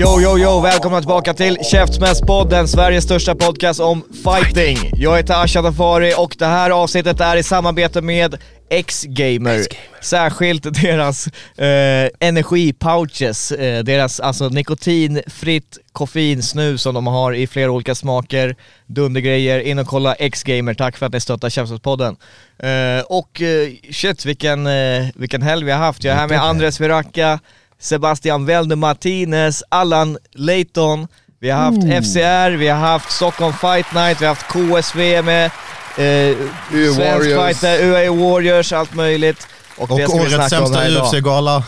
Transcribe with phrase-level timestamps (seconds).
[0.00, 0.60] Yo, yo, yo!
[0.60, 4.90] Välkomna tillbaka till Käftsmällspodden, Sveriges största podcast om fighting.
[4.94, 8.38] Jag heter Asha Dafari och det här avsnittet är i samarbete med
[8.70, 9.66] X-Gamer.
[10.00, 17.94] Särskilt deras eh, energipouches, eh, deras alltså nikotinfritt koffeinsnus som de har i flera olika
[17.94, 19.60] smaker, dundergrejer.
[19.60, 22.16] In och kolla X-Gamer, tack för att ni stöttar Käftsmällspodden.
[22.58, 26.04] Eh, och eh, shit vilken, eh, vilken helg vi har haft.
[26.04, 27.38] Jag är här med Andres Viracka,
[27.80, 31.06] Sebastian Welde Martinez, Allan Leighton,
[31.40, 35.50] vi har haft FCR, vi har haft Stockholm Fight Night, vi har haft KSV med
[35.96, 37.58] eh, UA Svensk Warriors.
[37.60, 39.46] Fighter, UA Warriors, allt möjligt.
[39.76, 40.88] Och vi årets sämsta.
[40.88, 41.64] UFC-gala.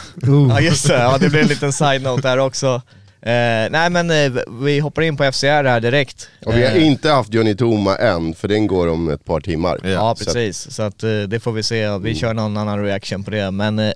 [0.48, 2.82] Ja just det, ja, det blir en liten side-note där också.
[3.26, 6.28] Eh, nej men eh, vi hoppar in på FCR här direkt.
[6.46, 9.40] Och vi har Eh, inte haft Johnny Toma än, för den går om ett par
[9.40, 9.80] timmar.
[9.82, 11.98] Ja, Ja så precis, så att, eh, det får vi se.
[11.98, 13.50] Vi kör någon annan reaction på det.
[13.50, 13.92] Men eh,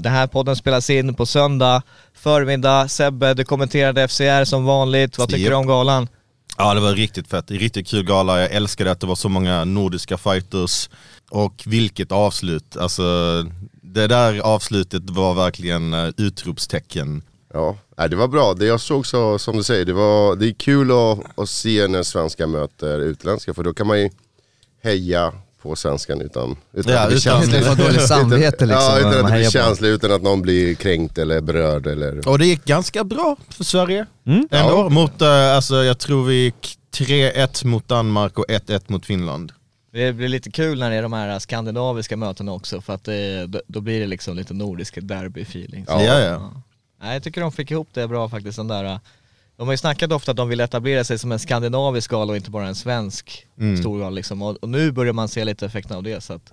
[0.00, 1.82] den här podden spelas in på söndag
[2.14, 2.88] förmiddag.
[2.88, 5.18] Sebbe, du kommenterade FCR som vanligt.
[5.18, 5.50] Vad tycker Japp.
[5.50, 6.08] du om galan?
[6.58, 8.40] Ja det var riktigt fett, riktigt kul gala.
[8.40, 10.88] Jag älskade att det var så många nordiska fighters.
[11.30, 13.02] Och vilket avslut, alltså
[13.82, 17.22] det där avslutet var verkligen eh, utropstecken.
[17.52, 17.76] Ja,
[18.08, 18.54] det var bra.
[18.54, 21.88] Det jag såg så, som du säger, det, var, det är kul att, att se
[21.88, 24.10] när svenska möter utländska, för då kan man ju
[24.82, 27.60] heja på svenskan utan, utan Ja, att bli utan- känslig.
[27.62, 31.18] utan dåligt samvete liksom, Ja, utan man att bli känslig, utan att någon blir kränkt
[31.18, 32.28] eller berörd eller...
[32.28, 34.06] Och det gick ganska bra för Sverige.
[34.26, 34.46] Ändå.
[34.50, 34.88] Ja.
[34.88, 39.52] Mot, eh, alltså jag tror vi gick 3-1 mot Danmark och 1-1 mot Finland.
[39.92, 43.46] Det blir lite kul när det är de här skandinaviska mötena också för att det,
[43.66, 45.84] då- blir det liksom lite nordisk derby-feeling.
[45.86, 46.52] Så- Ja, ja.
[47.00, 49.00] Nej, jag tycker de fick ihop det bra faktiskt den där.
[49.56, 52.36] De har ju snackat ofta att de vill etablera sig som en skandinavisk gala och
[52.36, 53.46] inte bara en svensk
[53.80, 54.42] stor gala liksom.
[54.42, 56.52] Och, och nu börjar man se lite effekterna av det så att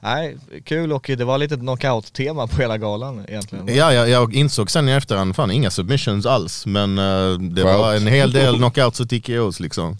[0.00, 3.76] Nej, kul och det var lite ett knockout-tema på hela galan egentligen.
[3.76, 6.66] Ja, jag, jag insåg sen i efterhand, fan inga submissions alls.
[6.66, 7.78] Men eh, det Skönt.
[7.78, 9.98] var en hel del knockouts och TKOs liksom.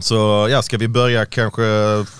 [0.00, 1.62] Så ja, ska vi börja kanske,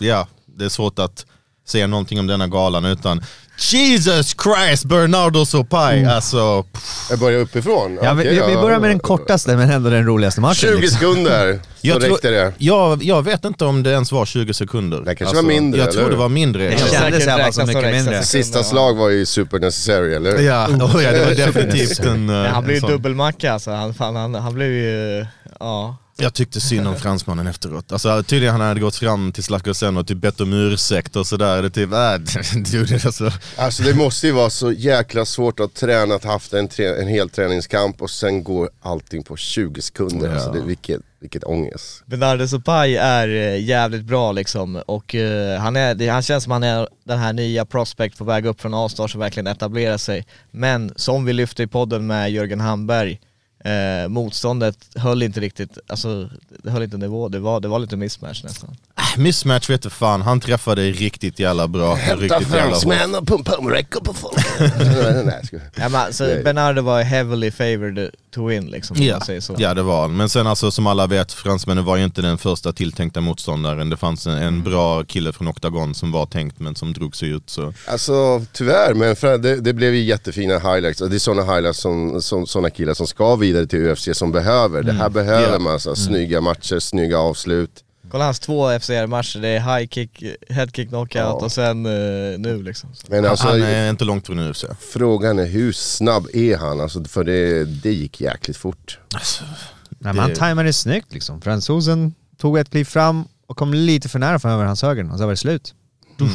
[0.00, 1.26] ja, det är svårt att
[1.66, 3.22] säga någonting om denna galan utan
[3.60, 7.98] Jesus Christ, Bernardo Sopai, alltså pff, Jag börjar uppifrån?
[8.02, 8.60] Ja, vi, Okej, vi, vi ja.
[8.60, 10.54] börjar med den kortaste men ändå den roligaste matchen.
[10.70, 10.98] 20 liksom.
[10.98, 11.60] sekunder,
[11.92, 12.52] så räckte det.
[12.58, 14.96] Jag, jag vet inte om det ens var 20 sekunder.
[14.96, 16.16] Alltså, Det kanske var mindre, Jag tror det hur?
[16.16, 16.68] var mindre.
[16.68, 18.22] Det kändes i alla fall mycket mindre.
[18.22, 20.38] Sista slag var ju super necessary, eller?
[20.38, 22.08] Ja, oh, ja, det var definitivt en...
[22.08, 25.26] eh, Men han blev ju en dubbelmacka alltså, han, fan, han, han blev ju,
[25.60, 25.96] ja.
[26.22, 27.92] Jag tyckte synd om fransmannen efteråt.
[27.92, 31.62] Alltså, tydligen han hade gått fram till Slackosen och typ bett om ursäkt och sådär.
[31.62, 33.32] Det är typ, äh, dude, alltså.
[33.56, 37.30] Alltså det måste ju vara så jäkla svårt att träna, att haft en, en hel
[37.30, 40.28] träningskamp och sen går allting på 20 sekunder.
[40.28, 40.34] Ja.
[40.34, 42.02] Alltså det, vilket, vilket ångest.
[42.06, 46.50] Bernardo Sopai är eh, jävligt bra liksom och eh, han, är, det, han känns som
[46.50, 50.26] han är den här nya prospect på väg upp från A-star som verkligen etablerar sig.
[50.50, 53.20] Men som vi lyfte i podden med Jörgen Hamberg,
[53.64, 56.28] eh, motståndet höll inte riktigt, alltså
[56.62, 58.76] det höll inte nivå, det var, det var lite mismatch nästan.
[58.98, 61.94] Äh, Mismatch vet du fan, han träffade riktigt jävla bra.
[61.94, 64.46] Hämta fransmän och pumpa om räcker på folk.
[64.58, 66.42] Nej, men, alltså, Nej.
[66.44, 69.54] Bernardo var heavily favored to win liksom, om Ja, man säger så.
[69.58, 70.16] ja det var han.
[70.16, 73.90] Men sen alltså som alla vet, fransmännen var ju inte den första tilltänkta motståndaren.
[73.90, 77.28] Det fanns en, en bra kille från Octagon som var tänkt men som drog sig
[77.28, 77.50] ut.
[77.50, 77.72] Så.
[77.86, 81.00] Alltså tyvärr, men det, det blev ju jättefina highlights.
[81.00, 84.32] Och det är sådana highlights som, som sådana killar som ska vidare till UFC som
[84.32, 84.82] behöver.
[84.82, 85.58] Det här behöver Ja.
[85.58, 87.70] man, så, snygga matcher, snygga avslut.
[88.10, 91.32] Kolla hans två FCR-matcher, det är high kick, head kick knockout Ja.
[91.32, 92.90] och sen eh, nu liksom.
[93.08, 94.64] Men alltså, han är inte långt från UFC.
[94.80, 96.80] frågan är hur snabb är han?
[96.80, 98.98] Alltså, för det, det gick jäkligt fort.
[99.14, 99.44] Alltså,
[99.88, 101.40] Nej, men han tajmade snyggt liksom.
[101.40, 105.18] Fransosen tog ett kliv fram och kom lite för nära för över hans höger och
[105.18, 105.74] så var det slut.
[106.20, 106.32] Mm.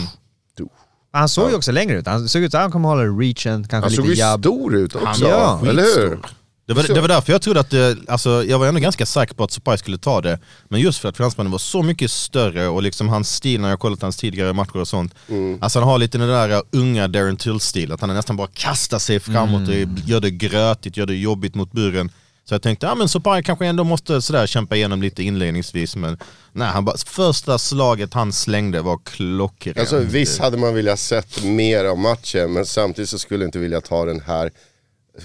[0.57, 0.67] Du.
[1.11, 2.07] Han såg ju också längre ut.
[2.07, 4.39] Han såg ut att han kommer hålla reachen, kanske Han såg lite ju jabb.
[4.41, 6.09] stor ut också, Han var eller hur?
[6.09, 6.29] skitstor.
[6.67, 9.35] Det var, det var därför jag trodde att det, alltså, jag var ändå ganska säker
[9.35, 10.39] på att Sopai skulle ta det.
[10.69, 13.79] Men just för att fransmannen var så mycket större och liksom hans stil när jag
[13.79, 15.15] kollat hans tidigare matcher och sånt.
[15.29, 15.57] Mm.
[15.61, 19.19] Alltså han har lite den där unga Darren Till-stil, att han nästan bara kastar sig
[19.19, 19.75] framåt och
[20.05, 22.11] gör det grötigt, gör det jobbigt mot buren.
[22.43, 26.17] Så jag tänkte, ja men Sopai kanske ändå måste sådär kämpa igenom lite inledningsvis men
[26.51, 29.77] nej, han bara, första slaget han slängde var klockrent.
[29.77, 33.59] Alltså, visst hade man velat sett mer av matchen men samtidigt så skulle jag inte
[33.59, 34.51] vilja ta den här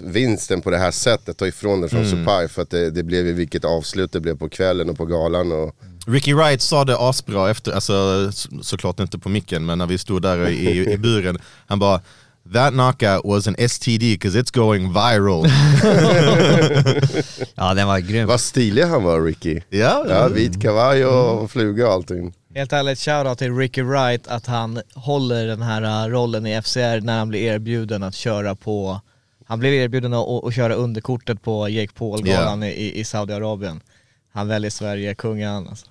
[0.02, 2.10] vinsten på det här sättet, ta ifrån den från Mm.
[2.10, 5.04] Supai för att det, det blev ju vilket avslut det blev på kvällen och på
[5.06, 5.52] galan.
[5.52, 5.74] Och,
[6.06, 7.92] Ricky Wright sa det asbra efter, alltså
[8.32, 12.00] så, såklart inte på micken men när vi stod där i, i buren, han bara
[12.54, 15.46] That knockout was an STD because it's going viral.
[17.54, 18.28] Ja, den var grym.
[18.28, 19.60] vad stilig han var Ricky.
[19.68, 22.32] ja, Ja, vit kavaj och fluga och allting.
[22.54, 27.00] Helt ärligt, shoutout till Ricky Wright att han håller den här uh, rollen i FCR
[27.00, 29.00] när han blir erbjuden att köra på
[29.50, 33.80] Han blev erbjuden att, att köra underkortet på Jake Paul-galan i, i Saudiarabien
[34.32, 35.86] Han väljer Sverige, kungen alltså.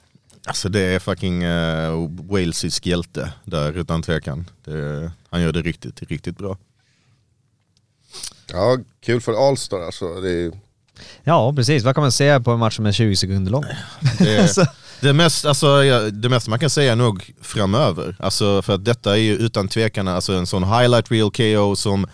[0.45, 4.49] Alltså det är fucking uh, walesisk hjälte där utan tvekan.
[4.65, 6.57] Det, han gör det riktigt, riktigt bra.
[8.51, 10.21] Ja, kul för Allstar alltså.
[10.21, 10.51] Det är,
[11.23, 11.83] Ja, precis.
[11.83, 13.65] Vad kan man säga på en match som är 20 sekunder lång?
[14.19, 14.65] Det, Alltså.
[15.01, 18.15] det, mest, alltså, ja, det mesta man kan säga är nog framöver.
[18.19, 22.07] Alltså, för att detta är ju utan tvekan alltså, en sån highlight reel KO som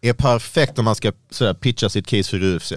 [0.00, 2.72] är perfekt om man ska sådär, pitcha sitt case för UFC.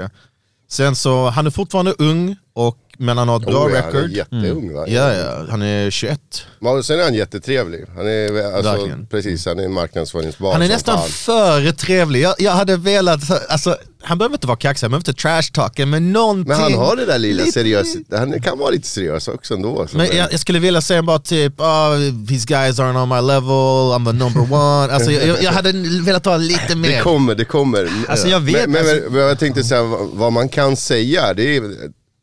[0.68, 3.90] Sen så, han är fortfarande ung, och, men han har ett bra oh, ja, han
[3.96, 4.12] är record.
[4.12, 4.86] jätteung va?
[4.88, 6.20] Ja, ja, han är 21.
[6.60, 7.86] Men Sen är han jättetrevlig.
[7.96, 9.08] Han är, alltså, Verkligen.
[9.08, 11.10] precis, han är marknadsföringsbar Han är nästan fan.
[11.10, 12.22] för trevlig.
[12.22, 13.20] Jag, jag hade velat,
[13.52, 16.48] alltså, han behöver inte vara kaxig, han behöver inte trash-talka, men någonting...
[16.48, 17.96] Men han har det där lilla lite- seriöst.
[18.12, 19.88] Han kan vara lite seriös också ändå.
[19.94, 21.96] Men jag, jag skulle vilja säga bara typ, oh,
[22.28, 24.94] these guys aren't on my level, I'm the number one.
[24.94, 25.72] Alltså, jag, jag hade
[26.06, 26.90] velat ha lite mer.
[26.90, 27.90] Det kommer, det kommer.
[28.08, 31.56] Alltså, jag vet, Men, men, alltså- men jag tänkte säga, vad man kan säga, det
[31.58, 31.62] är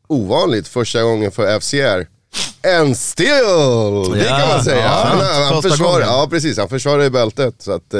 [0.07, 2.07] ovanligt första gången för FCR.
[2.81, 3.27] And still!
[4.13, 4.83] det Ja, kan man säga.
[4.83, 7.55] ja, han, han, Första försvarar, ja precis, han försvarar i bältet.
[7.59, 7.99] Så att, eh,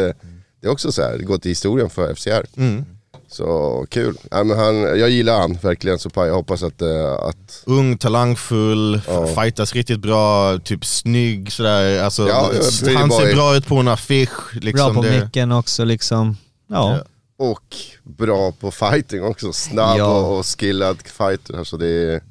[0.61, 2.45] det är också så här, det går till historien för FCR.
[2.57, 2.85] Mm.
[3.29, 4.17] Så kul.
[4.31, 9.01] Ja, men han, jag gillar han verkligen så jag hoppas att, eh, att Ung, talangfull,
[9.07, 9.27] Ja.
[9.27, 12.03] fightas riktigt bra, typ snygg sådär.
[12.03, 12.51] Alltså, Ja,
[12.95, 14.53] han ser bra ut på en affisch.
[14.55, 15.19] Liksom Bra på det.
[15.23, 16.37] micken också liksom.
[16.69, 16.95] Ja.
[16.97, 17.03] Ja.
[17.37, 19.53] Och bra på fighting också.
[19.53, 20.05] Snabb Ja.
[20.05, 21.57] och, skillad fighter.
[21.57, 22.21] Alltså det är,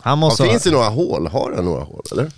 [0.00, 0.44] Han måste...
[0.44, 1.26] finns det några hål?
[1.26, 2.30] Har han några hål eller?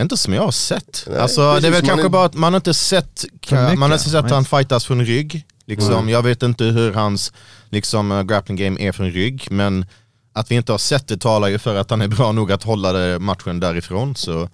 [0.00, 1.04] Inte som jag har sett.
[1.10, 3.82] Nej, alltså, det är precis, väl kanske är- bara att man har inte sett, man
[3.82, 5.46] har inte sett att han fightas från rygg.
[5.66, 6.08] Liksom, Mm.
[6.08, 7.32] Jag vet inte hur hans
[7.70, 9.86] liksom, uh, grappling game är från rygg, men
[10.32, 12.62] att vi inte har sett det talar ju för att han är bra nog att
[12.62, 14.16] hålla matchen därifrån.
[14.16, 14.48] Så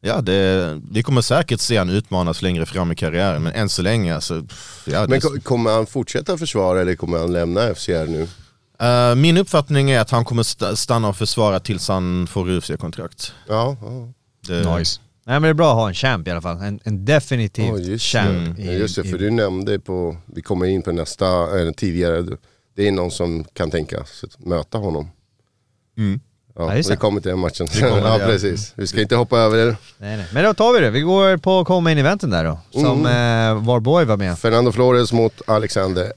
[0.00, 3.82] ja, det, vi kommer säkert se han utmanas längre fram i karriären, men än så
[3.82, 4.34] länge alltså,
[4.84, 8.28] ja, Men det, ko- kommer han fortsätta försvara eller kommer han lämna FCR nu?
[8.80, 13.32] Eh, min uppfattning är att han kommer sta- stanna och försvara tills han får UFC-kontrakt.
[13.48, 14.12] Ja, ja.
[14.46, 15.00] Det- Nice.
[15.28, 16.56] Nej men det är bra att ha en champ i alla fall.
[16.62, 18.56] En, en definitiv just champ.
[18.56, 18.62] det.
[18.62, 21.26] i- Ja, just det, för i- du nämnde på, vi kommer in på nästa,
[21.60, 22.24] eller tidigare,
[22.76, 25.10] det är någon som kan tänka sig att möta honom.
[25.98, 26.20] Mm.
[26.58, 27.00] Ja, Ja, just vi det.
[27.00, 27.66] kommer till den matchen.
[27.80, 28.72] ja, det, precis.
[28.76, 29.76] Vi ska inte hoppa över det.
[29.98, 30.26] Nej, nej.
[30.32, 30.90] Men då tar vi det.
[30.90, 32.58] Vi går på co-main eventen där då.
[32.80, 33.56] Som Mm.
[33.56, 34.38] eh, Warboy var med.
[34.38, 36.12] Fernando Flores mot Alexander.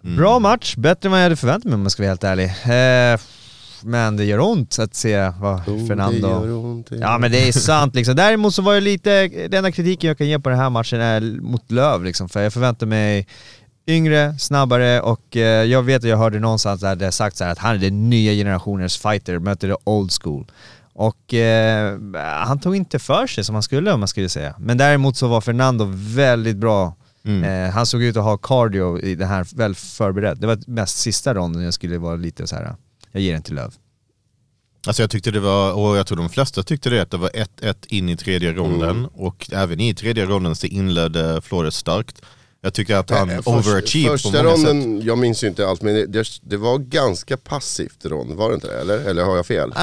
[0.00, 2.44] Bra match, bättre än vad jag hade förväntat mig om jag ska vara helt ärlig.
[2.46, 3.20] Eh,
[3.84, 6.28] men det gör ont att se vad Oh, det Fernando...
[6.28, 8.16] gör ont, det Ja men det är sant liksom.
[8.16, 11.00] Däremot så var det lite, den enda kritiken jag kan ge på den här matchen
[11.00, 12.28] är mot Löv liksom.
[12.28, 13.26] För jag förväntar mig
[13.86, 17.58] yngre, snabbare och eh, jag vet att jag hörde någonstans där det sagt så att
[17.58, 20.46] han är den nya generationens fighter, möter det old school.
[20.94, 21.98] Och eh,
[22.46, 24.54] han tog inte för sig som han skulle om man skulle säga.
[24.58, 26.96] Men däremot så var Fernando väldigt bra.
[27.24, 27.44] Mm.
[27.66, 30.38] Eh, han såg ut att ha cardio i den här, väl förberedd.
[30.40, 32.74] Det var mest sista ronden jag skulle vara lite så här.
[33.12, 33.74] jag ger den till Löv.
[34.86, 37.28] Alltså jag tyckte det var, och jag tror de flesta tyckte det, att det var
[37.28, 39.04] 1-1 in i tredje ronden Mm.
[39.14, 42.22] och även i tredje ronden så inledde Flores starkt.
[42.64, 44.66] Jag tycker att han Eh, först- overachieved på Första många sätt.
[44.66, 48.54] ronden, jag minns ju inte allt, men det, det, var ganska passivt rond, var det
[48.54, 48.80] inte det?
[48.80, 49.68] Eller, eller har jag fel?
[49.70, 49.76] Uh,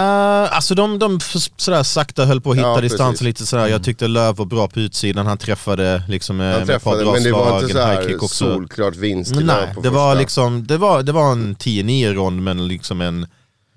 [0.55, 1.19] alltså de, de
[1.57, 3.67] sådär sakta höll på att hitta Ja, distansen lite sådär.
[3.67, 7.31] Jag tyckte Löv var bra på utsidan, han träffade liksom med, Han träffade, men det
[7.31, 8.35] var inte så en high här kick också.
[8.53, 10.19] solklart vinst Nej, det var, första.
[10.21, 13.27] liksom, det, var, det var en 10-9 rond men liksom en,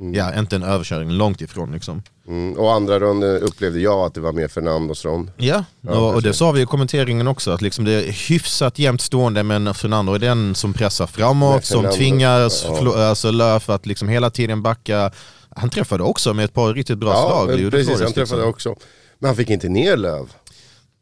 [0.03, 0.15] Mm.
[0.15, 2.03] ja inte en överkörning, långt ifrån liksom.
[2.29, 5.31] Mm, och andra ronden upplevde jag att det var mer Fernandos rond.
[5.37, 9.01] Ja, och, och det sa vi i kommenteringen också, att liksom det är hyfsat jämnt
[9.01, 13.09] stående men Fernando är den som pressar framåt, som tvingar ja.
[13.09, 15.11] Alltså Löf att liksom hela tiden backa.
[15.57, 17.61] Han träffade också med ett par riktigt bra Ja, slag.
[17.61, 18.51] gjorde precis, han träffade liksom.
[18.51, 18.75] också.
[19.19, 20.33] Men han fick inte ner Löv.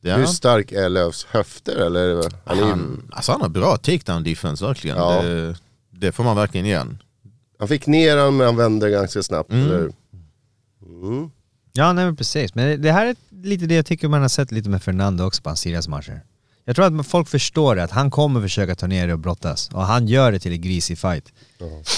[0.00, 0.16] Ja.
[0.16, 1.76] Hur stark är Lövs höfter?
[1.76, 2.30] Eller?
[2.44, 4.96] Han Han, alltså han har bra takedown defense verkligen.
[4.96, 5.22] Ja.
[5.22, 5.56] Det,
[5.90, 6.98] det får man verkligen igen.
[7.60, 9.52] Han fick ner han men han vände ganska snabbt.
[9.52, 9.66] Mm.
[9.66, 9.90] Eller?
[11.02, 11.30] Mm.
[11.72, 12.54] Ja, nej men precis.
[12.54, 15.42] Men det här är lite det jag tycker man har sett lite med Fernando också
[15.42, 16.22] på hans tidigare matcher.
[16.64, 19.68] Jag tror att folk förstår det, att han kommer försöka ta ner det och brottas.
[19.72, 21.32] Och han gör det till en grisig fight.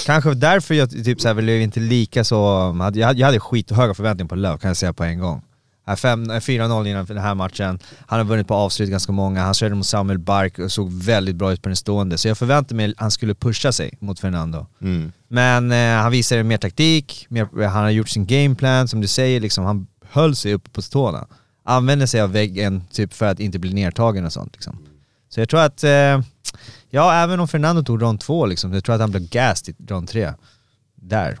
[0.05, 2.35] Kanske därför jag typ så här, blev inte lika så...
[2.35, 5.41] Jag hade, jag hade skithöga förväntningar på Löv kan jag säga på en gång.
[5.85, 9.43] Här fem- eh, 4-0 innan den här matchen, han har vunnit på avslut ganska många,
[9.43, 12.17] han körde mot Samuel Bark och såg väldigt bra ut på den stående.
[12.17, 14.65] Så jag förväntade mig att han skulle pusha sig mot Fernando.
[14.81, 15.11] Mm.
[15.27, 19.39] Men eh, han visade mer taktik, mer, han har gjort sin gameplan, som du säger,
[19.39, 21.27] liksom, han höll sig uppe på tårna.
[21.65, 24.53] Använde sig av väggen typ för att inte bli nedtagen och sånt.
[24.53, 24.77] Liksom.
[25.29, 26.21] Så jag tror att, eh,
[26.89, 29.85] ja även om Fernando tog rond två, liksom, jag tror att han blev gassed i
[29.87, 30.33] rond tre.
[30.95, 31.37] Där.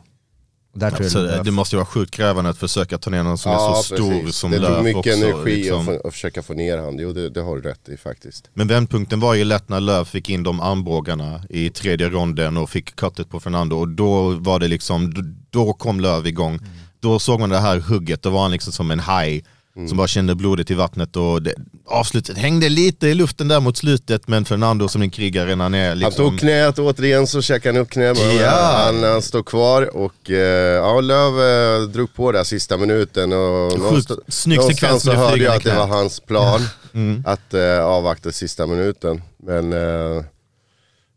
[0.73, 3.09] Och där tror jag Så det det måste ju vara sjukt krävande att försöka ta
[3.09, 4.35] ner någon som är så stor precis.
[4.35, 5.11] som Det Löf tog mycket också.
[5.11, 5.89] energi liksom.
[5.89, 8.49] att, att försöka få ner han, jo det, det har du rätt i faktiskt.
[8.53, 12.69] Men vändpunkten var ju lätt när Löf fick in de armbågarna i tredje ronden och
[12.69, 15.13] fick cuttet på Fernando och då var det liksom,
[15.49, 16.59] då- kom Löv igång.
[16.99, 19.43] Då såg man det här hugget, då var han liksom som en haj
[19.87, 21.53] som bara kände blodet i vattnet och det,
[21.87, 25.73] avslutet hängde lite i luften där mot slutet men Fernando som en krigare när han
[25.73, 26.29] är Han liksom...
[26.29, 28.49] tog knät återigen så checkade han upp knät, Ja.
[28.85, 30.37] han, han står kvar och eh,
[30.75, 35.43] ja, Löv eh, drog på där sista minuten och någonstans, snygg någonstans sekvens så hörde
[35.43, 36.61] jag att det var hans plan
[36.95, 37.23] Mm.
[37.25, 39.21] att eh, avvakta sista minuten.
[39.43, 40.23] Men eh,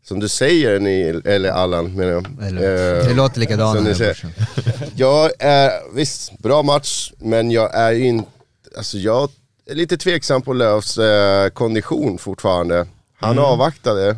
[0.07, 2.27] som du säger, ni, eller Allan menar jag.
[2.47, 3.99] Eller, eh, det låter likadant.
[4.95, 8.29] Jag är, visst, bra match, men jag är inte,
[8.77, 9.29] alltså jag
[9.65, 12.87] är lite tveksam på Lööfs eh, kondition fortfarande.
[13.19, 13.43] Han Mm.
[13.43, 14.17] avvaktade.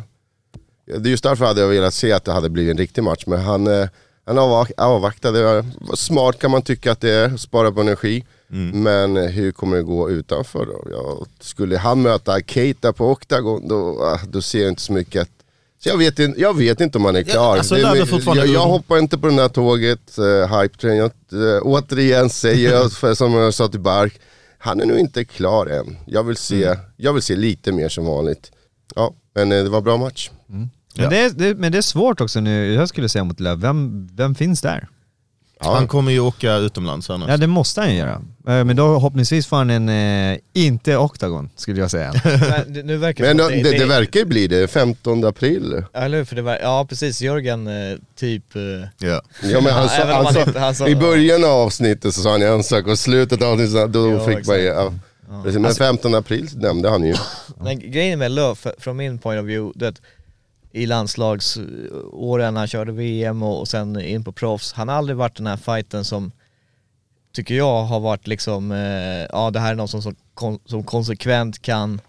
[0.86, 3.22] Det är just därför hade jag velat se att det hade blivit en riktig match,
[3.26, 3.88] men han, eh,
[4.26, 5.64] han avvak- avvaktade.
[5.94, 8.24] Smart kan man tycka att det är, spara på energi.
[8.52, 8.82] Mm.
[8.82, 10.84] Men hur kommer det gå utanför då?
[10.90, 15.28] Jag, skulle han möta Keita på Octagon, då, ah, då ser jag inte så mycket.
[15.82, 17.56] Så jag vet, inte, jag vet inte om han är klar.
[17.56, 20.96] alltså, Det är jag, jag hoppar inte på det här tåget, uh, hype train.
[20.96, 21.10] Jag,
[21.54, 24.20] eh, återigen säger jag, som jag sa till Bark,
[24.62, 25.96] han är nog inte klar än.
[26.06, 26.78] Jag vill se, Mm.
[26.96, 28.52] jag vill se lite mer som vanligt.
[28.94, 30.30] Ja, men eh, det var bra match.
[30.46, 30.54] Ja.
[30.96, 33.60] Men, det är, det, men det är svårt också nu, jag skulle säga mot Löv,
[33.60, 34.88] vem, vem finns där?
[35.62, 35.74] Ja.
[35.74, 37.28] Han kommer ju åka utomlands annars.
[37.30, 38.22] Ja det måste han ju göra.
[38.48, 39.88] Eh, Men då hoppningsvis får han en,
[40.32, 42.12] eh, inte Octagon skulle jag säga.
[42.24, 45.82] Men det- nu verkar Men det, att det, det verkar bli det, 15 april.
[45.94, 46.24] Eller?
[46.24, 48.56] För det var, ja precis, Jörgen eh, typ...
[48.56, 48.62] eh,
[49.08, 49.22] Ja.
[49.42, 52.30] Ja, men han sa, han han sa, han sa- I början av avsnittet så sa
[52.32, 54.92] han en sak och slutet av avsnittet då Ja, fick man ja.
[55.44, 57.14] Precis, Men 15 april nämnde han ju.
[57.64, 60.00] Men grejen med Löf, från min point of view, det är att
[60.72, 65.36] i landslagsåren han körde VM och, och sen in på proffs, han har aldrig varit
[65.36, 66.32] den här fighten som
[67.32, 70.84] tycker jag har varit liksom, eh, ja det här är någon som, som, kon, som
[70.84, 72.00] konsekvent kan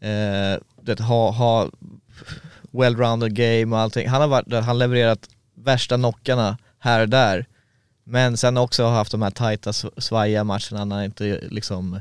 [0.00, 1.70] eh, det, ha, ha
[2.70, 4.08] well-rounded game och allting.
[4.08, 7.46] Han har varit, han levererat värsta knockarna här och där.
[8.04, 12.00] Men sen också har haft de här tajta svajiga matcherna när han inte liksom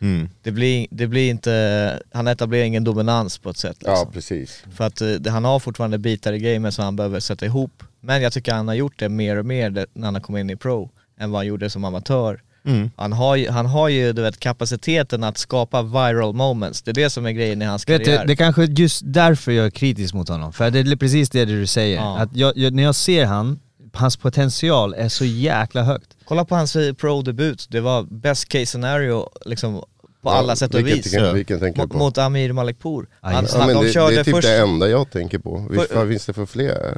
[0.00, 0.28] Mm.
[0.42, 3.94] det blir, det blir inte, han etablerar ingen dominans på ett sätt liksom.
[3.94, 4.64] Ja, precis.
[4.74, 7.82] För att eh, det, han har fortfarande bitar i gamet som han behöver sätta ihop.
[8.00, 10.40] Men jag tycker han har gjort det mer och mer det, när han har kommit
[10.40, 12.40] in i pro än vad han gjorde som amatör.
[12.66, 12.90] Mm.
[12.96, 16.94] Han har ju, han har ju du vet, kapaciteten att skapa viral moments, det är
[16.94, 18.26] det som är grejen i hans Vet du, karriär.
[18.26, 20.52] det är kanske just därför jag är kritisk mot honom.
[20.52, 21.96] För det är precis det du säger.
[21.96, 22.18] Ja.
[22.18, 23.60] Att jag, jag, när jag ser han,
[23.92, 26.15] hans potential är så jäkla högt.
[26.26, 29.84] Kolla på hans pro-debut, det var best case scenario liksom
[30.30, 31.06] på alla sätt och vilken, vis.
[31.14, 31.98] Vilken, vilken tänker du Mot, på?
[31.98, 33.06] mot Amir Malekpour.
[33.22, 34.48] Ja, Han, ja, de det, körde det är typ först...
[34.48, 35.66] det enda jag tänker på.
[35.70, 36.96] Visst, För- vad finns det för fler?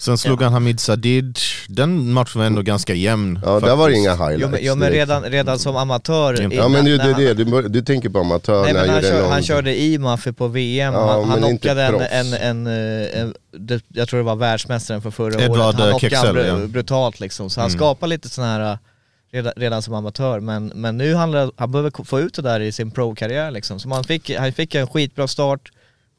[0.00, 1.38] Sen slog han Hamid Sadid,
[1.68, 3.40] den matchen var ändå ganska jämn.
[3.44, 3.98] Ja, där var det faktiskt.
[3.98, 4.42] inga highlights.
[4.42, 4.94] Jo men, jo, men direkt.
[5.08, 8.08] redan, redan som amatör Ja, Ja innan- men du, när det, det, du, du tänker
[8.08, 11.12] på amatör Nej när men han han, kör, en han körde IMAF på VM, Ja,
[11.12, 15.10] han, han knockade en, en, en, eh, en, det, jag tror det var världsmästaren för
[15.10, 16.66] förra Edward, året, han eh, knockade Kexel, br- ja.
[16.66, 17.50] brutalt liksom.
[17.50, 17.78] Så han Mm.
[17.78, 18.78] skapar lite sån här eh,
[19.32, 22.60] redan, redan som amatör, men, men nu handlar det- han behöver få ut det där
[22.60, 23.80] i sin pro-karriär liksom.
[23.80, 25.60] Så man fick, han fick en skitbra start,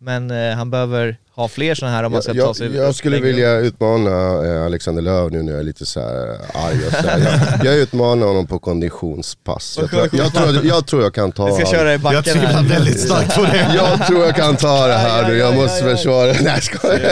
[0.02, 2.86] men eh, han behöver ha fler såna här om man ska jag, ta sig jag,
[2.86, 6.28] jag skulle längre vilja utmana eh, Alexander Löv nu när jag är lite så här
[6.54, 7.20] arg och så här.
[7.20, 9.78] jag, jag utmanar honom på konditionspass.
[9.82, 11.74] Jag tror jag, tror, jag, tror jag kan ta Vi ska han.
[11.74, 13.72] köra i backen Jag han är väldigt starkt på det.
[13.76, 16.26] Jag tror jag kan ta det här nu, jag måste försvara.
[16.42, 17.12] Nej jag skojar.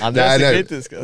[0.00, 0.22] Alltså.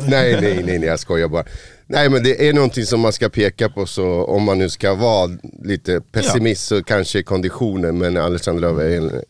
[0.09, 1.43] nej, nej, nej, nej, jag skojar bara.
[1.87, 4.93] Nej men det är någonting som man ska peka på så om man nu ska
[4.93, 5.29] vara
[5.63, 9.21] lite pessimist så kanske konditionen men Alexander Löv är en,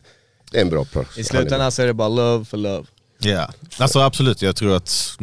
[0.52, 1.18] en bra proffs.
[1.18, 2.86] I slutändan så är det bara love för love.
[3.18, 4.42] Ja, alltså absolut.
[4.42, 5.18] Jag tror att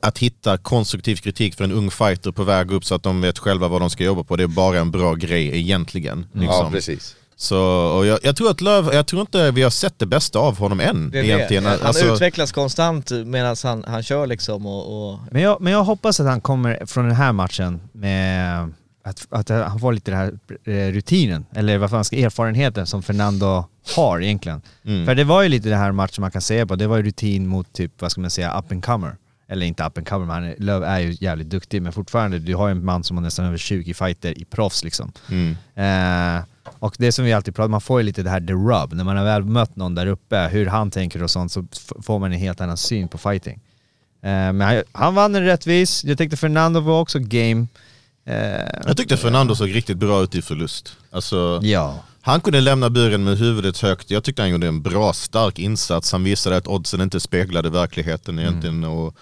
[0.00, 3.38] att hitta konstruktiv kritik för en ung fighter på väg upp så att de vet
[3.38, 6.26] själva vad de ska jobba på, det är bara en bra grej egentligen.
[6.32, 6.72] Ja Liksom.
[6.72, 7.16] precis.
[7.40, 7.58] Så,
[7.96, 10.58] och jag, jag tror att Löv, jag tror inte vi har sett det bästa av
[10.58, 11.64] honom än Det egentligen.
[11.64, 11.70] det.
[11.70, 15.84] Han Alltså, utvecklas konstant medan han, han kör liksom och, och Men jag, men jag
[15.84, 18.72] hoppas att han kommer från den här matchen med
[19.04, 20.32] att, att han får lite den här
[20.64, 23.64] eh, rutinen, eller vad fan ska erfarenheten som Fernando
[23.96, 24.62] har egentligen.
[24.84, 25.06] Mm.
[25.06, 27.02] För det var ju lite den här matchen man kan säga på, det var ju
[27.02, 29.16] rutin mot typ, vad ska man säga, up and comer.
[29.50, 32.38] Eller inte up and comer, men han är, Löv är ju jävligt duktig, men fortfarande,
[32.38, 35.12] du har ju en man som har nästan över 20 fighter i proffs liksom.
[35.30, 35.56] Mm.
[35.74, 36.44] Eh,
[36.78, 39.04] och det som vi alltid pratar man får ju lite det här the rub, när
[39.04, 41.66] man har väl mött någon där uppe, hur han tänker och sånt, så
[42.02, 43.60] får man en helt annan syn på fighting.
[44.22, 47.66] Eh, men han, han vann en rättvis, jag tyckte Fernando var också game.
[48.26, 48.36] Eh,
[48.86, 50.96] Jag tyckte Fernando såg riktigt bra ut i förlust.
[51.10, 52.04] Alltså, ja.
[52.20, 54.10] Han kunde lämna buren med huvudet högt.
[54.10, 56.12] Jag tyckte han gjorde en bra, stark insats.
[56.12, 58.84] Han visade att oddsen inte speglade verkligheten egentligen.
[58.84, 59.14] Och,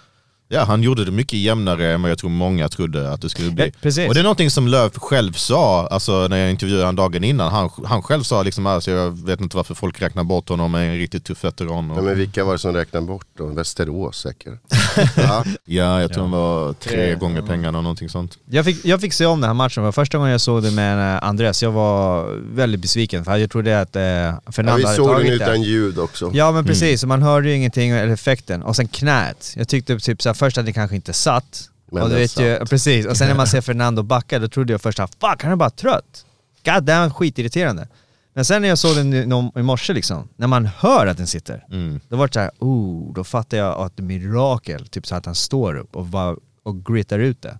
[0.49, 3.51] ja, han gjorde det mycket jämnare än vad jag tror många trodde att det skulle
[3.51, 3.71] bli.
[3.81, 4.07] Ja.
[4.07, 7.51] Och det är någonting som Löv själv sa, alltså när jag intervjuade honom dagen innan.
[7.51, 10.79] Han, han själv sa liksom, alltså, jag vet inte varför folk räknar bort honom, är
[10.85, 11.91] en riktigt tuff veteran.
[11.91, 13.45] Och, Ja, men vilka var det som räknade bort då?
[13.45, 14.53] Västerås säkert?
[15.15, 15.43] ja.
[15.65, 18.37] ja, jag tror han var tre gånger pengarna och någonting sånt.
[18.49, 20.71] Jag fick, jag fick se om den här matchen, för första gången jag såg det
[20.71, 22.25] med eh, Andres, jag var
[22.55, 25.67] väldigt besviken för jag trodde att eh, Ja, Fernando vi hade såg den utan det.
[25.67, 26.31] ljud också.
[26.33, 28.63] Ja men precis, och man hörde ju ingenting, eller effekten.
[28.63, 29.53] Och sen knät.
[29.55, 31.69] Jag tyckte typ såhär, först att det kanske inte satt.
[31.91, 33.05] Men och du vet ju, precis.
[33.05, 35.55] Och sen när man ser Fernando backa, då trodde jag först att fuck, han är
[35.55, 36.25] bara trött.
[36.65, 37.87] God damn, skitirriterande.
[38.33, 39.13] Men sen när jag såg den
[39.57, 41.99] i, morse liksom, när man hör att den sitter, Mm.
[42.09, 45.25] då var det såhär, oh, då fattar jag att det är mirakel, typ så att
[45.25, 47.59] han står upp och, bara, och grittar ut det.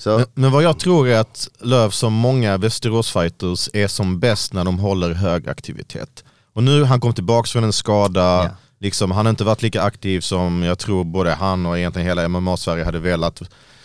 [0.00, 4.52] Så, Men, men vad jag tror är att Löv som många Västerås-fighters är som bäst
[4.52, 6.24] när de håller hög aktivitet.
[6.52, 8.50] Och nu han kom tillbaka från en skada, Ja.
[8.80, 12.28] Liksom, han har inte varit lika aktiv som jag tror både han och egentligen hela
[12.28, 13.42] MMA-Sverige hade velat.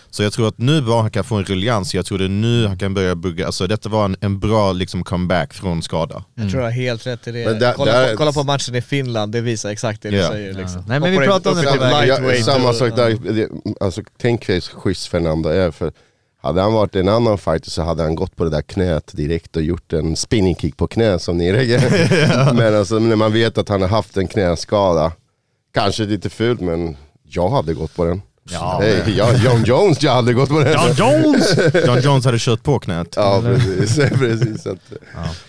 [0.10, 2.30] Så jag tror att nu bara han kan få en ruljans, jag tror det är
[2.30, 6.24] nu han kan börja bygga, alltså detta var en, en bra liksom, comeback från skada.
[6.36, 7.46] Jag tror jag har helt rätt i det.
[7.46, 10.22] Men där- kolla, där- på, kolla på matchen i Finland, det visar exakt det Ja.
[10.22, 10.54] du säger.
[10.54, 10.84] Liksom.
[10.88, 13.18] Nej, men vi pratade om det ja, samma sak där,
[13.80, 15.72] alltså, tänk hur schysst Fernando är.
[15.72, 15.92] För
[16.46, 19.56] hade han varit en annan fighter så hade han gått på det där knät direkt
[19.56, 22.54] och gjort en spinning kick på knä som ni reagerar.
[22.54, 25.12] Men alltså, när man vet att han har haft en knäskada,
[25.74, 28.22] kanske lite fult men jag hade gått på den.
[28.52, 28.80] Ja.
[28.82, 30.74] Hey, jag, John Jones, jag hade gått på den.
[30.74, 31.58] John Jones!
[31.88, 33.96] John Jones hade kört på knät Ja precis.
[34.20, 34.80] precis att,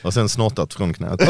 [0.02, 1.20] och sen snortat från knät.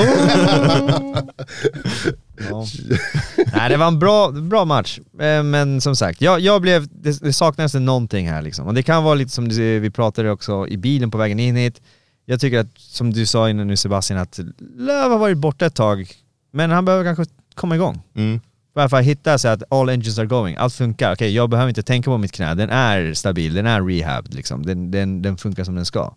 [2.51, 2.67] Ja.
[3.53, 7.21] Nej det var en bra, bra match, Eh, men som sagt, jag, jag blev, det,
[7.21, 8.67] det saknades någonting här liksom.
[8.67, 11.81] Och det kan vara lite som vi pratade också i bilen på vägen in hit.
[12.25, 14.41] Jag tycker att, som du sa innan nu Sebastian, att
[14.77, 16.13] Löv har varit borta ett tag,
[16.53, 18.03] men han behöver kanske komma igång.
[18.17, 18.41] Mm.
[18.77, 21.13] I alla fall hitta så att all engines are going, allt funkar.
[21.13, 24.67] Okej, jag behöver inte tänka på mitt knä, den är stabil, den är rehab liksom.
[24.67, 26.15] Den, den, den funkar som den ska.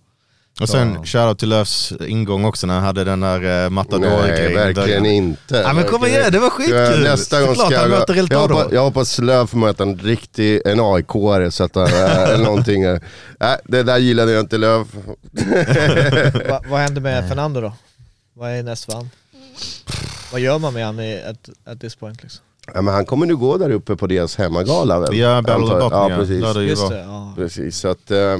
[0.59, 4.53] Och sen shoutout till Löfs ingång också när han hade den där uh, nej matador-grejen.
[4.75, 5.57] verkligen inte.
[5.57, 7.03] Ja, men kom igen, det var skitkul.
[7.03, 10.79] Nästa gång ska jag, möter jag, hoppas, jag hoppas Löv får möta en riktig, en
[10.79, 12.83] AIK-are så att han, äh, eller någonting.
[12.83, 12.99] äh.
[13.39, 14.87] Nej, det där gillade jag inte Löv.
[16.49, 17.73] Va, vad händer med Fernando då?
[18.33, 19.09] Vad är näst för han?
[20.31, 22.41] Vad gör man med han i, at, at this point liksom?
[22.73, 25.17] Ja, men han kommer nu gå där uppe på deras hemmagala väl?
[25.17, 26.09] Ja, Battle of Botnia.
[26.09, 26.43] Ja, precis.
[26.43, 27.33] Ja, Just det, ja.
[27.35, 28.37] precis så att, eh,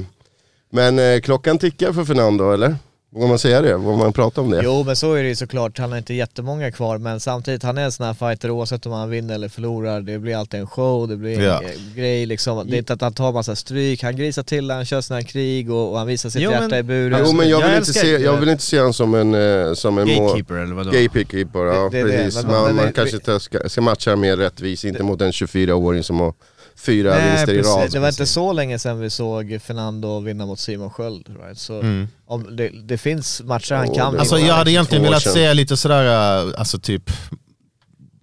[0.72, 2.76] men eh, klockan tickar för Fernando eller?
[3.12, 3.76] Vågar man säga det?
[3.78, 4.62] Vågar man prata om det?
[4.64, 7.78] Jo men så är det ju såklart, han har inte jättemånga kvar men samtidigt han
[7.78, 10.68] är en sån här fighter oavsett om han vinner eller förlorar, det blir alltid en
[10.68, 11.62] show, det blir en Ja.
[11.64, 12.68] eh, grej liksom.
[12.70, 15.72] Det är inte att han tar massa stryk, han grisar till, han kör här krig
[15.72, 17.22] och, och han visar sitt Jo, men- hjärta i buren.
[17.26, 19.34] Jo men jag Jag vill, inte älskar- se, jag vill inte se honom som en,
[19.68, 20.92] eh, som en Gatekeeper eller vadå?
[20.92, 22.44] Gatekeeper, ja Det- det är det, precis.
[22.44, 26.04] men- man men man kanske inte ska, ska matcha mer rättvist, inte mot en 24-åring
[26.04, 26.34] som har
[26.80, 27.76] fyra Nej, vinster i precis.
[27.76, 27.92] rad.
[27.92, 31.28] Det var inte så länge sedan vi såg Fernando vinna mot Simon Sköld.
[31.44, 31.58] Right?
[31.58, 32.08] Så Mm.
[32.26, 34.20] om det, det finns matcher han Jo, kan vinna.
[34.20, 36.06] Alltså var jag hade egentligen velat se lite sådär,
[36.48, 37.12] äh, alltså typ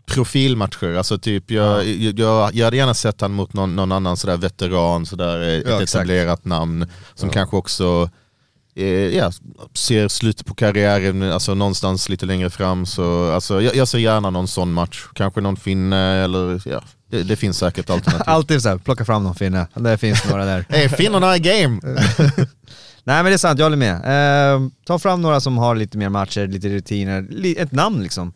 [0.06, 0.96] profilmatcher.
[0.96, 4.36] Alltså typ, jag, jag, jag, jag hade gärna sett han mot någon, någon annan sådär
[4.36, 8.10] veteran, sådär, eh, ett Ja, etablerat namn som kanske också
[8.76, 8.84] eh,
[9.16, 9.32] ja,
[9.74, 12.86] ser slutet på karriären, alltså någonstans lite längre fram.
[12.86, 15.04] Så, alltså, jag, jag ser gärna någon sån match.
[15.14, 18.22] Kanske någon finne eller ja, det, det finns säkert alternativ.
[18.26, 19.66] Alltid såhär, plocka fram någon finne.
[19.74, 20.64] Det finns några där.
[20.68, 21.80] Hey, finnarna är game!
[23.04, 23.94] Nej men det är sant, jag håller med.
[24.54, 28.32] Eh, ta fram några som har lite mer matcher, lite rutiner, li- ett namn liksom.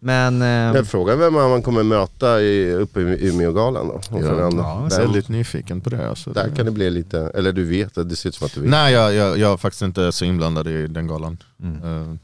[0.00, 0.42] Men...
[0.42, 4.00] Eh, Jag frågar vem man kommer möta i, uppe i Umeågalan då?
[4.20, 4.62] Fernando.
[4.62, 6.08] ja, där, Väldigt nyfiken på det.
[6.08, 6.30] Alltså.
[6.32, 8.70] där kan det bli lite, eller du vet, det ser ut som att du vet.
[8.70, 11.38] Nej, jag, jag, jag är faktiskt inte så inblandad i den galan.
[11.62, 12.14] Eh,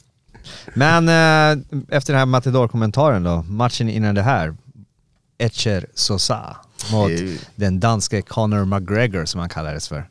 [0.74, 4.56] Men eh, efter den här Matador-kommentaren då, matchen innan det här,
[5.40, 6.56] Etcher Sosa
[6.92, 7.10] mot
[7.56, 10.09] den danske Conor McGregor som han kallades för.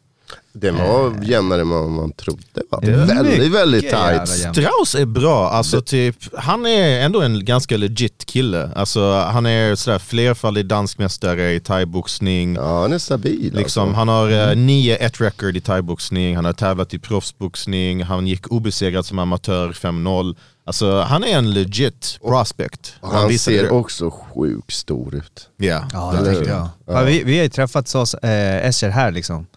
[0.53, 2.79] Den var jämnare än vad man trodde va?
[2.81, 4.27] Det var Väldigt, väldigt tight.
[4.27, 8.71] Strauss är bra, alltså typ, han är ändå en ganska legit kille.
[8.75, 12.55] Alltså han är sådär flerfaldig danskmästare i thaiboxning.
[12.55, 13.97] Ja, han är stabil Liksom, alltså.
[13.97, 19.05] han har eh, 9-1 record i thaiboxning, han har tävlat i proffsboxning, han gick obesegrad
[19.05, 20.35] som amatör 5-0.
[20.65, 22.93] Alltså han är en legit prospect.
[22.99, 23.69] Och han visade ser det.
[23.69, 25.49] också sjukt stor ut.
[25.57, 25.87] Ja.
[25.93, 26.47] Ja, det hur?
[26.47, 26.67] jag.
[26.87, 27.01] Ja.
[27.01, 29.47] vi, vi har ju träffat så, eh, Escher här liksom.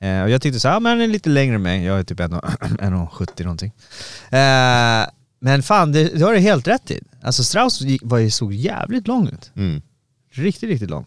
[0.00, 1.84] Eh, och jag tyckte så här, ja, men han är lite längre än mig.
[1.84, 2.40] Jag är typ 1,70
[2.78, 3.72] 1,70 någonting.
[4.30, 5.06] Eh,
[5.40, 7.00] men fan, det, det har du helt rätt i.
[7.22, 9.50] Alltså Strauss gick- var såg jävligt lång ut.
[9.56, 9.82] Mm.
[10.32, 11.06] Riktigt, riktigt lång.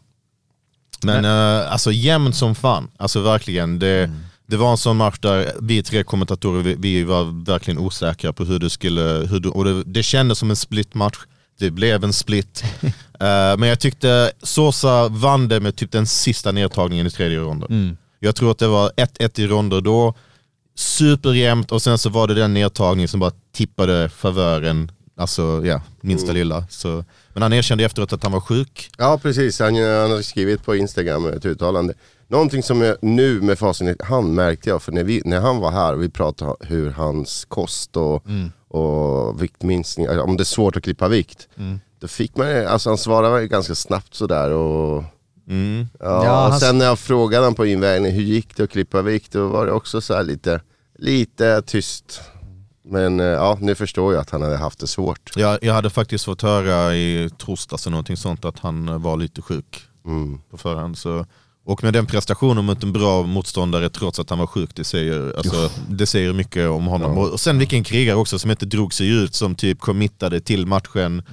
[1.03, 3.79] Men eh, alltså jämnt som fan, alltså verkligen.
[3.79, 4.11] Det,
[4.47, 8.43] det var en sån match där vi tre kommentatorer, vi, vi var verkligen osäkra på
[8.45, 11.17] hur det skulle, hur det, och det, det kändes som en split-match.
[11.59, 12.63] Det blev en split.
[13.19, 17.97] Eh, men jag tyckte Sosa vann det med typ den sista nedtagningen i tredje ronden.
[18.23, 20.13] Jag tror att det var 1-1 i ronder då,
[20.75, 26.31] superjämnt och sen så var det den nedtagningen som bara tippade favören, alltså ja, minsta
[26.31, 26.65] lilla.
[26.69, 28.89] Så, men han erkände efteråt att han var sjuk.
[28.97, 31.93] Ja precis, han, han har skrivit på Instagram ett uttalande.
[32.27, 35.59] Någonting som jag nu med facit i hand märkte jag, för när, vi, när han
[35.59, 38.25] var här och vi pratade hur hans kost och,
[38.67, 41.47] och viktminskning, om det är svårt att klippa vikt.
[41.99, 45.03] Då fick man alltså han svarade ganska snabbt sådär och
[45.49, 45.87] Mm.
[45.99, 49.01] Ja, Ja, och sen när jag frågade honom på invägningen, hur gick det att klippa
[49.01, 49.31] vikt?
[49.31, 50.61] Då var det också så här lite,
[50.99, 52.21] lite tyst.
[52.85, 55.31] Men eh, ja, nu förstår jag att han hade haft det svårt.
[55.35, 59.41] Jag, jag hade faktiskt fått höra i torsdags eller någonting sånt att han var lite
[59.41, 60.39] sjuk Mm.
[60.51, 60.97] på förhand.
[60.97, 61.25] Så,
[61.65, 65.37] och med den prestationen mot en bra motståndare trots att han var sjuk, det säger,
[65.37, 67.17] alltså, det säger mycket om honom.
[67.17, 70.65] Och, och sen vilken krigare också som inte drog sig ut, som typ committade till
[70.65, 71.23] matchen.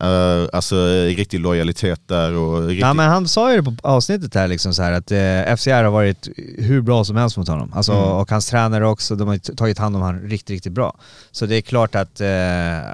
[0.00, 2.80] Eh, alltså riktig lojalitet där och riktigt...
[2.80, 5.84] Ja, men han sa ju det på avsnittet här liksom så här att eh, FCR
[5.84, 7.72] har varit hur bra som helst mot honom.
[7.74, 10.96] Alltså, Och hans tränare också, de har tagit hand om honom riktigt, riktigt bra.
[11.30, 12.28] Så det är klart att eh,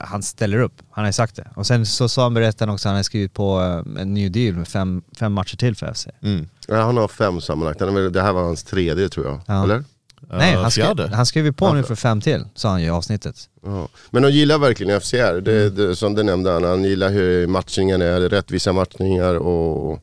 [0.04, 1.48] han ställer upp, han har ju sagt det.
[1.54, 3.60] Och sen så sa han berättaren också, han har skrivit på
[3.96, 6.10] eh, en ny deal med fem, fem matcher till för FCR.
[6.22, 6.48] Mm.
[6.72, 7.78] Ja, han har fem sammanlagt,
[8.12, 9.40] det här var hans tredje tror jag.
[9.46, 9.64] Ja.
[9.64, 9.84] Eller?
[10.30, 11.02] Nej, Eh, han, fjärde.
[11.02, 13.36] skrev, han skrev ju på nu för fem till, sa han ju i avsnittet.
[13.64, 13.88] Ja.
[14.10, 15.74] Men de gillar verkligen FCR, det, Mm.
[15.74, 16.64] det, som det nämnde han.
[16.64, 20.00] Han gillar hur matchningen är, rättvisa matchningar och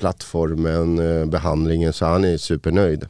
[0.00, 1.92] plattformen, eh, behandlingen.
[1.92, 3.08] Så han är supernöjd.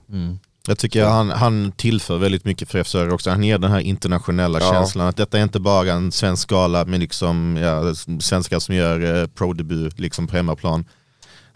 [0.68, 3.30] Jag tycker han, han tillför väldigt mycket för FCR också.
[3.30, 4.72] Han ger den här internationella Ja.
[4.72, 5.06] känslan.
[5.06, 9.26] Att detta är inte bara en svensk gala med liksom, ja, svenskar som gör eh,
[9.26, 10.84] pro-debut liksom på hemmaplan.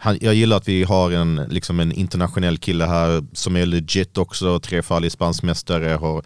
[0.04, 4.18] Han, jag gillar att vi har en, liksom en internationell kille här som är legit
[4.18, 6.24] också, trefaldig spanskmästare, har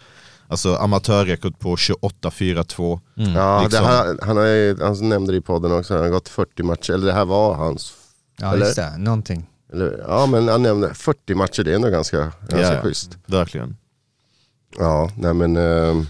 [0.48, 3.00] alltså amatörrekord på 28-4-2.
[3.14, 3.82] Ja, Liksom.
[3.82, 6.62] det här, han, har, ju- han nämnde det i podden också, han har gått 40
[6.62, 7.92] matcher, eller det här var hans
[8.40, 8.64] Ja Eller?
[8.66, 9.46] just det, någonting.
[9.72, 12.82] Eller, ja men han nämnde 40 matcher, det är ändå ganska, ganska ja.
[12.82, 13.18] schysst.
[13.26, 13.76] Verkligen.
[14.78, 15.56] Ja, nej men...
[15.56, 16.06] ehm,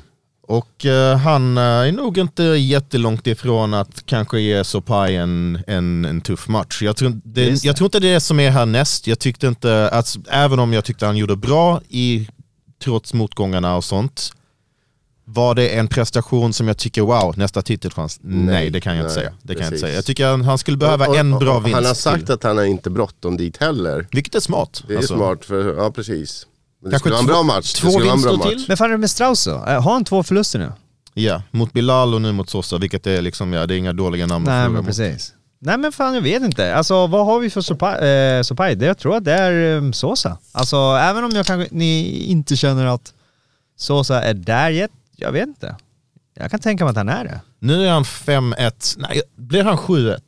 [0.48, 6.04] Och eh, han eh, är nog inte jättelångt ifrån att kanske ge Sopai en, en,
[6.04, 6.82] en tuff match.
[6.82, 9.06] Jag tror, det, jag tror inte det är det som är härnäst.
[9.06, 12.28] Jag tyckte inte att, även om jag tyckte han gjorde bra i,
[12.84, 14.30] trots motgångarna och sånt,
[15.24, 18.18] var det en prestation som jag tycker wow, nästa titelchans?
[18.22, 19.32] Nej, Nej, det kan jag inte nej, säga.
[19.42, 19.94] Det kan jag inte säga.
[19.94, 22.24] Jag tycker han, han skulle behöva och- en och- bra och vinst Han har sagt
[22.26, 22.34] till.
[22.34, 24.06] att han har inte bråttom dit heller.
[24.10, 24.82] Vilket är smart.
[24.86, 26.46] Det är Alltså, smart, för, ja precis.
[26.82, 27.72] Men det Kanske skulle vara en bra match.
[27.72, 28.56] två det skulle vara en bra vinster match.
[28.56, 28.64] till?
[28.68, 29.50] Men fan är det med Strauss då?
[29.66, 30.72] Eh, Har han två förluster nu?
[31.14, 34.26] Ja, mot Bilal och nu mot Sosa, vilket är liksom, ja det är inga dåliga
[34.26, 34.86] namn att Nej förlora men mot.
[34.86, 35.32] precis.
[35.60, 36.74] Nej men fan jag vet inte.
[36.74, 38.08] Alltså vad har vi för Sopai?
[38.38, 38.74] Eh, Sopai?
[38.74, 40.38] Det jag tror att det är um, Sosa.
[40.52, 43.12] Alltså även om jag kanske, ni inte känner att
[43.76, 45.76] Sosa är där yet, jag vet inte.
[46.34, 47.40] Jag kan tänka mig att han är det.
[47.58, 50.18] Nu är han 5-1, nej blir han 7-1?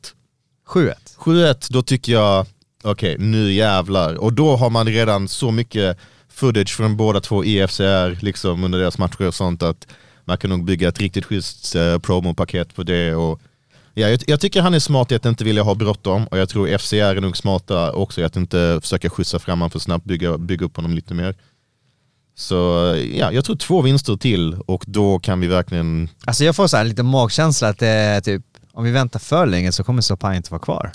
[0.67, 0.93] 7-1.
[1.17, 2.45] 7-1, då tycker jag,
[2.83, 4.15] okej nu jävlar.
[4.15, 5.97] Och då har man redan så mycket
[6.41, 9.87] footage från båda två i FCR liksom under deras matcher och sånt att
[10.25, 13.15] man kan nog bygga ett riktigt schysst eh, promopaket på det.
[13.15, 13.41] Och,
[13.93, 16.49] ja, jag, jag tycker han är smart i att inte vilja ha bråttom och jag
[16.49, 20.05] tror FCR är nog smarta också i att inte försöka skjutsa fram honom för snabbt,
[20.05, 21.35] bygga, bygga upp honom lite mer.
[22.35, 26.55] Så eh, ja, jag tror två vinster till och då kan vi verkligen Alltså jag
[26.55, 29.83] får så här lite magkänsla att det är typ, om vi väntar för länge så
[29.83, 30.91] kommer Sopai inte vara kvar.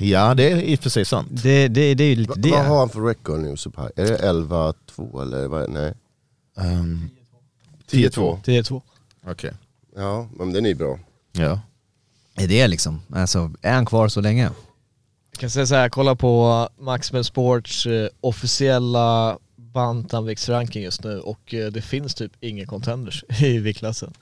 [0.00, 1.28] Ja, det är i och för sig sant.
[1.30, 2.50] Det, det, det är ju lite det.
[2.50, 3.90] Vad har han för record nu Supai?
[3.96, 5.70] Är det 11-2 eller vad?
[5.70, 5.94] Nej.
[6.56, 7.10] Um,
[7.90, 8.42] 10-2.
[8.44, 8.82] 10-2.
[9.26, 9.52] Okej.
[9.96, 10.98] Ja, men den är bra.
[11.32, 11.60] Ja.
[12.34, 13.00] Är det liksom?
[13.12, 14.50] Alltså är han kvar så länge?
[15.30, 21.54] Jag kan säga så här, kolla på Maximal Sports eh, officiella bantamviktsranking just nu och
[21.54, 24.12] eh, det finns typ inga contenders i viktklassen.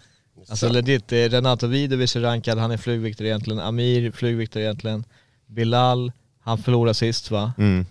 [0.48, 5.04] Alltså legit, eh, Renato Vidovic är rankad, han är flugviktare egentligen, Amir flugviktare egentligen,
[5.46, 7.52] Bilal, han förlorade sist va?
[7.58, 7.86] Mm.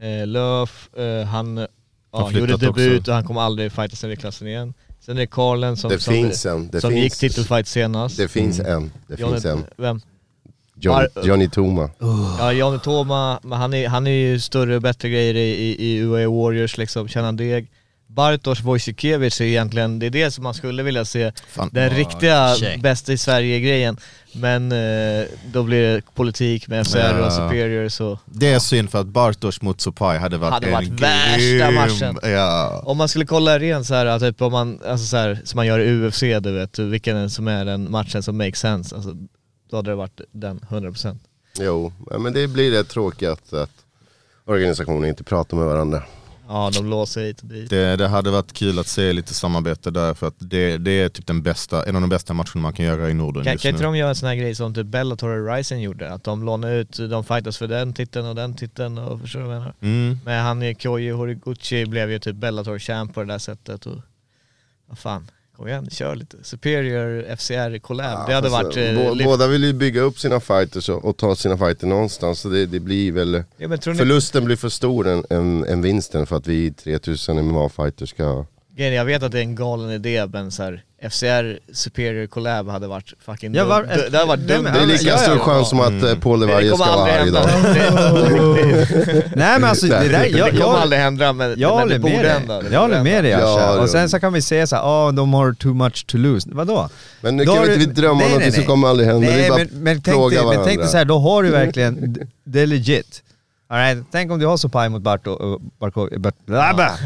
[0.00, 1.66] Eh, Löf, eh, han ja,
[2.10, 3.10] Har gjorde debut också.
[3.10, 4.74] och han kommer aldrig fightas i klassen igen.
[5.00, 6.68] Sen är det Carlen som, Det som, finns en.
[6.68, 8.16] Det som finns, gick titelfight senast.
[8.16, 8.92] Det finns en.
[9.06, 9.64] Det Johnny, finns en.
[9.76, 10.00] Vem?
[10.78, 11.90] John, Johnny Toma.
[12.38, 15.86] Ja, Johnny Toma, men han är, han är ju större och bättre grejer i, i,
[15.86, 17.70] i UAE Warriors liksom, känner han deg.
[18.16, 21.70] Bartosz Wojcikiewicz är egentligen, det är det som man skulle vilja se, Fan.
[21.72, 22.78] den riktiga tjej.
[22.78, 23.96] bästa i Sverige-grejen.
[24.32, 27.26] Men eh, då blir det politik med FCR Ja.
[27.26, 28.18] och Superior så.
[28.24, 31.74] Det är synd för att Bartosz mot Sopai hade varit Hade en varit värsta grym-
[31.74, 32.18] matchen.
[32.22, 32.82] Ja.
[32.84, 35.66] Om man skulle kolla rent så här, typ om man, alltså så här, som man
[35.66, 39.10] gör i UFC du vet, vilken som är den matchen som makes sense, alltså,
[39.70, 41.18] då hade det varit den 100%.
[41.58, 43.70] Jo, men det blir rätt tråkigt att, att
[44.44, 46.02] organisationer inte pratar med varandra.
[46.48, 47.70] Ja, de låser hit och dit.
[47.70, 51.08] Det, det hade varit kul att se lite samarbete där för att det, det är
[51.08, 53.62] typ den bästa, en av de bästa matcherna man kan göra i Norden Kan, just
[53.62, 53.74] kan nu.
[53.74, 56.12] inte de göra en sån här grej som typ Bellator och Ryzen gjorde?
[56.12, 59.46] Att de lånar ut, de fightas för den titeln och den titeln och förstår du
[59.46, 59.74] vad jag menar?
[59.80, 60.18] Mm.
[60.24, 63.96] Men han i Kyoji Horiguchi blev ju typ Bellator champ på det där sättet och
[64.86, 66.36] vad fan, kom igen, kör lite.
[66.42, 69.20] Superior FCR collab, det hade Fast, varit...
[69.20, 72.40] eh, båda vill ju bygga upp sina fighters och, och ta sina fighter någonstans.
[72.40, 73.42] Så det, det blir väl...
[73.56, 77.38] ja, tror ni, Förlusten blir för stor än, än, än vinsten för att vi 3000
[77.38, 78.44] MMA-fighters ska...
[78.76, 82.86] Jag vet att det är en galen idé men så här, FCR Superior collab hade
[82.86, 83.68] varit fucking Ja, dum.
[83.68, 84.64] var- Det- Det hade varit dumt.
[84.74, 85.42] Det är lika Ja, ja, stor ja.
[85.44, 87.94] chans som att eh, Paul de Det Varje ska kommer vara aldrig här hända.
[88.12, 88.54] idag.
[89.14, 91.88] Det, Nej men alltså det där, det jag, kommer jag, aldrig hända men, jag men
[91.88, 92.60] det borde med hända.
[92.62, 93.44] Det Jag håller med dig Asha.
[93.44, 96.06] Ja, Och det- sen så kan vi säga så här, ah, de har too much
[96.06, 96.48] to lose.
[96.52, 96.88] Vadå?
[97.20, 99.26] Men nu Då kan vi inte drömma om nej, som kommer aldrig hända.
[99.26, 100.86] det Nej är bara men, men, tänk dig, men tänk dig varandra.
[100.86, 103.22] så här, då har du verkligen, det är legit.
[103.68, 106.34] All right, tänk om du har mot Barto, uh, Barko, Bart,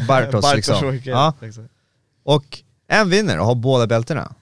[0.07, 0.99] Bartos liksom.
[1.03, 1.33] Ja.
[2.23, 2.43] Och
[2.91, 4.33] en vinner och har båda bältena.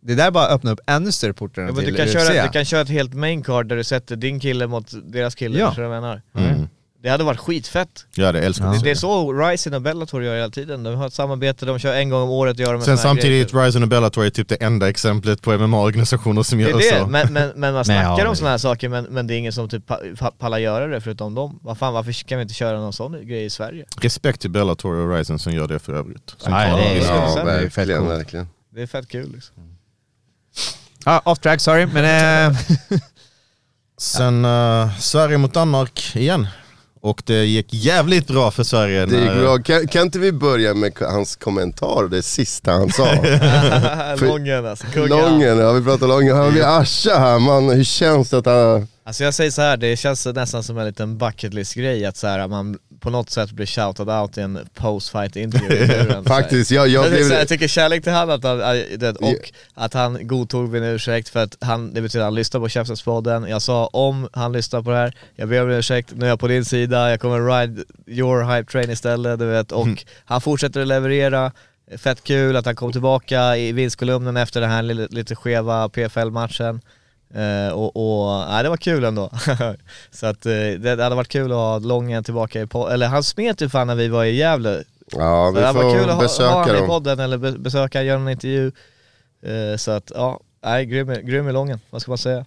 [0.00, 2.12] Det där bara öppnar upp ännu större portar Ja, men till du, kan UFC.
[2.12, 5.34] köra, du kan köra ett helt main card där du sätter din kille mot deras
[5.34, 5.66] kille, Ja.
[5.68, 6.22] förstår du vad jag menar?
[6.34, 6.68] Mm.
[7.02, 8.06] Det hade varit skitfett.
[8.14, 8.72] Ja det älskar Ja.
[8.72, 11.78] Det, det är så Ryzen och Bellator gör hela tiden, de har ett samarbete, de
[11.78, 13.66] kör en gång om året och gör de en Sen samtidigt, grej.
[13.66, 16.98] Ryzen och Bellator är typ det enda exemplet på MMA-organisationer som Det gör är det,
[17.00, 17.06] så.
[17.06, 19.52] men, men, men man snackar ja, om sådana här saker men, men det är ingen
[19.52, 21.58] som typ pa, pa, pallar göra det förutom dem.
[21.62, 23.84] Vad fan, varför kan vi inte köra någon sån grej i Sverige?
[24.00, 26.34] Respekt till Bellator och Ryzen som gör det för övrigt.
[26.36, 27.14] Som Nej, det är-.
[27.14, 28.48] Ja, Ja, det är fett verkligen, verkligen.
[28.74, 29.54] Det är fett kul liksom.
[31.04, 31.86] Ja, off track, sorry.
[31.86, 32.58] Men eh,
[33.98, 36.46] Sen eh, Sverige mot Danmark igen.
[37.02, 39.06] Och det gick jävligt bra för Sverige.
[39.06, 39.58] Det gick bra.
[39.58, 43.04] Kan, kan inte vi börja med hans kommentar, det sista han sa?
[44.26, 45.08] Lången alltså, kungen.
[45.08, 46.36] Lången, ja vi pratar Lången.
[46.36, 48.86] Har vi Asha här, man, hur känns det att han...
[49.10, 52.16] Alltså jag säger så här, det känns nästan som en liten bucket list grej att
[52.16, 55.76] så här, man på något sätt blir shoutad out i en post-fight intervju.
[55.76, 56.22] i luren, så här.
[56.22, 57.22] Faktiskt, jag, jag Jag, blev...
[57.22, 58.60] så här, jag tycker kärlek till han att han,
[59.20, 62.68] och att han godtog min ursäkt för att han, det betyder att han lyssnar på
[62.68, 63.48] Käftsmällspodden.
[63.48, 66.40] Jag sa om han lyssnar på det här, jag ber om ursäkt, nu är jag
[66.40, 69.72] på din sida, jag kommer ride your hype train istället, du vet.
[69.72, 71.52] Och han fortsätter att leverera,
[71.98, 76.80] fett kul att han kom tillbaka i vinstkolumnen efter den här lite, lite skeva PFL-matchen.
[77.34, 79.30] Eh, och, och nej, det var kul ändå.
[80.10, 83.08] så att eh, det, det hade varit kul att ha Lången tillbaka i podden, eller
[83.08, 86.04] han smet ju fan när vi var i Gävle Ja, så vi det var kul
[86.04, 86.88] får att ha, ha honom i dem.
[86.88, 88.72] podden eller be, besöka, göra en intervju.
[89.42, 92.44] Eh, så att ja, nej, grym, grym i lången, vad ska man säga?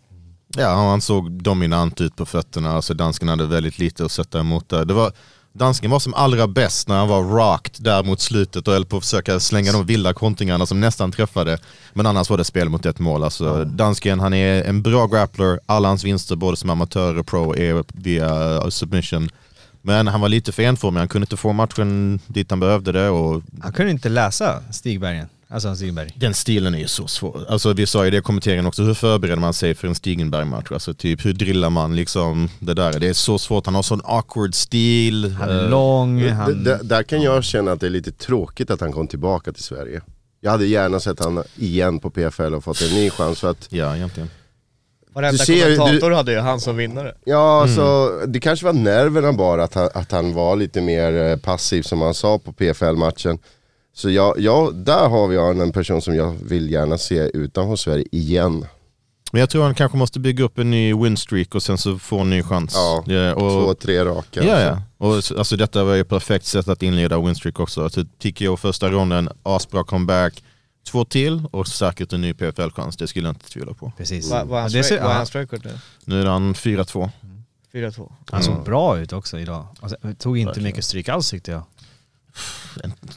[0.58, 4.69] Ja, han såg dominant ut på fötterna, alltså dansken hade väldigt lite att sätta emot
[4.69, 4.86] där.
[4.86, 5.12] Det var,
[5.54, 8.98] dansken var som allra bäst när han var rocked där mot slutet och höll på
[8.98, 11.58] att försöka slänga de vilda kontringarna som nästan träffade.
[11.94, 13.24] Men annars var det spel mot ett mål.
[13.24, 17.56] Alltså, Dansken, han är en bra grappler, alla hans vinster både som amatör och pro
[17.56, 19.30] är via uh, submission.
[19.82, 23.10] Men han var lite för enformig, han kunde inte få matchen dit han behövde det
[23.10, 25.28] och han kunde inte läsa Stigbergen.
[25.54, 26.13] Alltså Stigberg.
[26.16, 27.46] den stilen är ju så svår.
[27.50, 30.72] Alltså vi sa ju det i kommenteringen också, hur förbereder man sig för en Stigenberg-match?
[30.72, 33.00] Alltså typ hur drillar man liksom det där?
[33.00, 35.32] Det är så svårt, han har sån awkward stil.
[35.32, 36.63] Han är Eh, lång, D- han...
[36.84, 40.02] där kan jag känna att det är lite tråkigt att han kom tillbaka till Sverige.
[40.42, 43.68] Jag hade gärna sett han igen på PFL och fått en ny chans för att
[43.70, 44.30] Ja, egentligen.
[45.13, 47.13] Varenda Du ser- kommentator hade ju han som vinnare.
[47.26, 51.38] Ja, så det kanske var nerverna bara att han, att han var lite mer eh,
[51.38, 53.39] passiv som han sa på PFL-matchen.
[53.96, 58.06] Så jag, jag, där har vi en person som jag vill gärna se utanför Sverige
[58.12, 58.66] igen.
[59.32, 62.20] Men jag tror han kanske måste bygga upp en ny winstreak och sen så få
[62.20, 62.74] en ny chans.
[63.08, 64.44] Ja, och, Två, tre raka.
[64.44, 64.82] Ja, ja.
[64.98, 67.84] Och alltså detta var ju ett perfekt sätt att inleda winstreak också.
[67.84, 70.44] Alltså, TKO första ronden, asbra comeback,
[70.92, 72.98] två till och säkert en ny PFL-chans.
[72.98, 73.92] Det skulle jag inte tvivla på.
[73.98, 74.30] Precis.
[74.32, 75.72] Vad är hans strikerecord nu?
[76.06, 77.10] Nu är han 4-2.
[77.74, 78.12] 4-2.
[78.32, 78.64] Han såg Mm.
[78.66, 79.66] bra ut också idag.
[79.82, 80.64] Alltså, tog inte Verkligen.
[80.68, 81.62] mycket stryk alls tyckte jag.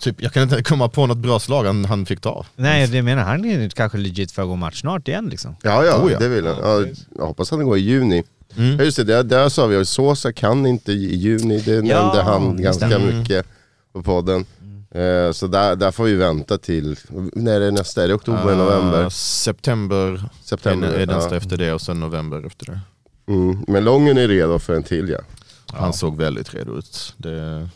[0.01, 2.47] Typ, jag kan inte komma på något bra slag han, han fick ta.
[2.57, 5.57] Nej, det menar han är kanske legit för att gå match snart igen liksom.
[5.63, 6.19] Ja, ja, Oh, ja.
[6.19, 6.57] det vill jag.
[6.63, 6.87] Ja,
[7.19, 8.25] jag hoppas att det går i juni.
[8.57, 8.79] Mm.
[8.79, 11.93] Ja, Just det, där, där sa vi att Sosa kan inte i juni, det nämnde
[11.93, 13.13] Ja, han ganska stämmer.
[13.13, 13.47] mycket
[13.93, 14.45] på podden.
[14.91, 16.97] Eh, så där, där får vi vänta till,
[17.33, 18.03] när är det nästa?
[18.05, 19.09] Är det oktober, Eh, november?
[19.09, 20.89] September, September?
[20.89, 21.37] är, är nästa ja.
[21.37, 22.81] efter det och sen november efter det.
[23.33, 23.65] mm.
[23.69, 25.19] Men Lången är redo för en till ja.
[25.73, 27.15] Han såg väldigt redo ut.
[27.17, 27.69] Det,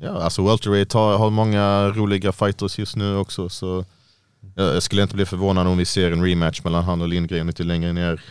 [0.00, 3.48] ja, alltså welterweight har, har många roliga fighters just nu också.
[3.48, 3.84] Så
[4.54, 7.62] jag, skulle inte bli förvånad om vi ser en rematch mellan han och Lindgren lite
[7.62, 8.22] längre ner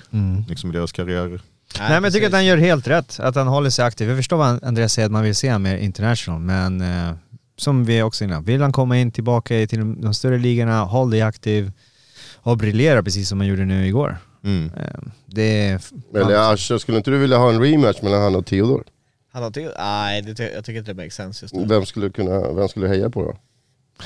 [0.50, 1.42] liksom, i deras karriärer.
[1.80, 4.10] Nej men jag tycker att han gör helt rätt, att han håller sig aktiv.
[4.10, 7.16] Jag förstår vad Andreas säger, att man vill se honom mer international, men eh,
[7.58, 11.10] som vi också innan, vill han komma in tillbaka till de, de större ligorna, håll
[11.10, 11.72] dig aktiv
[12.36, 14.18] och briljera precis som han gjorde nu igår.
[14.44, 14.72] Mm.
[14.78, 15.82] Eh, det är...
[16.16, 18.84] Eller Asha, skulle inte du vilja ha en rematch mellan han och Theodor?
[19.36, 19.72] Han har till...
[19.78, 21.66] Nej, det, jag tycker inte det makes sense just nu.
[21.66, 23.36] Vem skulle, kunna, vem skulle du heja på då?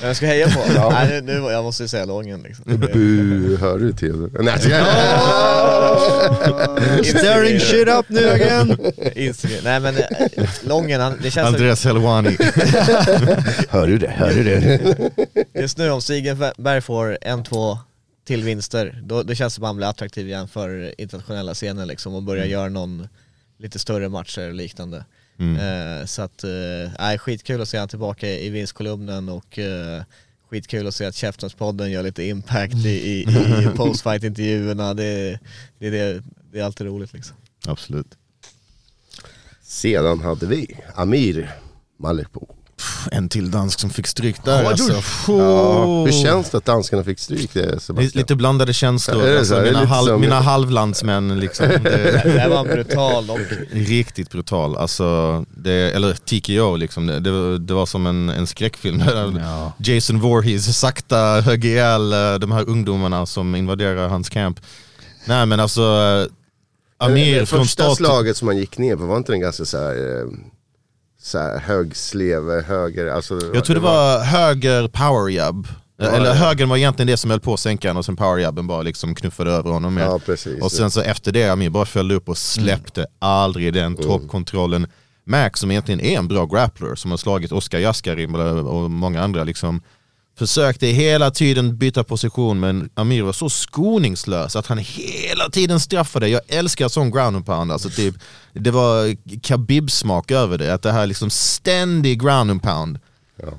[0.01, 0.59] Jag ska heja på
[0.91, 2.65] Nej, nu, jag måste ju säga Lången liksom.
[2.67, 4.43] Det- Bu, hör du Theodor?
[4.43, 4.59] Nej,
[7.03, 8.77] Stirring shit up nu again!
[9.15, 9.59] Instagram.
[9.63, 12.29] Nej men eh, Lången, han, det känns som, Andreas Helwani.
[13.69, 14.09] hör du det?
[14.09, 14.79] Hör du det?
[15.53, 17.77] just nu om Stigenberg får en, två
[18.27, 22.15] till vinster, då, det känns som att han blir attraktiv igen för internationella scener liksom
[22.15, 23.07] och börjar göra någon
[23.57, 25.05] lite större matcher och liknande.
[25.39, 25.55] Mm.
[25.55, 30.03] Eh, så att, eh, nej, skitkul att se han tillbaka i vinstkolumnen och eh,
[30.49, 34.93] skitkul att se att Käftenspodden gör lite impact i, i, i postfight-intervjuerna.
[34.93, 35.39] Det,
[35.79, 37.35] det, är det, det är alltid roligt liksom.
[37.67, 38.17] Absolut.
[39.61, 41.55] Sedan hade vi Amir
[41.97, 42.58] Malekpo.
[43.11, 44.93] En till dansk som fick stryk där Ja, alltså.
[45.27, 48.11] Ja, hur känns det att danskarna fick stryk det Lite, Sebastian?
[48.21, 51.65] lite blandade känslor, Ja, det alltså, det mina, halv, mina halvlandsmän liksom.
[51.83, 53.39] Det, Det var brutal och
[53.71, 58.47] riktigt brutal, alltså, det, eller TKO liksom, det, det, var- det var som en, en
[58.47, 59.03] skräckfilm.
[59.39, 59.73] Ja.
[59.77, 64.59] Jason Voorhees sakta högg ihjäl eh, de här ungdomarna som invaderar hans camp.
[65.25, 67.97] Nej men alltså, eh, Amir det från första start...
[67.97, 70.25] slaget som man gick ner på, var inte den ganska så här, eh,
[71.21, 75.67] så här hög sleve, höger, alltså Jag tror det var höger power jab.
[75.97, 76.33] Ja, Eller ja.
[76.33, 79.15] högern var egentligen det som höll på att sänka honom och sen powerjabben bara liksom
[79.15, 79.97] knuffade över honom.
[79.97, 80.63] Ja precis.
[80.63, 84.87] Och sen så efter det, Amir bara följde upp och släppte aldrig den toppkontrollen.
[85.25, 89.43] Max som egentligen är en bra grappler, som har slagit Oscar Jaskarim och många andra,
[89.43, 89.81] liksom,
[90.39, 96.27] försökte hela tiden byta position men Amir var så skoningslös att han hela tiden straffade.
[96.27, 97.71] Jag älskar sån ground and pound.
[97.71, 98.15] Alltså typ,
[98.53, 102.99] det var Khabib-smak över det, att det här liksom ständig ground and pound.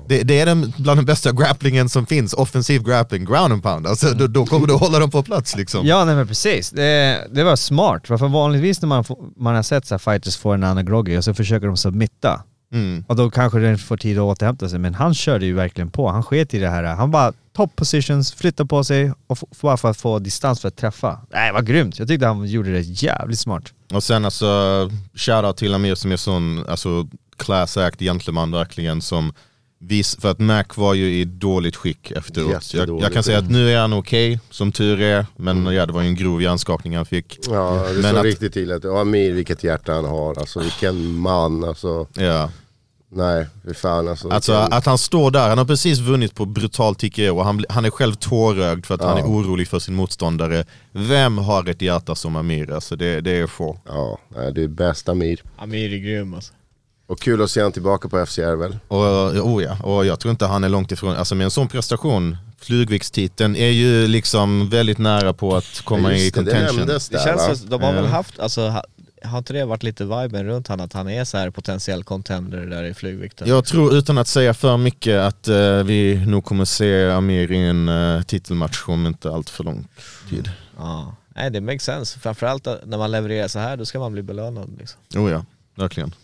[0.07, 3.87] Det, det är den, bland den bästa grapplingen som finns, offensiv grappling, ground and pound.
[3.87, 5.85] Alltså, då, då kommer du hålla dem på plats liksom.
[5.85, 8.07] Ja nej men precis, det, det var smart.
[8.07, 11.17] För vanligtvis när man, får, man har sett så här fighters få en annan groggy
[11.17, 12.43] och så försöker de submitta.
[12.71, 13.03] Mm.
[13.07, 16.09] Och då kanske den får tid att återhämta sig, men han körde ju verkligen på.
[16.09, 16.83] Han sket i det här.
[16.83, 20.75] Han bara top positions, flyttade på sig och bara för att få distans för att
[20.75, 21.19] träffa.
[21.29, 21.99] Nej, vad grymt.
[21.99, 23.73] Jag tyckte han gjorde det jävligt smart.
[23.93, 24.45] Och sen alltså,
[25.13, 27.07] shoutout till Amir som är sån alltså,
[27.37, 29.33] class act gentleman verkligen som
[29.79, 32.73] vis, för att Mac var ju i dåligt skick efteråt.
[32.73, 35.93] Jag, jag kan säga att nu är han okej, som tur är, men ja, det
[35.93, 37.39] var ju en grov hjärnskakning han fick.
[37.49, 41.63] Ja, det Men att- riktigt till att, Amir vilket hjärta han har, alltså vilken man,
[41.63, 42.49] alltså Ja.
[43.11, 44.29] Nej, fy fan alltså.
[44.29, 47.85] Alltså att han står där, han har precis vunnit på brutal TKO och han, han
[47.85, 49.23] är själv tårögd för att han Ja.
[49.23, 50.65] är orolig för sin motståndare.
[50.91, 52.71] Vem har ett hjärta som Amir?
[52.73, 53.79] Alltså det, det är få.
[53.85, 54.19] Ja,
[54.55, 55.41] det är bäst Amir.
[55.57, 56.53] Amir är grym alltså.
[57.07, 58.77] Och kul att se han tillbaka på FCR väl?
[58.87, 58.97] Och,
[59.45, 62.37] oh ja, och jag tror inte han är långt ifrån, alltså med en sån prestation,
[62.59, 66.77] flugviktstiteln är ju liksom väldigt nära på att komma Ja, i just det, det contention.
[66.77, 68.81] nämndes Det där känns som, de har väl haft, alltså
[69.23, 72.65] har inte det varit lite viben runt han att han är så här potentiell contender
[72.65, 73.47] där i flygvikten?
[73.47, 77.57] Jag tror utan att säga för mycket att eh, vi nog kommer se Amir i
[77.57, 79.87] en uh, titelmatch om inte allt för lång
[80.29, 80.51] tid.
[80.77, 81.15] Ja.
[81.35, 84.69] Nej det makes sense, framförallt när man levererar så här då ska man bli belönad
[84.79, 85.01] liksom.
[85.15, 86.15] Oh ja, verkligen.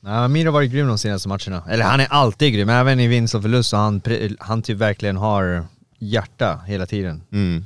[0.00, 1.64] Nej, Amir har varit grym de senaste matcherna.
[1.68, 4.02] Eller han är alltid grym, även i vinst och förlust så han,
[4.38, 5.66] han typ verkligen har
[5.98, 7.22] hjärta hela tiden.
[7.32, 7.64] Mm.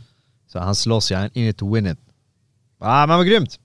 [0.53, 1.99] Så han slåss ju, han in it to win it.
[2.79, 3.59] Ah, men vad grymt!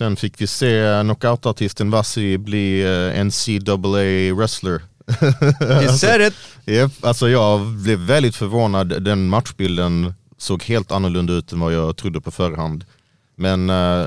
[0.00, 4.82] Sen fick vi se knockout-artisten Vassi bli eh, NCAA wrestler.
[5.82, 6.34] You said it!
[6.64, 9.02] Japp, alltså jag blev väldigt förvånad.
[9.02, 12.84] Den matchbilden såg helt annorlunda ut än vad jag trodde på förhand.
[13.36, 14.06] Men eh,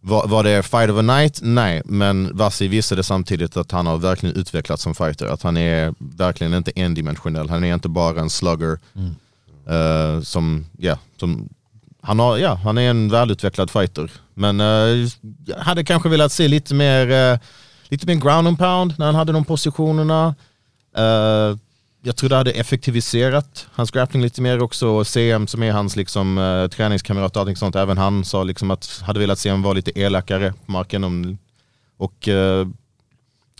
[0.00, 1.38] var, var det fight of a night?
[1.42, 5.26] Nej, men Vassi visade samtidigt att han har verkligen utvecklats som fighter.
[5.26, 7.50] Att han är verkligen inte endimensionell.
[7.50, 8.78] Han är inte bara en slugger.
[9.68, 11.48] Eh, som, ja, som,
[12.04, 14.10] han, har, ja, han är en välutvecklad fighter.
[14.34, 15.08] Men eh,
[15.46, 17.38] jag hade kanske velat se lite mer, eh,
[17.88, 20.34] lite mer ground and pound när han hade de positionerna.
[20.96, 21.56] Eh,
[22.02, 24.88] jag tror det hade effektiviserat hans grappling lite mer också.
[24.88, 28.70] Och CM som är hans liksom, eh, träningskamrat och allting sånt, även han sa liksom
[28.70, 31.04] att hade velat se honom vara lite elakare på marken.
[31.04, 31.38] Om,
[31.96, 32.66] och, eh,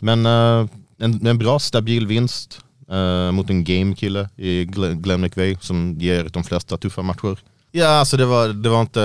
[0.00, 0.66] men eh,
[0.98, 2.60] en, en bra stabil vinst
[2.90, 7.38] eh, mot en game-kille i Glenn, Glenn McVeigh som ger de flesta tuffa matcher.
[7.76, 9.00] Ja, alltså det var, det var inte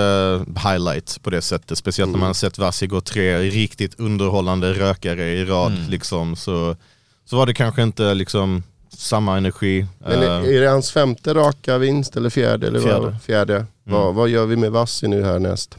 [0.68, 1.78] highlight på det sättet.
[1.78, 5.72] Speciellt när man har sett Vasi gå tre riktigt underhållande rökare i rad.
[5.88, 6.76] Liksom, så,
[7.24, 8.62] så var det kanske inte liksom
[8.96, 9.86] samma energi.
[9.98, 12.66] Men Eh, är det hans femte raka vinst eller fjärde?
[12.66, 13.00] Eller Fjärde.
[13.00, 13.22] Vad?
[13.22, 13.66] fjärde.
[13.84, 15.76] Vad, vad gör vi med Vassi nu härnäst?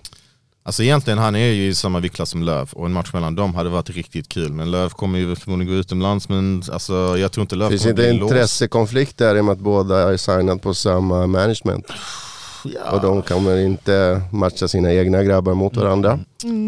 [0.63, 3.55] Alltså egentligen, han är ju i samma viktklass som Löv och en match mellan dem
[3.55, 4.51] hade varit riktigt kul.
[4.51, 7.91] Men Löv kommer ju förmodligen gå utomlands men alltså, jag tror inte Löv Finns kommer
[7.91, 8.31] inte bli låst.
[8.31, 11.85] intressekonflikt där i och med att båda är signat på samma management?
[12.65, 12.91] Ja.
[12.91, 16.19] Och de kommer inte matcha sina egna grabbar mot varandra.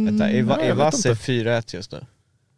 [0.06, 1.22] Vänta, är, Va- är jag vet Vasse inte.
[1.32, 2.06] 4-1 just nu?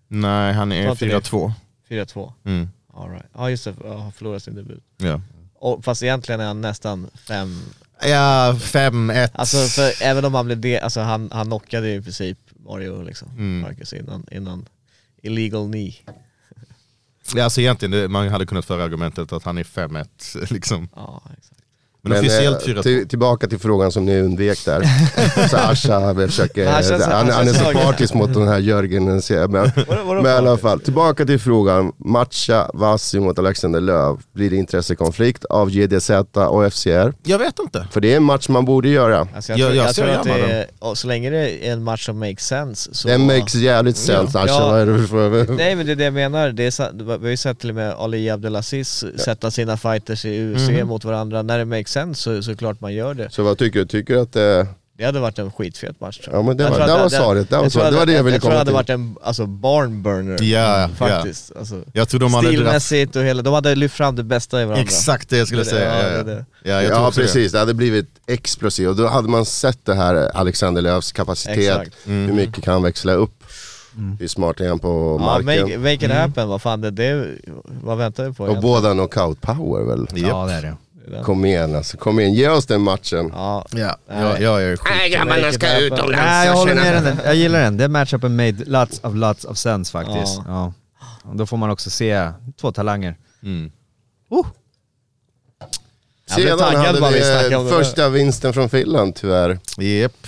[0.07, 1.19] Nej, han är Var inte det?
[1.19, 1.51] 4-2.
[1.89, 2.31] 4-2?
[2.45, 2.69] Mm.
[2.93, 3.25] All right.
[3.33, 4.83] Ja just det, han förlorade sin debut.
[4.97, 5.21] Ja,
[5.53, 7.59] Och, fast egentligen är han nästan 5
[8.01, 9.29] ja 5-1.
[9.33, 13.01] Alltså för även om han blev det, alltså han, han knockade ju i princip Mario
[13.03, 13.59] liksom, Mm.
[13.61, 14.65] Marcus innan, innan
[15.21, 15.93] illegal knee.
[17.35, 20.07] ja, alltså egentligen, man hade kunnat föra argumentet att han är 5-1
[20.53, 20.87] liksom.
[20.95, 21.54] Ja exakt.
[22.09, 22.81] Men, officiellt eh, 4-2.
[22.81, 24.83] till, tillbaka till frågan som ni undvek där.
[25.49, 26.65] Så Asha försöker,
[27.11, 29.05] han han, är så partisk mot den här Jörgen.
[29.05, 29.71] Men,
[30.07, 31.91] men i alla fall, tillbaka till frågan.
[31.97, 34.17] Matcha Vassi mot Alexander Löv.
[34.33, 37.13] Blir det intressekonflikt av JDZ och FCR?
[37.23, 37.87] Jag vet inte.
[37.91, 39.27] För det är en match man borde göra.
[39.35, 41.83] Alltså jag, Jag- tror, jag jag, tror att det är, så länge det är en
[41.83, 43.07] match som makes sense så...
[43.07, 44.47] Den makes jävligt sense Asha.
[44.47, 44.67] Ja.
[44.69, 45.53] Vad är det för...
[45.53, 47.75] Nej men det är det jag menar, det är, vi har ju sett till och
[47.75, 50.87] med Ali Abdelaziz sätta sina fighters i UFC Mhm.
[50.87, 53.29] mot varandra, när det makes sense så, så klart man gör det.
[53.31, 53.85] Så vad tycker du?
[53.85, 54.67] Tycker du att det...
[54.97, 56.39] Det hade varit en skitfet match tror jag.
[56.43, 57.49] Ja men det var, tror det var svaret.
[57.49, 57.89] Det var, jag svaret.
[57.91, 58.95] Det, var att- det jag ville Jag tror det komma hade till.
[58.95, 60.89] varit en alltså, barnburner Ja, ja.
[60.97, 61.51] faktiskt.
[61.59, 64.65] Alltså, Jag tror de hade stilmässigt och hela, de hade lyft fram det bästa i
[64.65, 64.83] varandra.
[64.83, 65.95] Exakt det jag skulle Det- säga.
[66.03, 66.35] ja, Ja, det ja.
[66.63, 66.71] det.
[66.71, 70.81] Ja, Ja precis, det hade blivit explosivt och då hade man sett det här Alexander
[70.81, 71.81] Löfs kapacitet.
[72.07, 72.25] Mm.
[72.27, 73.43] hur mycket kan han växla upp,
[74.19, 75.45] hur smart är han på Ja, marken.
[75.63, 77.27] make, make it happen, vad fan det, det
[77.83, 78.73] vad väntar vi på och egentligen?
[78.73, 80.07] båda knockout power väl?
[80.13, 80.75] Ja det är det.
[81.23, 83.31] Kom igen alltså, kom igen, ge oss den matchen.
[83.33, 84.21] Ja, Ja, Nej.
[84.23, 85.11] jag, jag är skit.
[85.13, 86.15] grabbarna ska utomlands.
[86.25, 87.77] Nej jag håller med den, jag gillar den.
[87.77, 90.41] Den matchupen made lots of lots of sense faktiskt.
[90.47, 90.73] Ja.
[91.23, 91.31] Ja.
[91.33, 92.31] Då får man också se
[92.61, 93.17] två talanger.
[93.43, 93.71] Mm.
[96.35, 99.59] Blev Sedan hade vi vi eh, det första vinsten från Finland tyvärr.
[99.77, 100.27] Japp.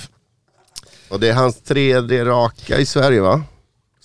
[1.10, 3.44] Och det är hans tredje raka i Sverige va?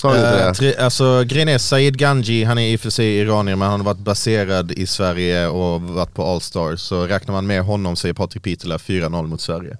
[0.03, 0.55] Sa du inte Eh, det?
[0.55, 3.81] tre, alltså grejen är Said Ganji, han är i och för sig iranier men han
[3.81, 6.77] har varit baserad i Sverige och varit på All-Star.
[6.77, 9.77] Så räknar man med honom säger Patrik Pitela 4-0 mot Sverige.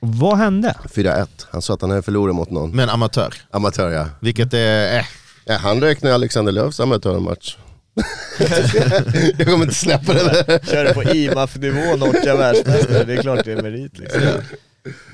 [0.00, 0.74] Och vad hände?
[0.84, 2.76] 4-1, han sa att han hade förlorat mot någon.
[2.76, 4.06] Men amatör, Amatör ja.
[4.20, 4.98] vilket är...
[4.98, 5.04] Eh.
[5.44, 7.56] ja han räknar Alexander Löfs amatörmatch.
[9.38, 10.66] Jag kommer inte släppa det där.
[10.66, 14.20] Kör det på IMAF-nivå, Notcha världsmästare, det är klart det är merit liksom.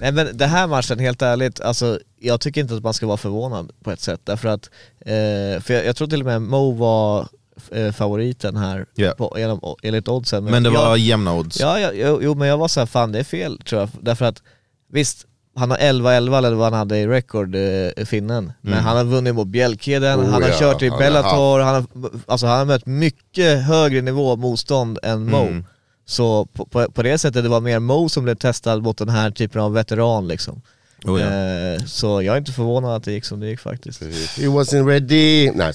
[0.00, 3.16] Nej men den här matchen, helt ärligt, alltså, jag tycker inte att man ska vara
[3.16, 4.20] förvånad på ett sätt.
[4.24, 4.70] Därför att,
[5.00, 7.28] eh, för jag, jag tror till och med Mo var
[7.70, 9.12] eh, favoriten här Ja.
[9.18, 10.44] på, genom, enligt oddsen.
[10.44, 11.60] Men det var jag, jämna odds.
[11.60, 13.88] Ja, ja jo, jo men jag var såhär, fan det är fel tror jag.
[14.00, 14.42] Därför att
[14.92, 18.52] visst, han har 11-11 eller vad han hade i record, eh, finnen.
[18.60, 18.84] Men Mm.
[18.84, 20.56] han har vunnit mot Bjälkeden, Oh, han har ja.
[20.58, 25.36] kört i Bellator, han har, alltså han har mött mycket högre nivå motstånd än Mo.
[25.46, 25.64] Mm.
[26.06, 29.08] Så på, på, på det sättet det var mer Mo som blev testad mot den
[29.08, 30.62] här typen av veteran liksom.
[31.04, 31.26] Oh, ja.
[31.26, 34.02] eh, så jag är inte förvånad att det gick som det gick faktiskt.
[34.02, 35.50] He wasn't ready.
[35.54, 35.72] Nej.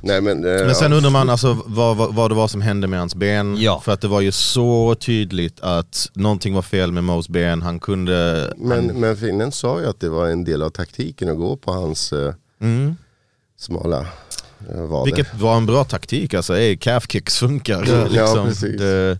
[0.00, 0.44] Nej men...
[0.44, 3.14] eh, Men sen undrar man alltså vad, vad, vad det var som hände med hans
[3.14, 3.56] ben.
[3.58, 3.80] Ja.
[3.84, 7.62] För att det var ju så tydligt att någonting var fel med Mos ben.
[7.62, 8.52] Han kunde...
[8.56, 11.56] Men, han, men finnen sa ju att det var en del av taktiken att gå
[11.56, 12.96] på hans eh, mm.
[13.58, 14.06] smala
[14.70, 15.04] eh, vader.
[15.04, 17.84] Vilket var en bra taktik alltså, Ey, calf kicks funkar.
[17.88, 18.38] Ja, liksom.
[18.38, 18.78] ja, precis.
[18.80, 19.18] Det,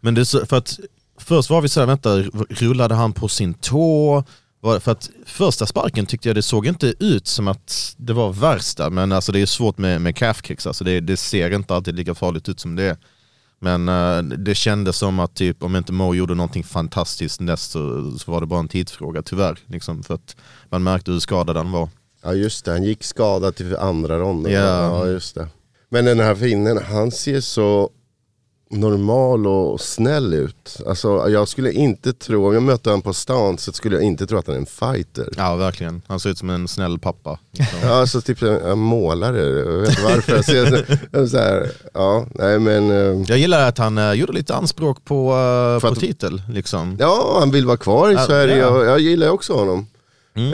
[0.00, 0.78] men det är så, för att
[1.18, 2.16] först var vi såhär, vänta,
[2.48, 4.24] rullade han på sin tå?
[4.62, 8.90] För att första sparken tyckte jag det såg inte ut som att det var värsta,
[8.90, 11.94] men alltså det är svårt med, med calf kicks, alltså det, det ser inte alltid
[11.94, 12.96] lika farligt ut som det är.
[13.60, 18.10] Men eh, det kändes som att typ, om inte Mo gjorde någonting fantastiskt näst så,
[18.18, 19.58] så var det bara en tidsfråga tyvärr.
[19.66, 20.36] Liksom, för att
[20.68, 21.88] man märkte hur skadad han var.
[22.22, 24.52] Ja just det, han gick skadad till andra ronden.
[24.52, 24.60] Ja.
[24.60, 25.48] Ja just det.
[25.88, 27.90] Men den här finnen, han ser så
[28.70, 30.76] normal och snäll ut.
[30.86, 34.26] Alltså jag skulle inte tro, om jag mötte honom på stan så skulle jag inte
[34.26, 35.28] tro att han är en fighter.
[35.36, 37.38] Ja verkligen, han ser ut som en snäll pappa.
[37.52, 37.78] Liksom.
[37.88, 40.34] Ja, alltså typ en en målare, jag vet inte varför.
[40.36, 40.76] jag ser så,
[41.18, 42.90] jag så här, ja, nej men...
[42.90, 46.42] eh, Jag gillar att han uh, gjorde lite anspråk på, uh, på att- titel.
[46.52, 46.96] Liksom.
[47.00, 48.68] Ja, han vill vara kvar i Ja, Sverige ja.
[48.68, 49.86] och jag gillar också honom.
[50.34, 50.50] Mm.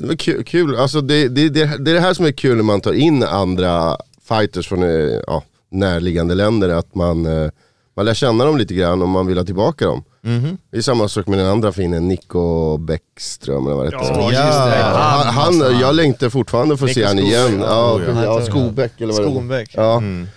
[0.00, 0.76] Det var kul, kul.
[0.76, 3.22] Alltså det, det, det, det är det här som är kul när man tar in
[3.22, 3.96] andra
[4.28, 4.82] fighters från,
[5.26, 5.42] ja,
[5.72, 7.50] närliggande länder att man, eh,
[7.96, 10.04] man lär känna dem lite grann och man vill ha tillbaka dem.
[10.24, 10.58] Mhm.
[10.70, 14.20] Det är samma sak med den andra finnen, Nico Bäckström eller vad det heter.
[14.20, 14.98] Ja, Ja.
[14.98, 17.60] Han, han, måste jag längtar fortfarande för att se han Skog- igen.
[17.60, 18.24] Ja, Oh, ja.
[18.24, 19.66] ja, Skobäck eller vad det.
[19.74, 19.96] Ja.
[19.96, 20.28] Mm.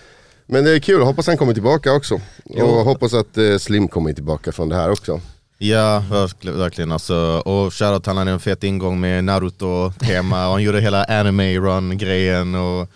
[0.47, 2.19] Men det är kul, hoppas han kommer tillbaka också.
[2.55, 5.21] Och hoppas att eh, Slim kommer tillbaka från det här också.
[5.57, 6.59] Ja, verkligen.
[6.59, 7.15] verkligen alltså.
[7.45, 12.89] Och shoutout han hade en fet ingång med Naruto-tema och han gjorde hela anime-run-grejen och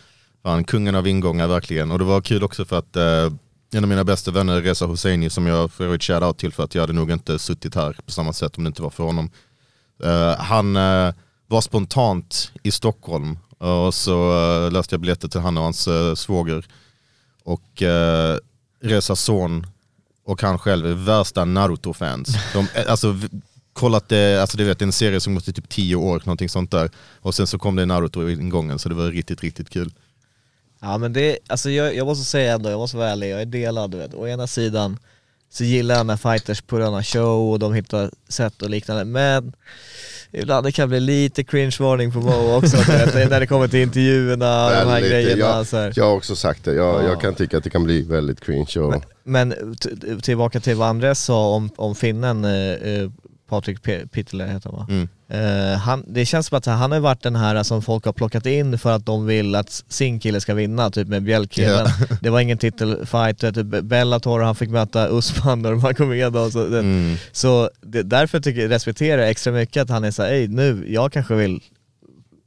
[0.44, 1.92] fan, kungen av ingångar verkligen.
[1.92, 3.34] Och det var kul också för att eh,
[3.74, 6.76] en av mina bästa vänner, Reza Hosseini, som jag för övrigt shoutout till för att
[6.76, 9.32] jag hade nog inte suttit här på samma sätt om det inte var för honom.
[10.04, 11.14] Eh, han eh,
[11.48, 15.88] var spontant i Stockholm och så eh, uh, löste jag biljetter till han och hans
[15.88, 16.66] uh, svåger.
[17.44, 18.38] Och uh,
[18.82, 19.68] Rezas son
[20.26, 22.36] och han själv är värsta Naruto-fans.
[22.54, 23.16] De, alltså,
[23.74, 26.72] kollat det, alltså det vet, en serie som gått i typ tio år, någonting sånt
[26.72, 26.90] där.
[27.20, 29.94] Och sen så kom det Naruto ingången så det var riktigt, riktigt kul.
[30.82, 33.46] Ja men det, alltså jag, jag måste säga ändå, jag måste vara ärlig, jag är
[33.46, 34.14] delad du vet.
[34.14, 34.98] Å ena sidan
[35.52, 39.54] så gillar jag när fighters puttar show och de hittar sätt och liknande, men
[40.32, 44.70] ibland det kan bli lite cringe-varning på Mo också, vet, när det kommer till intervjuerna,
[44.70, 45.40] de här grejerna.
[45.40, 45.94] jag, så här.
[45.96, 47.08] jag har också sagt det, jag, Ja.
[47.08, 48.80] jag kan tycka att det kan bli väldigt cringe.
[48.80, 49.90] Och, Men t-
[50.22, 52.52] tillbaka till vad Andres sa om, om finnen, eh,
[52.94, 53.10] eh,
[53.50, 54.86] Patrik P- Pittler heter han va?
[54.90, 55.10] Mm.
[55.32, 58.46] Eh, han, det känns som att han har varit den här som folk har plockat
[58.46, 61.88] in för att de vill att sin kille ska vinna, typ med Bjälkillen.
[62.22, 66.50] Det var ingen titelfight, du, Bellator, han fick möta Usman och Magomedov.
[66.50, 67.16] Så, det, Mm.
[67.32, 71.14] så det, därför tycker jag, respekterar jag extra mycket att han är såhär, nu, jag
[71.14, 71.62] kanske vill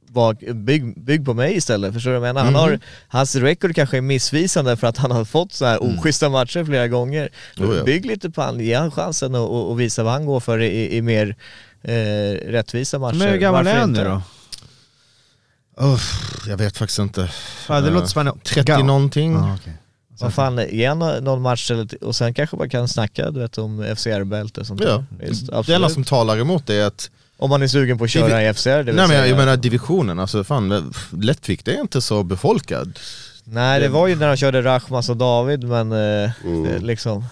[0.09, 2.45] vara, bygg, bygg på mig istället, förstår du vad jag menar?
[2.45, 6.29] Han har, hans record kanske är missvisande för att han har fått så här oschyssta
[6.29, 7.29] matcher flera gånger.
[7.59, 7.83] Oh ja.
[7.83, 10.59] Bygg lite på han, ge han chansen och, och, och visa vad han går för
[10.59, 11.35] i, i mer
[11.83, 11.93] eh,
[12.51, 13.15] rättvisa matcher.
[13.15, 14.03] Men hur gammal Varför är han inte?
[14.03, 14.21] nu då?
[15.77, 17.29] Uff, jag vet faktiskt inte.
[17.69, 18.41] Ja, det Eh, låter spännande.
[18.43, 19.33] 30 Gam- någonting.
[19.33, 19.73] Ja, okej.
[20.19, 21.71] Vad fan, ge han någon match
[22.01, 25.03] och sen kanske man kan snacka du vet, om FCR-bälte och sånt Ja.
[25.19, 28.27] Visst, Det enda som talar emot är att Om man är sugen på att köra
[28.27, 32.01] Divi- i FCR, det vill Nej men jag menar divisionen, alltså fan lättvikt är inte
[32.01, 32.99] så befolkad.
[33.43, 36.81] Nej det var ju när de körde Rachmas och David men eh, Mm.
[36.83, 37.25] liksom,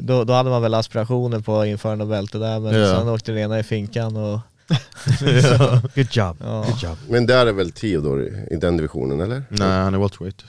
[0.00, 2.96] då, då hade man väl aspirationer på att införa något bälte där men Ja.
[2.98, 4.40] sen åkte det ena i finkan och
[5.94, 6.36] Good job.
[6.40, 6.64] Ja.
[6.68, 6.96] Good job.
[7.08, 9.42] men där är väl Theodor i, i den divisionen eller?
[9.48, 10.44] Nej han är welterweight.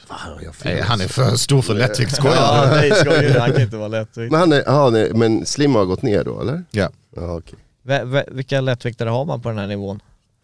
[0.66, 3.88] Nej, han är för stor för lättvikt, skojar Ja, nej skojar han kan inte vara
[3.88, 4.16] lätt.
[4.16, 6.64] Men, han är, aha, nej, men Slim har gått ner då eller?
[6.72, 6.90] Ja.
[7.16, 7.60] Ja, okej.
[7.84, 10.00] V- v- vilka lättviktare har man på den här nivån?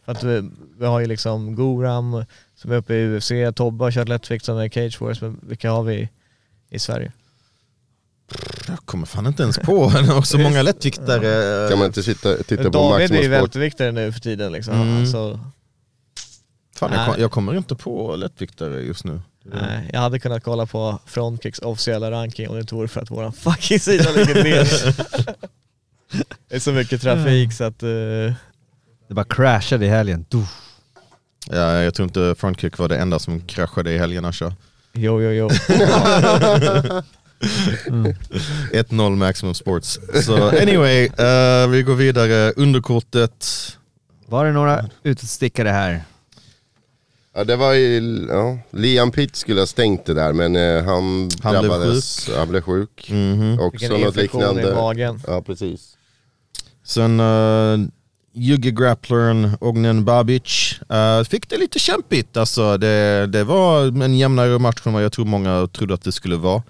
[0.06, 0.50] För att vi,
[0.80, 2.26] vi har ju liksom Goram
[2.66, 5.72] som är uppe i UFC, Tobbe har kört lättvikt som är Cage Force, men vilka
[5.72, 6.09] har vi
[6.70, 7.11] i Sverige?
[8.68, 9.91] Jag kommer fan inte ens på,
[10.26, 11.70] så många lättviktare.
[11.70, 14.74] Kan man inte sitta, titta på David är ju välterviktare nu för tiden liksom.
[14.82, 15.05] Mm.
[15.07, 15.39] Så,
[16.76, 19.22] Fan, jag, kom, jag kommer inte på lättviktare just nu.
[19.43, 23.11] nej, jag hade kunnat kolla på Frontkicks officiella ranking om det inte vore för att
[23.11, 24.63] våran fucking sida ligger ner.
[26.49, 27.84] det är så mycket trafik så att...
[27.84, 27.89] eh,
[29.07, 30.26] Det bara crashade i helgen.
[30.30, 30.45] Du.
[31.52, 34.54] Ja, jag tror inte frontkick var det enda som kraschade i helgen Asha.
[34.93, 35.50] jo, jo, jo.
[38.74, 40.00] 1-0 Maximum Sports.
[40.26, 42.52] Så anyway, eh, vi går vidare.
[42.52, 43.46] Underkortet.
[44.28, 46.04] Var det några utstickare här?
[47.36, 51.30] Ja det var ju, ja, Liam Pitt skulle ha stängt det där men eh, han,
[51.41, 53.08] Han blev drabbades, han blev sjuk.
[53.12, 53.60] Mhm.
[53.60, 54.76] Också Vilken något infektion i liknande.
[54.76, 55.22] magen.
[55.28, 55.98] Ja precis.
[56.84, 57.80] Sen uh,
[58.36, 60.80] Jugge Grapplern, Ognen Babic.
[60.94, 62.38] Uh, fick det lite kämpigt.
[62.38, 66.12] Alltså, det, det var en jämnare match än vad jag tror många trodde att det
[66.12, 66.64] skulle vara.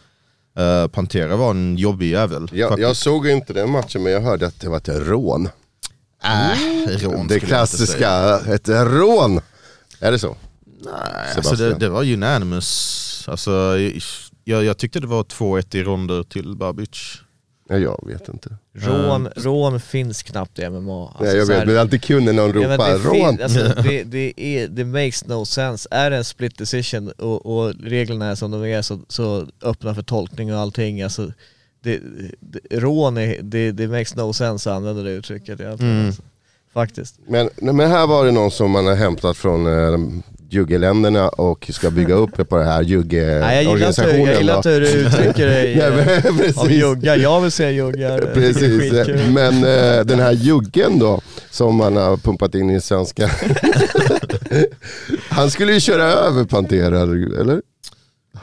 [0.59, 2.49] Uh, Pantera var en jobbig jävel.
[2.51, 5.49] Jag, jag såg inte den matchen men jag hörde att det var ett rån.
[6.23, 9.41] Äh, rån det klassiska, ett rån.
[9.99, 10.35] Är det så?
[10.85, 13.25] Nej, alltså det, det var unanimous.
[13.27, 13.77] Alltså,
[14.43, 17.21] jag, jag tyckte det var 2-1 i ronder till Babic.
[17.69, 18.49] Ja, jag vet inte.
[18.73, 21.07] Rån, rån finns knappt i MMA.
[21.07, 23.13] Alltså, Nej, jag så här- vet, men alltid kunde någon Ja, men ropa det, rån.
[23.13, 25.87] fin- alltså, det, det, är, det makes no sense.
[25.91, 29.95] Är det en split decision och, och reglerna är som de är så, så öppna
[29.95, 31.01] för tolkning och allting.
[31.01, 31.31] Alltså,
[31.83, 31.99] det,
[32.39, 35.59] det, rån, är, det, det makes no sense att använda det uttrycket.
[35.59, 36.05] Mm.
[36.07, 36.21] Alltså.
[36.73, 37.15] Faktiskt.
[37.27, 39.99] Men, nej, men här var det någon som man har hämtat från eh,
[40.49, 44.25] juggeländerna och ska bygga upp på det här Nej, jag juggeorganisationen.
[44.25, 47.15] jag gillar hur du uttrycker dig Nej, men, eh, av juggar.
[47.15, 48.19] Jag vill säga juggar.
[48.33, 48.93] Precis,
[49.29, 51.21] men eh, den här juggen då
[51.51, 53.29] som man har pumpat in i svenska.
[55.29, 57.61] Han skulle ju köra över Pantera, eller?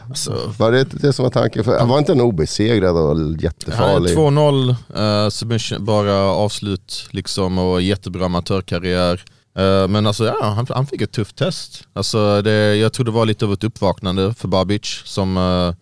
[0.08, 1.64] Alltså, Var det det som var tanken?
[1.64, 4.16] För, han var inte en obesegrad och jättefarlig?
[4.16, 9.24] 2-0, uh, submission, bara avslut liksom och jättebra amatörkarriär.
[9.56, 11.84] Eh, men alltså ja, han, han fick ett tufft test.
[11.92, 15.74] Alltså det, jag tror det var lite av ett uppvaknande för Babic som, uh,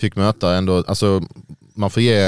[0.00, 1.22] fick möta ändå, alltså
[1.74, 2.20] man får ge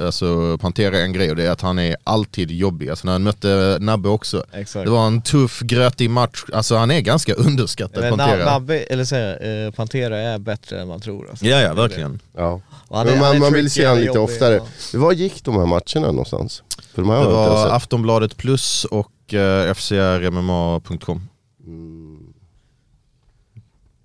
[0.00, 2.90] alltså, Pantera en grej och det är att han är alltid jobbig.
[2.90, 4.44] Alltså när han mötte Nabbe också.
[4.52, 4.84] Exakt.
[4.84, 6.44] Det var en tuff, grötig match.
[6.52, 8.44] Alltså han är ganska underskattad Men Pantera.
[8.44, 11.46] Nabbe, eller säga, eh, Pantera är bättre än man tror alltså.
[11.46, 12.20] Ja ja, verkligen.
[12.36, 12.60] Ja.
[12.90, 14.60] Han Men är- man, han är man vill se han honom är lite jobbig, oftare.
[14.92, 14.98] ja.
[14.98, 16.62] Var gick de här matcherna någonstans?
[16.94, 17.70] För de här Det var.
[17.70, 21.28] Aftonbladet plus och eh, FCRMMA.com.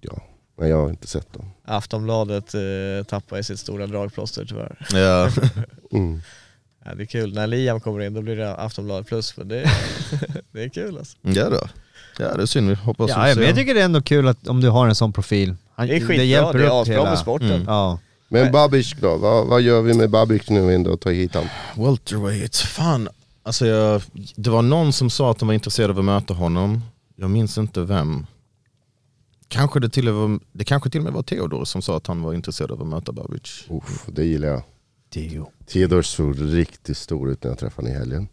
[0.02, 0.22] Ja,
[0.58, 1.52] men jag har inte sett dem.
[1.66, 4.78] Aftonbladet eh, tappar i sitt stora dragplåster tyvärr.
[4.94, 5.30] Ja.
[5.92, 6.22] Mm.
[6.86, 9.72] Ja, det är kul, när Liam kommer in då blir det Aftonbladet plus för det,
[10.52, 11.18] det är kul alltså.
[11.22, 11.62] ja då.
[12.20, 14.48] Ja det är synd, vi hoppas Ja, men jag tycker det är ändå kul att,
[14.48, 15.56] om du har en sån profil.
[15.76, 17.52] Han, Det är skitbra, det är asbra med sporten.
[17.52, 17.64] Mm.
[17.68, 18.00] Ja.
[18.28, 19.18] Men Babic då?
[19.18, 21.46] Vad, vad gör vi med Babic nu ändå och tar hit han?
[21.76, 23.10] Welterweight, fan.
[23.48, 24.02] Alltså jag,
[24.36, 26.82] det var någon som sa att de var intresserade av att möta honom.
[27.16, 28.26] Jag minns inte vem.
[29.48, 32.08] Kanske det, till och med, det kanske till och med var Theodor som sa att
[32.08, 33.66] han var intresserad av att möta Babic.
[33.70, 34.62] Uff, det gillar jag.
[35.14, 35.52] Theo.
[35.66, 38.28] Theodor såg riktigt stor ut när jag träffade honom i helgen.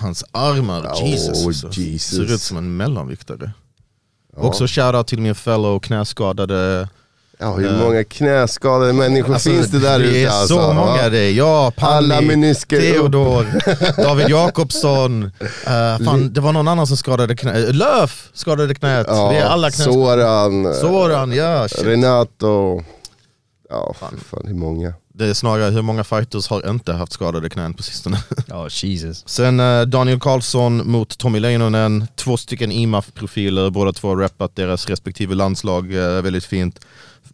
[0.00, 1.46] Hans armar, Oh, Jesus.
[1.46, 1.80] alltså.
[1.80, 2.16] Jesus.
[2.28, 3.52] Ser ut som en mellanviktare.
[4.36, 4.42] Ja.
[4.42, 6.88] Också shoutout till min fellow knäskadade.
[7.40, 7.78] Ja, hur Eh.
[7.78, 10.46] många knäskadade människor finns det där det ute är alltså?
[10.54, 11.08] så många Ja.
[11.08, 11.30] det är.
[11.32, 12.54] Ja, Alla Palli.
[12.54, 13.46] Theodor,
[14.02, 15.24] David Jakobsson.
[15.24, 17.74] Uh, fan, det var någon annan som skadade knät.
[17.74, 19.06] Löf skadade knät.
[19.08, 19.70] Ja, det är alla.
[19.70, 21.68] Soran, Soran, ja.
[21.68, 21.82] shit.
[21.84, 22.82] Renato.
[23.70, 24.20] Ja, fan.
[24.30, 24.94] fan, det är många.
[25.14, 28.22] Det är snarare hur många fighters har inte haft skadade knän på sistone.
[28.46, 29.22] Ja, Jesus.
[29.28, 34.86] Sen eh, Daniel Karlsson mot Tommy Leinonen, två stycken IMAF-profiler, båda två har rappat deras
[34.88, 36.80] respektive landslag eh, väldigt fint.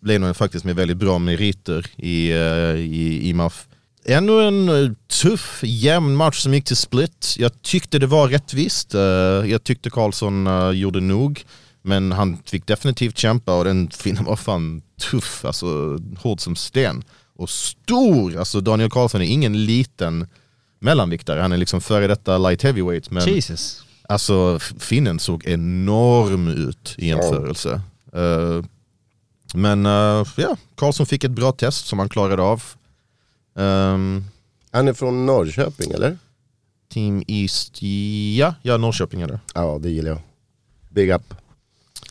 [0.02, 3.66] Leinonen faktiskt med väldigt bra meriter i, eh, i IMAF.
[4.04, 4.92] Ännu en eh,
[5.22, 7.34] tuff, jämn match som gick till split.
[7.38, 8.94] Jag tyckte det var rättvist.
[8.94, 9.00] Eh,
[9.50, 11.44] jag tyckte Karlsson gjorde nog.
[11.82, 17.04] Men han fick definitivt kämpa och den finnen var fan tuff, alltså hård som sten.
[17.36, 20.26] Och stor, alltså Daniel Karlsson är ingen liten
[20.78, 23.10] mellanviktare, han är liksom före detta light heavyweight.
[23.10, 23.84] Men Jesus.
[24.08, 27.80] alltså finnen såg enorm ut i jämförelse.
[28.12, 28.64] Eh,
[29.54, 32.62] men eh, ja, Karlsson fick ett bra test som han klarade av.
[33.58, 34.24] Ehm,
[34.70, 36.18] Han är från Norrköping eller?
[36.92, 37.82] Team East,
[38.36, 39.40] ja, ja Norrköping är det.
[39.54, 40.20] Ja, det gillar jag.
[40.88, 41.34] Big up.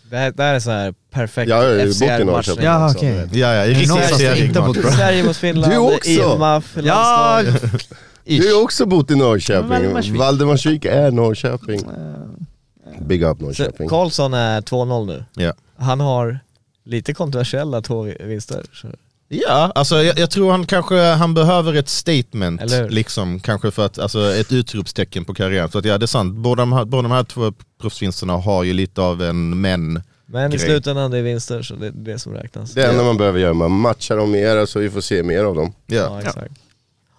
[0.10, 2.66] Det här, det här är så här perfekt Ja, jag har ju bott i Norrköping.
[2.66, 3.30] Ja, okej.
[3.34, 4.92] Ja, ja, mot bra.
[4.92, 6.10] Sverige mot Finland, Du också?
[6.10, 7.44] IMAF, Ja.
[8.24, 10.18] Du har också bott i Norrköping.
[10.18, 10.86] Valdemarsvik.
[10.86, 11.82] Är Norrköping.
[13.00, 13.90] Big up Så Norrköping.
[13.90, 15.26] Karlsson är 2-0 nu.
[15.34, 15.54] Ja.
[15.78, 16.40] Han har
[16.86, 17.82] lite kontroversiella.
[17.82, 18.92] Så.
[19.28, 24.00] Ja, alltså jag, jag tror han kanske, han behöver ett statement, liksom, kanske för att,
[24.00, 25.72] alltså ett utropstecken på karriären.
[25.72, 28.64] Så att ja, det är sant, båda de här, båda de här två proffsvinsterna har
[28.64, 30.02] ju lite av en men.
[30.26, 32.74] Men i slutändan det är vinster så det är det som räknas.
[32.74, 35.56] Det enda man behöver göra, man matchar dem mer så vi får se mer av
[35.56, 35.74] dem.
[35.86, 35.96] Ja.
[35.96, 36.54] Ja, exakt.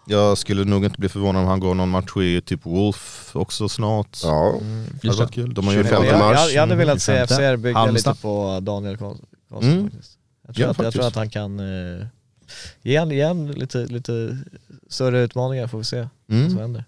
[0.08, 3.68] Jag skulle nog inte bli förvånad om han går någon match i typ Wolf också
[3.68, 4.18] snart.
[4.22, 4.54] Ja,
[5.02, 5.54] varit kul.
[5.54, 6.38] De har ju 25 jag, jag, mars.
[6.40, 7.26] jag, jag hade velat se 25.
[7.26, 9.16] FCR bygga lite på Daniel Karl-
[9.48, 9.90] Karlsson Mm.
[9.90, 10.18] faktiskt.
[10.46, 10.92] Jag tror, Ja, att, jag faktiskt.
[10.96, 11.60] tror att han kan
[12.00, 12.06] eh,
[12.82, 14.38] ge han, ge han lite, lite
[14.88, 16.58] större utmaningar får vi se vad som Mm.
[16.58, 16.84] händer.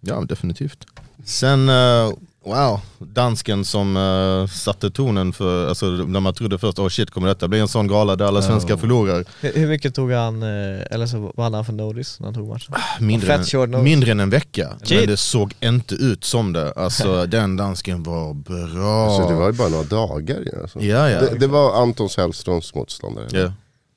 [0.00, 0.86] Ja, definitivt.
[1.24, 2.10] Sen, eh,
[2.44, 7.28] wow, dansken som uh, satte tonen för, alltså när man trodde först, oh shit kommer
[7.28, 9.24] detta bli en sån gala där alla svenskar förlorar?
[9.40, 10.48] Hur, hur mycket tog han, eh,
[10.90, 12.74] eller så hade han för notice när han tog matchen?
[13.00, 14.76] Mindre Fett short än, mindre än en vecka.
[14.82, 14.98] Shit.
[14.98, 16.72] Men det såg inte ut som det.
[16.72, 19.18] Alltså den dansken var bra.
[19.18, 20.80] så det var ju bara några dagar ju, alltså.
[20.80, 21.20] Ja, ja.
[21.20, 23.26] det, det var Anton Sällströms motståndare.
[23.30, 23.52] ja.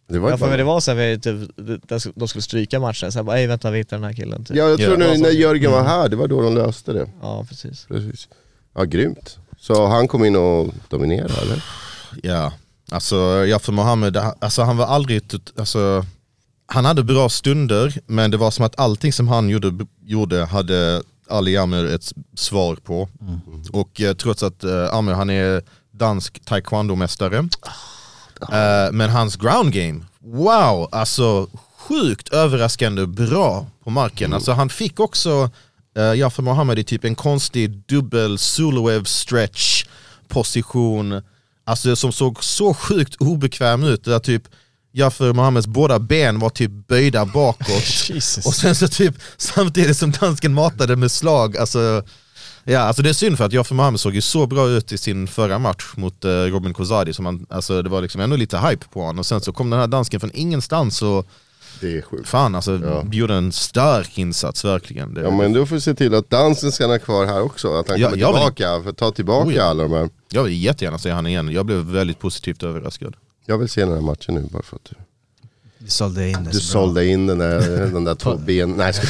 [0.08, 0.58] Det var Ja, för bara...
[0.58, 1.52] det var så här, vi, typ,
[2.16, 4.58] de- skulle stryka matchen, så jag bara vänta vi hittar den här killen typ.
[4.58, 5.08] Ja, jag tror Ja.
[5.14, 7.10] nu när Jörgen var här, det var då de löste det.
[7.22, 7.86] Ja precis.
[7.86, 8.28] Precis.
[8.76, 9.38] Ja, grymt.
[9.60, 11.64] Så han kom in och dominerade eller?
[12.24, 12.54] Ja,
[12.92, 15.22] alltså Jaffer Mohammed, alltså han var aldrig,
[15.58, 16.06] alltså
[16.66, 21.02] han hade bra stunder men det var som att allting som han gjorde, gjorde hade
[21.30, 23.10] Ali Amer ett svar på.
[23.72, 27.50] Och eh, trots att eh, Amer han är dansk taekwondo-mästare,
[28.52, 34.34] eh, men hans ground game, wow, alltså sjukt överraskande bra på marken.
[34.34, 35.50] Alltså han fick också
[36.00, 39.86] uh, Jaffer Mohammed i typ en konstig dubbel Zuluev stretch
[40.28, 41.22] position,
[41.66, 44.04] alltså som såg så sjukt obekväm ut.
[44.04, 44.44] Där typ
[44.92, 48.10] Jaffer Mohammeds båda ben var typ böjda bakåt.
[48.10, 48.46] Jesus.
[48.46, 52.04] Och sen så typ samtidigt som dansken matade med slag, alltså
[52.66, 54.98] Ja, alltså det är synd för att Jaffer Mohammed såg ju så bra ut i
[54.98, 58.58] sin förra match mot eh, Robin Kozadi, som han, alltså det var liksom ändå lite
[58.58, 61.28] hype på honom och sen så kom den här dansken från ingenstans och
[61.82, 62.28] Det är sjukt.
[62.30, 63.04] fan alltså Ja.
[63.12, 65.14] gjorde en stark insats verkligen.
[65.14, 68.00] Det, Ja men du får se till att dansen stannar kvar här också, att han
[68.00, 69.64] Ja, kommer jag vill- tillbaka, för att ta tillbaka Oh, ja.
[69.64, 70.10] alla de här.
[70.32, 73.16] Jag vill jättegärna se han igen, jag blev väldigt positivt överraskad.
[73.46, 74.96] Jag vill se den här matchen nu bara för att du...
[75.78, 76.86] Du sålde in det Du så bra.
[76.86, 77.60] sålde in den där,
[77.94, 78.72] den där två ben...
[78.72, 78.94] Nej.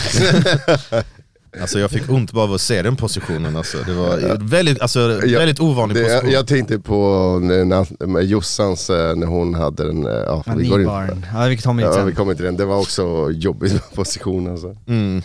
[1.61, 3.77] Alltså jag fick ont bara av att se den positionen alltså.
[3.85, 6.29] Det var väldigt, alltså, väldigt ovanlig det, position.
[6.31, 10.05] jag, jag tänkte på när, Jossans, eh, när hon hade den...
[10.05, 10.87] eh, Ja, vi går in.
[11.33, 12.57] Ja, vi kommer ja, vi kommer till den.
[12.57, 14.75] Det var också jobbig position alltså.
[14.87, 15.21] Mm.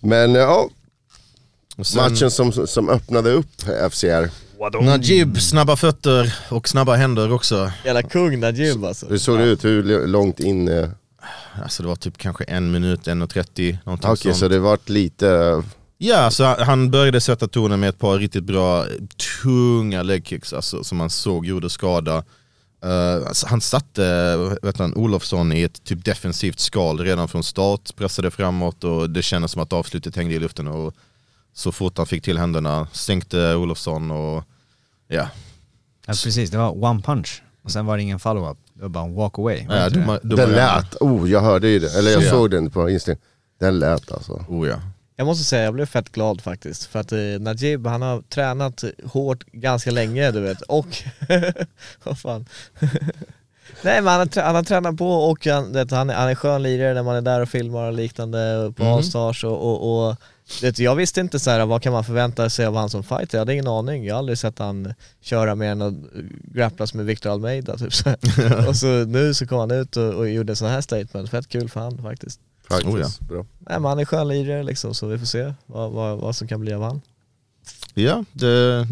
[0.00, 0.68] Men eh, ja,
[1.82, 4.30] sen- matchen som, som öppnade upp FCR.
[4.82, 7.70] Najib, snabba fötter och snabba händer också.
[7.84, 9.06] Jävla kung Najib alltså.
[9.06, 9.64] Hur såg det ut?
[9.64, 10.68] Hur långt in?
[11.62, 14.36] Alltså det var typ kanske en minut, en och trettio, Okej, sånt.
[14.36, 15.62] så det vart lite...
[15.98, 18.84] Ja, så han började sätta tonen med ett par riktigt bra,
[19.42, 22.24] tunga legkicks alltså, som man såg gjorde skada.
[22.84, 27.96] Eh, alltså, han satte vet han, Olofsson i ett typ defensivt skal redan från start,
[27.96, 30.68] pressade framåt och det kändes som att avslutet hängde i luften.
[30.68, 30.94] Och
[31.54, 34.44] så fort han fick till händerna sänkte Olofsson och
[35.08, 35.28] ja.
[36.06, 37.42] Ja, precis, det var one punch.
[37.62, 38.58] Och sen var det ingen follow-up.
[38.76, 39.66] Det var bara en walk away.
[39.68, 42.30] Ja dumma- dumma Den lät, oh jag hörde ju det, eller jag Ja.
[42.30, 43.20] såg den på Instagram.
[43.60, 44.32] Den lät alltså.
[44.48, 44.76] Oh, ja.
[45.16, 46.84] Jag måste säga, jag blev fett glad faktiskt.
[46.84, 50.60] För att eh, Najib, han har tränat hårt ganska länge du vet.
[50.62, 50.86] Och,
[52.04, 52.46] vad fan.
[53.82, 56.34] Nej men han har, han har tränat på och han, det, han, är- han är
[56.34, 58.92] skön lirare när man är där och filmar och liknande på Mhm.
[58.92, 60.16] Allstars och, och, och
[60.60, 63.38] det, jag visste inte så här, vad kan man förvänta sig av han som fighter,
[63.38, 64.04] jag hade ingen aning.
[64.04, 65.94] Jag har aldrig sett han köra mer än att
[66.44, 68.10] grapplas med Victor Almeida typ så.
[68.68, 71.68] Och så nu så kom han ut och, och gjorde sån här statement, fett kul
[71.68, 72.40] för han faktiskt.
[72.68, 72.94] Faktiskt.
[72.94, 73.08] Oh, ja.
[73.20, 73.46] Bra.
[73.58, 76.48] Nej men han är skön lirare liksom så vi får se vad, vad, vad som
[76.48, 77.00] kan bli av han.
[77.94, 78.86] Ja, det,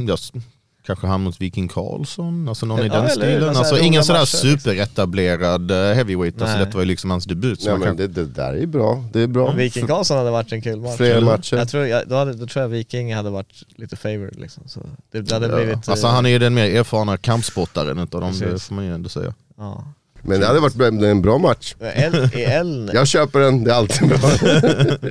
[0.86, 3.32] kanske han mot Viking Karlsson, alltså någon i Ja, den eller hur?
[3.36, 3.56] stilen.
[3.56, 6.64] Alltså roliga ingen sådär matcher, superetablerad eh, heavyweight, alltså Nej.
[6.66, 7.60] detta var ju liksom hans debut.
[7.60, 9.50] Så Nej, men kan, det, det där är bra, det är bra.
[9.52, 10.96] Viking Karlsson hade varit en kul match.
[10.96, 11.56] Fler matcher.
[11.56, 14.62] Jag tror, jag, då, hade, då tror jag Viking hade varit lite favored liksom.
[14.68, 14.80] Så
[15.12, 15.56] det, det hade Ja.
[15.56, 15.88] blivit...
[15.88, 18.94] alltså eh, han är ju den mer erfarna kampsportaren utav dem, det får man ju
[18.94, 19.34] ändå säga.
[19.58, 19.84] Ja.
[20.26, 21.74] Men det hade varit en bra match.
[21.80, 24.18] El, I Eln, Jag köper den, det är alltid bra.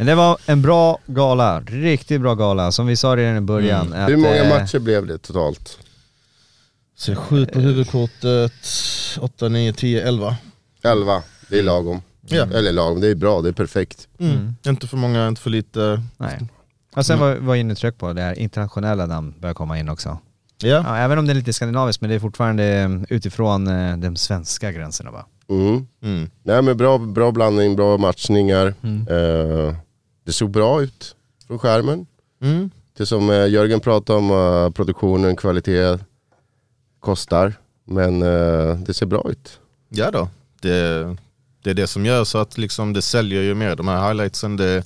[0.00, 2.72] Men det var en bra gala, riktigt bra gala.
[2.72, 3.86] Som vi sa redan i början.
[3.86, 4.04] Mm.
[4.04, 5.78] att, Hur många eh, matcher blev det totalt?
[6.96, 8.52] Så sju på huvudkortet,
[9.20, 10.36] 8, 9, 10, 11.
[10.82, 12.02] 11, det är lagom.
[12.26, 12.46] Ja.
[12.54, 14.08] Eller lagom, det är bra, det är perfekt.
[14.18, 14.54] Mm.
[14.66, 16.02] Inte för många, inte för lite.
[16.16, 16.40] Nej.
[16.96, 20.18] Och sen var, var inne tryck på det här internationella namn börjar komma in också.
[20.62, 20.84] Ja.
[20.86, 24.16] Ja, även om det är lite skandinaviskt, men det är fortfarande eh, utifrån eh, de
[24.16, 25.26] svenska gränserna va?
[25.48, 25.86] Mm.
[26.02, 26.30] Mm.
[26.42, 28.74] Nej men bra, bra blandning, bra matchningar.
[28.82, 29.06] Mm.
[29.08, 29.74] Eh,
[30.24, 31.16] det såg bra ut
[31.46, 32.06] från skärmen.
[32.42, 32.70] Mm.
[32.96, 35.98] Det som eh, Jörgen pratade om, eh, produktionen, kvalitet,
[37.00, 37.54] kostar.
[37.84, 39.60] Men eh, det ser bra ut.
[39.88, 40.28] Ja då,
[40.60, 41.16] det,
[41.62, 43.76] det är det som gör så att liksom det säljer ju mer.
[43.76, 44.84] De här highlightsen, det,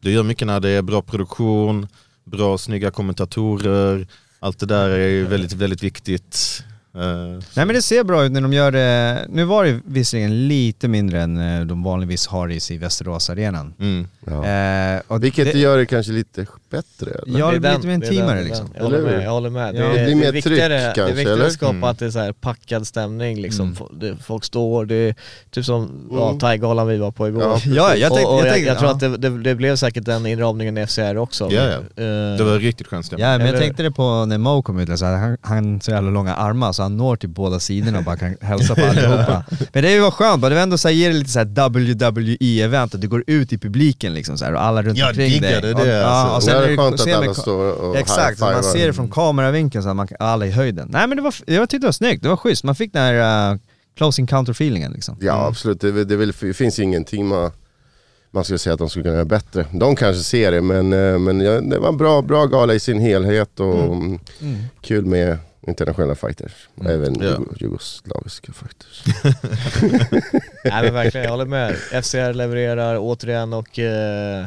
[0.00, 1.88] det gör mycket när det är bra produktion,
[2.24, 4.06] bra snygga kommentatorer.
[4.40, 6.64] Allt det där är ju väldigt, väldigt viktigt.
[6.94, 10.48] Eh, Nej men det ser bra ut när de gör det, nu var det visserligen
[10.48, 13.74] lite mindre än eh, de vanligtvis har i Västeråsarenan.
[13.80, 14.06] mm.
[14.26, 14.46] Ja.
[14.46, 17.10] Eh, Vilket det, gör det kanske lite bättre.
[17.26, 17.38] Eller?
[17.38, 18.66] Ja, det blir är lite mer det intimare liksom.
[18.76, 19.16] Jag håller Eller hur?
[19.16, 19.74] med, jag håller med.
[19.76, 19.82] Ja.
[19.82, 21.46] Det, Det är, blir det mer tryck det är kanske, viktigare eller?
[21.46, 21.84] att skapa Mm.
[21.84, 23.66] att det är så här packad stämning liksom.
[23.66, 23.76] Mm.
[23.76, 25.14] Fo- det, folk står, det är
[25.50, 26.38] typ som ja, Mm.
[26.38, 27.42] Thaigalan vi var på igår.
[27.42, 28.94] Ja, Ja, jag tänkte, och, och jag, jag, tänkte, jag tror ja.
[28.94, 31.48] att det, det, det blev säkert den inramningen i FCR också.
[31.50, 31.76] Ja, ja.
[31.76, 33.26] Eh, Det var riktigt skön stämning.
[33.26, 35.80] Ja men jag Eller- tänkte det på när Mo kom ut, så här, han, han
[35.80, 38.80] så jävla långa armar så han når till båda sidorna och bara kan hälsa på
[38.90, 39.44] allihopa.
[39.72, 41.46] Men det var skönt, bara, det var ändå så här, ger det lite så här
[41.46, 45.40] WWE-event, att du går ut i publiken liksom så här, och alla runt Jag omkring
[45.40, 45.54] dig.
[45.60, 46.50] diggade det, ja, alltså.
[46.50, 48.92] och det sen är är det, skönt att alla står och Exakt, man ser det
[48.92, 50.88] från kameravinkeln så att man kan, alla i höjden.
[50.90, 53.02] Nej men det var, jag tyckte det var snyggt, det var schysst, man fick den
[53.02, 53.58] här uh,
[53.96, 55.16] close encounter feelingen liksom.
[55.20, 57.50] Ja absolut, det, det, väl- det finns ingenting man,
[58.30, 59.66] man skulle säga att de skulle kunna göra bättre.
[59.72, 62.80] De kanske ser det men, eh, men ja, det var en bra, bra gala i
[62.80, 64.18] sin helhet och mm.
[64.80, 66.68] kul med internationella fighters.
[66.86, 67.26] Även Ja.
[67.28, 69.04] jugo- jugoslaviska fighters.
[70.64, 71.76] Nej men verkligen, jag håller med.
[72.02, 74.46] FCR levererar återigen och eh,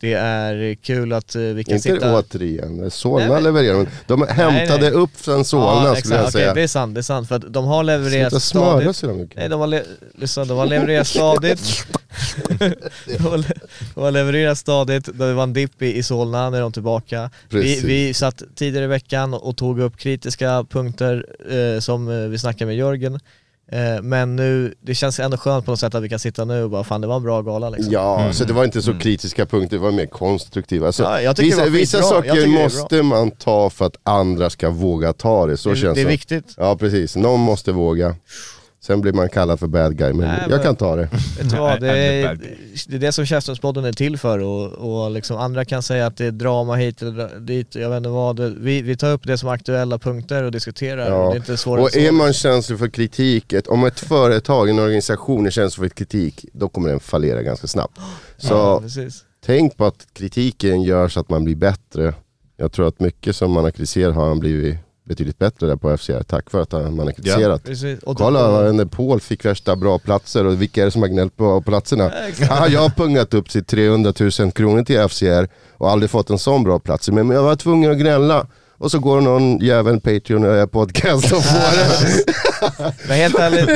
[0.00, 2.18] det är kul att eh, vi kan Inte sitta...
[2.18, 3.86] återigen, Solna Nej, men- levererar.
[4.06, 4.90] De hämtade nej.
[4.90, 6.54] upp från Solna skulle jag okej, säga.
[6.54, 7.28] det är sant, det är sant.
[7.28, 8.96] För att de har levererat Sluta smöra stadigt.
[8.96, 9.36] så mycket.
[9.36, 9.82] Nej, de har, le-
[10.14, 11.86] lyssna, de har levererat stadigt.
[13.06, 13.54] de, har le-
[13.94, 17.30] de har levererat stadigt, det var en dipp i, Solna, när de är tillbaka.
[17.48, 17.84] Vi, Precis.
[17.84, 22.66] vi satt tidigare i veckan och tog upp kritiska punkter eh, som eh, vi snackade
[22.66, 23.20] med Jörgen.
[23.72, 26.62] Eh, men nu, det känns ändå skönt på något sätt att vi kan sitta nu
[26.62, 27.92] och bara fan det var en bra gala liksom.
[27.92, 30.86] Ja, så det var inte så kritiska punkter, det var mer konstruktiva.
[30.86, 35.46] Alltså, Ja, vissa vissa saker är måste man ta för att andra ska våga ta
[35.46, 36.10] det, så det, känns det är det.
[36.10, 36.54] viktigt.
[36.56, 38.14] Ja precis, någon måste våga.
[38.88, 41.08] Sen blir man kallad för bad guy, men Nej, jag men- kan ta det.
[41.38, 42.38] Vet du vad, det är,
[42.88, 46.16] det är det som Käftsmällspodden är till för och, och liksom andra kan säga att
[46.16, 48.40] det är drama hit eller dit, jag vet inte vad.
[48.40, 51.10] Vi, vi tar upp det som aktuella punkter och diskuterar.
[51.10, 51.28] Ja.
[51.28, 55.46] Det är inte svårare Och är man känslig för kritik, om ett företag, en organisation
[55.46, 57.98] är känslig för kritik, då kommer den fallera ganska snabbt.
[58.36, 58.82] Så Ja,
[59.46, 62.14] tänk på att kritiken gör så att man blir bättre.
[62.56, 64.76] Jag tror att mycket som man har kritiserat har han blivit
[65.08, 67.68] betydligt bättre där på FCR, tack för att man har kritiserat.
[68.02, 71.36] Och Kolla, varenda Paul fick värsta bra platser och vilka är det som har gnällt
[71.36, 72.12] på platserna?
[72.40, 72.46] Ja.
[72.50, 76.38] Ja, jag har pungat upp till 300 000 kronor till FCR och aldrig fått en
[76.38, 77.10] sån bra plats.
[77.10, 78.46] Men jag var tvungen att gnälla.
[78.80, 82.24] Och så går någon jävel Patreon och gör podcast och får det.
[83.08, 83.68] Men helt ärligt,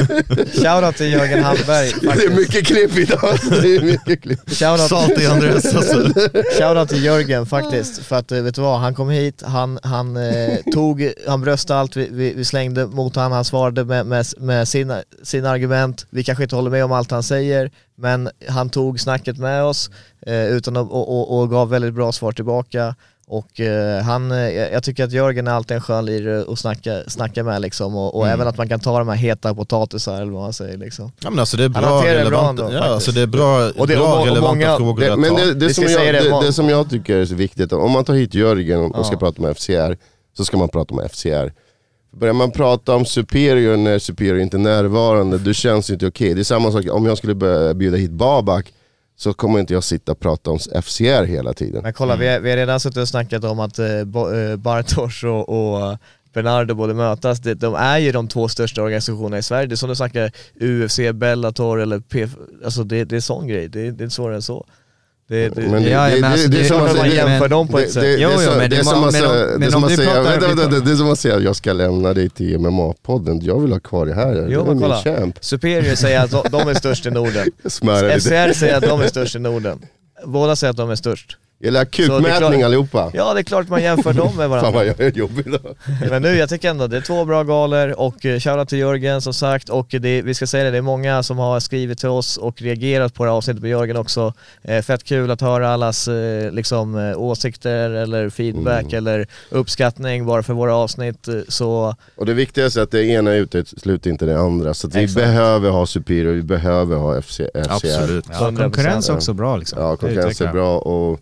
[0.54, 2.36] shoutout till Jörgen Hallberg Det är faktiskt.
[2.36, 3.38] mycket klipp idag.
[3.62, 4.50] Det är mycket klipp.
[4.50, 5.94] Shoutout, Salt i Andreas alltså.
[6.58, 10.16] shoutout till Jörgen faktiskt, för att eh, vet du vad, han kom hit, han, han
[10.16, 14.26] eh, tog, han bröstade allt vi, vi, vi slängde mot han, han svarade med, med,
[14.38, 18.70] med sina, sina argument, vi kanske inte håller med om allt han säger, men han
[18.70, 19.90] tog snacket med oss
[20.26, 22.94] eh, utan och, och, och gav väldigt bra svar tillbaka.
[23.26, 27.02] Och eh, han, eh, jag tycker att Jörgen är alltid en skön lirare att snacka,
[27.06, 30.32] snacka med liksom och, och även att man kan ta de här heta potatisar eller
[30.32, 31.12] vad man säger liksom.
[31.20, 32.08] Ja men alltså det är bra
[32.48, 35.12] ändå, ja, alltså det är bra, Och det- bra och- och relevanta många- frågor Det,
[35.12, 35.36] att men ta.
[35.44, 38.14] det, det, som jag, det, det, som jag tycker är så viktigt, om man tar
[38.14, 39.18] hit Jörgen och, och ska Ja.
[39.18, 39.96] prata om FCR,
[40.36, 41.52] så ska man prata om FCR.
[42.16, 46.34] Börjar man prata om Superior när Superior inte är närvarande, då känns det inte okej.
[46.34, 48.72] Det är samma sak om jag skulle börja bjuda hit Babak,
[49.22, 51.82] så kommer inte jag sitta och prata om FCR hela tiden.
[51.82, 55.24] Men kolla, vi, har, vi har redan suttit och snackat om att eh, eh, Bartosz
[55.24, 55.98] och, och
[56.32, 57.40] Bernardo borde mötas.
[57.40, 59.66] Det, de är ju de två största organisationerna i Sverige.
[59.66, 62.30] Det är som du snackar UFC, Bellator eller PF,
[62.64, 63.68] alltså det, det är sån grej.
[63.68, 64.66] Det, det är inte svårare än så.
[65.32, 67.00] Det, det, Men det- Ja, det- men alltså, det är det- som klart att att
[67.06, 68.02] man jämför dem på det- ett sätt.
[68.02, 69.28] det- Jo, det är jo, men det är det som att säga-
[69.58, 70.24] det är som att säga-
[70.80, 70.96] det är
[71.34, 74.60] som jag ska lämna dig till MMA-podden, jag vill ha kvar det här, det Jo,
[74.60, 75.36] är men min champ.
[75.40, 77.46] Superior säger att de, är störst i Norden.
[78.18, 79.78] FCR säger att de är störst i Norden.
[80.26, 81.36] Båda säger att de är störst.
[81.62, 83.10] Är kukmätning klart- allihopa.
[83.14, 84.70] Ja det är klart man jämför dem med Fan varandra.
[84.70, 85.76] vad jag är jobbig idag.
[86.10, 89.20] Men nu, jag tycker ändå det är två bra galor och eh, shoutout till Jörgen
[89.22, 92.08] som sagt och det, vi ska säga det, det är många som har skrivit till
[92.08, 94.32] oss och reagerat på det här avsnittet med Jörgen också.
[94.62, 100.54] Eh, fett kul att höra allas eh, liksom, åsikter eller feedback eller uppskattning bara för
[100.54, 101.28] våra avsnitt.
[101.48, 104.74] Så Och det viktigaste är att det ena utesluter inte det andra.
[104.74, 107.66] Så att vi behöver ha Superior, vi behöver ha FC, FCR.
[107.70, 108.24] Absolut.
[108.32, 109.82] Ja, konkurrens är också bra liksom.
[109.82, 111.20] Ja, konkurrens är bra och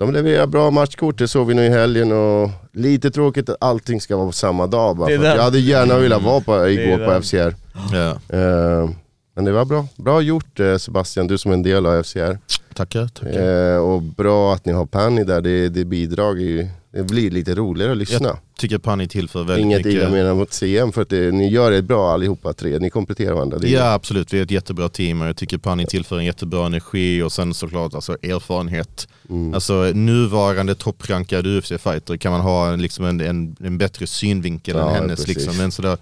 [0.00, 4.00] de levererar bra matchkort, det såg vi nu i helgen och lite tråkigt att allting
[4.00, 5.06] ska vara på samma dag bara.
[5.06, 7.22] För jag hade gärna velat vara på, igår på.
[7.22, 7.54] FCR.
[7.92, 8.36] Ja.
[8.38, 8.90] Eh,
[9.40, 9.86] men det var bra.
[9.96, 12.38] Bra gjort eh, Sebastian, du som är en del av FCR.
[12.74, 13.72] Tackar, tackar.
[13.74, 16.68] Eh, och bra att ni har Panny där, det, det bidrar ju.
[16.92, 18.38] Det blir lite roligare att lyssna.
[18.58, 19.92] Tycker Panny tillför väldigt Inget mycket.
[19.92, 23.32] illa menar mot CM för att det, ni gör det bra allihopa tre, ni kompletterar
[23.34, 23.58] varandra.
[23.62, 27.22] Ja absolut, vi är ett jättebra team och jag tycker Panny tillför en jättebra energi
[27.22, 29.08] och sen såklart alltså, erfarenhet.
[29.30, 29.54] Mm.
[29.54, 34.88] Alltså nuvarande topprankad UFC-fighter kan man ha en, liksom en, en, en bättre synvinkel Ja,
[34.88, 35.20] än hennes.
[35.24, 35.36] precis.
[35.36, 35.56] Liksom.
[35.56, 35.98] Men sådär,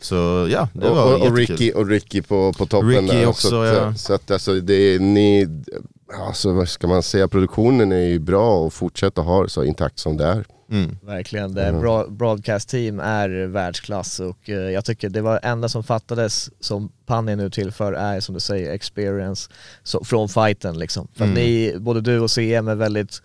[0.00, 1.36] så ja, det och, var och, och.
[1.36, 3.26] Ricky, och Ricky på, på toppen Ricky där.
[3.26, 3.94] också, så att, ja.
[3.94, 5.48] så att alltså, det är ni,
[6.26, 9.98] alltså vad ska man säga, produktionen är ju bra och fortsätta ha det så intakt
[9.98, 10.44] som det är.
[10.70, 10.98] Mm.
[11.02, 15.84] Verkligen, det bra, broadcast team är världsklass och eh, jag tycker det var enda som
[15.84, 19.50] fattades som Panny nu tillför är som du säger experience
[19.82, 21.08] så, från fighten liksom.
[21.14, 21.34] För Mm.
[21.34, 23.22] ni, både du och CM är väldigt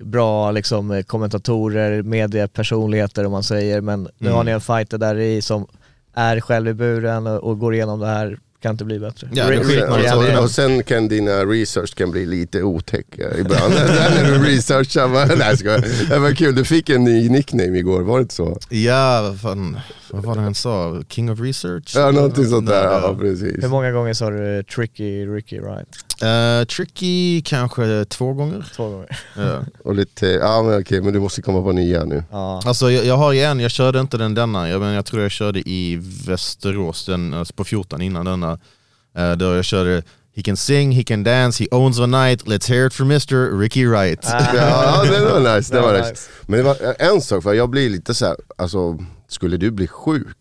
[0.00, 4.32] bra liksom, eh, kommentatorer, mediepersonligheter om man säger men nu Mm.
[4.36, 5.66] har ni en fighter där i som
[6.14, 9.28] är själv i buren och, och går igenom det här, kan inte bli bättre.
[9.32, 13.74] Ja, det är och, sen kan dina research kan bli lite otäcka ibland.
[14.14, 16.08] när du researchar, bara, nej skojar.
[16.08, 18.58] Det var kul, du fick en ny nickname igår, var det inte så?
[18.68, 21.02] Ja, vad, fan, vad var det han sa?
[21.08, 21.92] King of research?
[21.96, 23.64] Ja, någonting sånt där, ja precis.
[23.64, 25.88] Hur många gånger sa du eh, tricky Ricky right?
[26.22, 28.66] Eh, tricky kanske två gånger.
[28.76, 29.18] Två gånger.
[29.36, 29.64] Ja.
[29.84, 32.22] Och lite, ja men okej, men du måste komma på nya nu.
[32.30, 32.62] Ja.
[32.64, 35.22] Alltså jag, jag har ju en, jag körde inte den denna, jag, men jag tror
[35.22, 38.53] jag körde i Västerås den, alltså på 14 innan denna.
[39.18, 40.02] Uh, då jag körde
[40.36, 43.58] He can sing, he can dance, he owns the night, let's hear it for Mr.
[43.60, 44.20] Ricky Wright.
[44.32, 44.46] Ah.
[44.54, 45.74] Ja, det var nice.
[45.74, 46.10] Det var nice.
[46.10, 46.30] nice.
[46.46, 48.98] Men det var en sak, för jag blir lite så här, alltså
[49.28, 50.36] skulle du bli sjuk,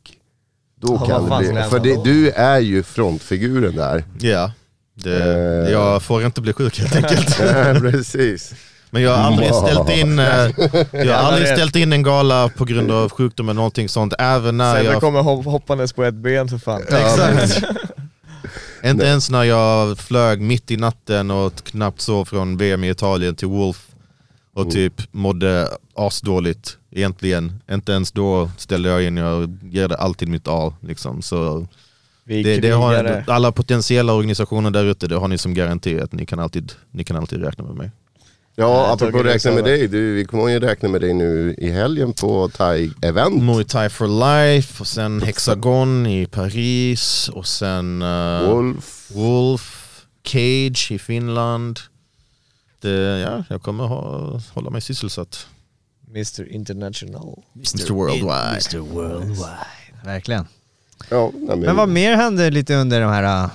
[0.82, 4.04] då Ja, kan det bli, för det, du är ju frontfiguren där.
[4.20, 4.52] Ja,
[4.96, 5.24] det,
[5.66, 5.72] Eh.
[5.72, 7.40] jag får inte bli sjuk helt enkelt.
[7.40, 8.54] Ja, Precis.
[8.90, 10.26] Men jag har aldrig ställt in, eh,
[11.06, 14.58] jag har aldrig ställt in en gala på grund av sjukdom eller någonting sånt, även
[14.58, 15.02] när Sebbe jag...
[15.02, 16.82] kommer hop- hoppandes på ett ben för fan.
[16.82, 17.64] Exakt.
[18.86, 23.36] Inte ens när jag flög mitt i natten och knappt sov från VM i Italien
[23.36, 23.88] till Wolf
[24.54, 27.62] och typ mådde asdåligt egentligen.
[27.72, 30.74] Inte ens då ställde jag in, jag ger det alltid mitt all.
[30.82, 31.22] Liksom.
[31.22, 31.68] Så
[32.26, 36.26] Det, det har, alla potentiella organisationer där ute, det har ni som garanti att ni
[36.26, 37.92] kan alltid, ni kan alltid räkna med mig.
[38.56, 39.88] Ja, Nej, apropå Torgny, räkna med dig.
[39.88, 43.42] Du, vi kommer ju räkna med dig nu i helgen på Thai-event.
[43.42, 49.12] Muay Thai for life och sen Hexagon i Paris och sen eh, Wolf.
[49.14, 51.80] Wolf, Cage i Finland.
[52.82, 52.90] Det,
[53.20, 55.48] ja, jag kommer ha, hålla mig sysselsatt.
[56.08, 57.44] Mr International.
[57.56, 58.50] Mr Worldwide.
[58.50, 59.66] Mr Worldwide.
[60.04, 60.48] Verkligen.
[61.10, 63.44] Ja, men, Men vad mer hände lite under de här...
[63.44, 63.50] äh,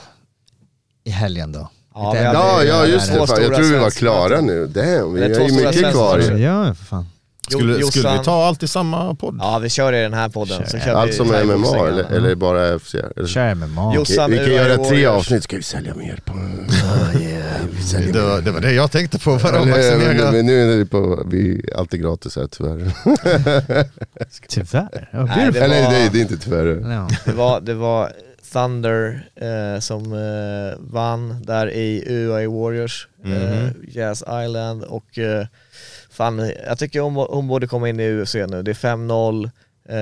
[1.05, 1.69] I helgen då?
[2.03, 3.27] Ja, vi Ja, ja just det.
[3.27, 4.67] Fan, jag tror vi var klara nu.
[4.67, 6.19] Damn, vi Det är har ju mycket kvar.
[6.39, 7.07] Ja, för fan.
[7.51, 9.39] Skulle, Jo- skulle vi Jossan- ta allt i samma podd?
[9.41, 10.63] Ja, vi kör i den här podden.
[10.67, 12.95] Så kör Allt vi som är MMA eller, eller bara FC?
[13.17, 13.29] Eller?
[13.29, 13.95] Kör MMA.
[13.95, 16.33] Just- Vi, Jossan, vi kan göra tre avsnitt, ska vi sälja mer på...
[17.77, 19.31] Vi säljer Det var, det var det jag tänkte på.
[19.31, 19.53] Mer.
[19.53, 20.33] Men, maximera?
[20.33, 22.79] men nu är det på, vi är alltid gratis här tyvärr.
[24.49, 25.09] Tyvärr.
[25.13, 26.65] Nej, det Eller var- nej, det är inte tyvärr.
[27.25, 28.13] Det var, det var
[28.53, 33.71] Thunder eh, som eh, vann där i UAE Warriors, eh, Mhm.
[33.89, 35.47] Jazz Island och eh,
[36.11, 38.63] fan, jag tycker hon, hon borde komma in i UFC nu.
[38.63, 39.51] Det är 5-0.
[39.91, 39.95] Eh,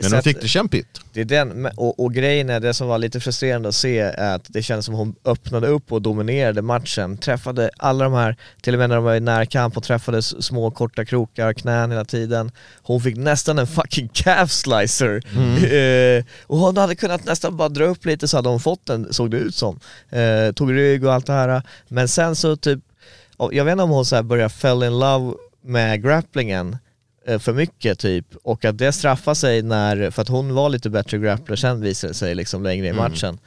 [0.00, 1.00] Men sätt- fick det kämpigt.
[1.12, 4.34] det är den, och, och grejen är, det som var lite frustrerande att se är
[4.34, 7.16] att det kändes som hon öppnade upp och dominerade matchen.
[7.18, 10.70] Träffade alla de här, till och med när de var i närkamp, och träffade små
[10.70, 12.50] korta krokar, knän hela tiden.
[12.82, 15.22] Hon fick nästan en fucking calf slicer.
[15.74, 19.12] Eh, och hon hade kunnat nästan bara dra upp lite så hade hon fått den,
[19.12, 19.80] såg det ut som.
[20.10, 21.62] Eh, tog rygg och allt det här.
[21.88, 22.80] Men sen så typ,
[23.50, 25.34] jag vet inte om hon så här började fell in love
[25.64, 26.76] med grapplingen
[27.38, 31.18] för mycket typ och att det straffar sig när, för att hon var lite bättre
[31.18, 33.38] grappler sen visade det sig liksom längre i matchen.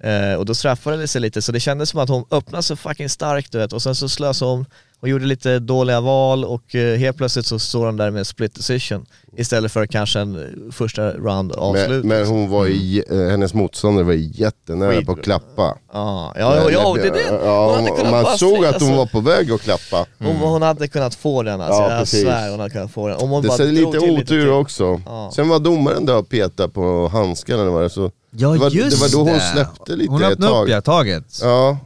[0.00, 2.76] Eh, och då straffade det sig lite så det kändes som att hon öppnade så
[2.76, 4.66] fucking starkt du vet och sen så slösade hon
[5.02, 8.24] och gjorde lite dåliga val och eh, helt plötsligt så står hon där med en
[8.24, 12.04] split decision istället för kanske en eh, första round avslut.
[12.04, 15.78] Men, men hon var i, eh, hennes motståndare var jättenära Skit- på att klappa.
[15.92, 17.44] Ja, ja, ja, ja det är det.
[17.44, 20.06] Ja, Hon man såg att hon var på väg att klappa.
[20.18, 23.16] Hon, hon hade kunnat få den alltså, Ja, jag svär hon hade kunnat få den.
[23.16, 24.48] Om hon Det bara lite otur till.
[24.50, 25.00] också.
[25.06, 25.30] Ja.
[25.34, 28.10] Sen var domaren där och petade på handskarna eller vad det så.
[28.30, 30.68] Ja det var, just det var då hon släppte lite Hon ett öppnade upp tag.
[30.68, 31.38] ja, taget.
[31.42, 31.78] Ja,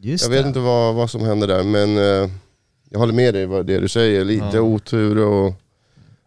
[0.00, 0.48] Just jag vet det.
[0.48, 1.96] inte vad, vad som hände där men
[2.96, 4.24] jag håller med dig vad det du säger.
[4.24, 4.60] Lite Ja.
[4.60, 5.54] otur och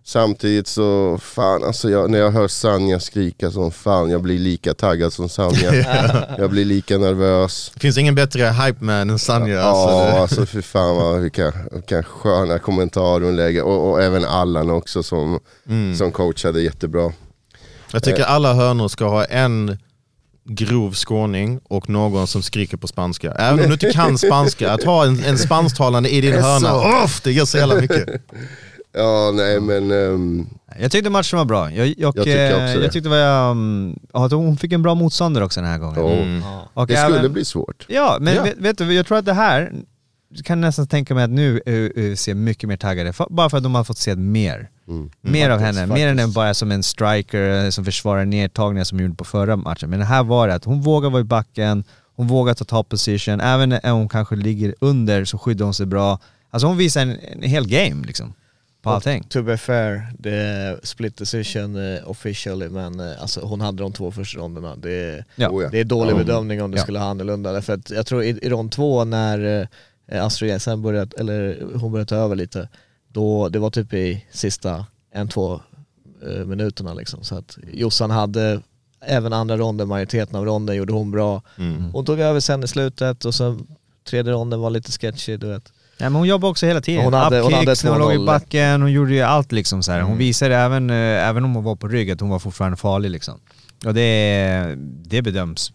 [0.03, 4.73] samtidigt så, fan alltså jag, när jag hör Sanja skrika som fan, jag blir lika
[4.73, 5.73] taggad som Sanja.
[6.37, 7.71] jag blir lika nervös.
[7.73, 9.55] Det finns ingen bättre hype man än Sanja.
[9.55, 13.63] Ja, Alltså, det- alltså fy fan vad, vilka, vilka sköna kommentarer hon lägger.
[13.63, 15.39] Och, och även Allan också som,
[15.69, 15.95] mm.
[15.95, 17.11] som coachade jättebra.
[17.93, 19.77] Jag tycker alla hörnor ska ha en
[20.49, 23.31] grov skåning och någon som skriker på spanska.
[23.31, 27.03] Även om du inte kan spanska, att ha en, en spansktalande i din hörna.
[27.05, 28.05] Uff, det ger så jävla mycket.
[28.93, 29.91] Ja, nej men...
[29.91, 30.47] ehm,
[30.79, 31.71] Jag tyckte matchen var bra.
[31.71, 32.83] Jag, jag, Jag tycker också eh, det.
[32.83, 35.95] jag tyckte var, um, att hon fick en bra motståndare också den här gången.
[35.99, 36.87] ja, Mm.
[36.87, 37.85] Det skulle även- bli svårt.
[37.87, 38.43] Ja, men Ja.
[38.43, 39.71] Vet, vet du, jag tror att det här, jag
[40.43, 43.75] kan nästan tänka mig att nu är UFC mycket mer taggade, bara för att de
[43.75, 44.69] har fått se mer.
[44.87, 45.09] Mm.
[45.21, 49.03] Mer av Faktiskt, henne, mer än bara som en striker som försvarar nedtagningar som hon
[49.05, 49.89] gjorde på förra matchen.
[49.89, 51.83] Men det här var det att hon vågar vara i backen,
[52.15, 55.85] hon vågar ta top position, även när hon kanske ligger under så skyddar hon sig
[55.85, 56.19] bra.
[56.49, 58.33] Alltså hon visar en, en hel game liksom,
[58.81, 59.23] på allting.
[59.23, 63.93] To be fair, det är split decision eh, officially men eh, alltså, hon hade de
[63.93, 64.75] två första ronderna.
[64.75, 65.23] Det.
[65.37, 65.69] Oh, ja.
[65.71, 66.83] det är dålig bedömning om det Ja.
[66.83, 67.51] skulle ha annorlunda.
[67.51, 69.67] Därför att jag tror i, i rond två när eh,
[70.11, 72.69] Astrid Jensen började, eller hon började ta över lite,
[73.07, 75.61] då det var typ i sista en, två
[76.27, 77.23] eh, minuterna liksom.
[77.23, 78.61] Så att Jossan hade
[79.05, 81.41] även andra ronden, majoriteten av ronden gjorde hon bra.
[81.57, 81.83] Mm.
[81.93, 83.67] Hon tog över sen i slutet och sen
[84.09, 85.63] tredje ronden var lite sketchy du vet.
[85.97, 87.03] Ja, men hon jobbade också hela tiden.
[87.03, 88.25] Hon hade- hon hade Upkicks när hon låg i 2-0.
[88.25, 89.99] backen, hon gjorde ju allt liksom så här.
[90.01, 90.17] Hon Mm.
[90.17, 90.95] visade även, eh,
[91.29, 93.39] även om hon var på rygg att hon var fortfarande farlig liksom.
[93.85, 95.71] Och det, det bedöms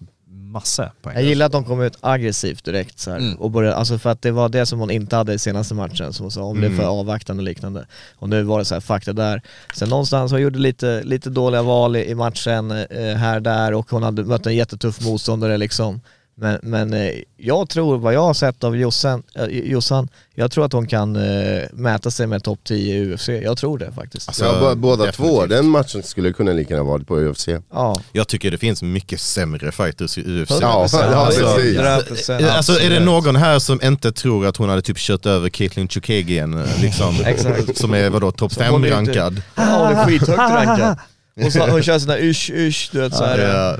[0.54, 1.14] massa poäng.
[1.14, 3.18] Jag gillar att de kom ut aggressivt direkt så här.
[3.18, 3.34] Mm.
[3.34, 6.12] och började, alltså för att det var det som hon inte hade i senaste matchen,
[6.12, 7.86] som hon sa, om det är för avvaktande och liknande.
[8.16, 9.42] Och nu var det så här, fuck det där.
[9.74, 13.90] Sen någonstans, hon gjorde lite, lite dåliga val i, i matchen eh, här där och
[13.90, 16.00] hon hade mött en jättetuff motståndare liksom.
[16.36, 20.64] Men, men eh, jag tror, vad jag har sett av Jossan, eh, Jossan jag tror
[20.64, 23.28] att hon kan eh, mäta sig med topp 10 i UFC.
[23.28, 24.28] Jag tror det faktiskt.
[24.28, 25.16] Alltså, ja, båda definitivt.
[25.36, 27.48] två, den matchen skulle kunna lika gärna varit på UFC.
[27.72, 30.50] ja, Jag tycker det finns mycket sämre fighters i UFC.
[30.50, 30.58] 100%.
[30.60, 32.28] Ja, ja, Alltså, precis.
[32.28, 32.48] 100%.
[32.50, 35.88] Alltså är det någon här som inte tror att hon hade typ kört över Caitlyn
[35.88, 37.14] Chukagian liksom,
[37.74, 39.42] som är vadå topp Så 5 hon är inte- rankad?
[39.54, 40.98] Ja, hon är skithögt rankad.
[41.46, 43.38] Och så, hon kör sådana ysch ysch, du vet så här.
[43.38, 43.76] Ja,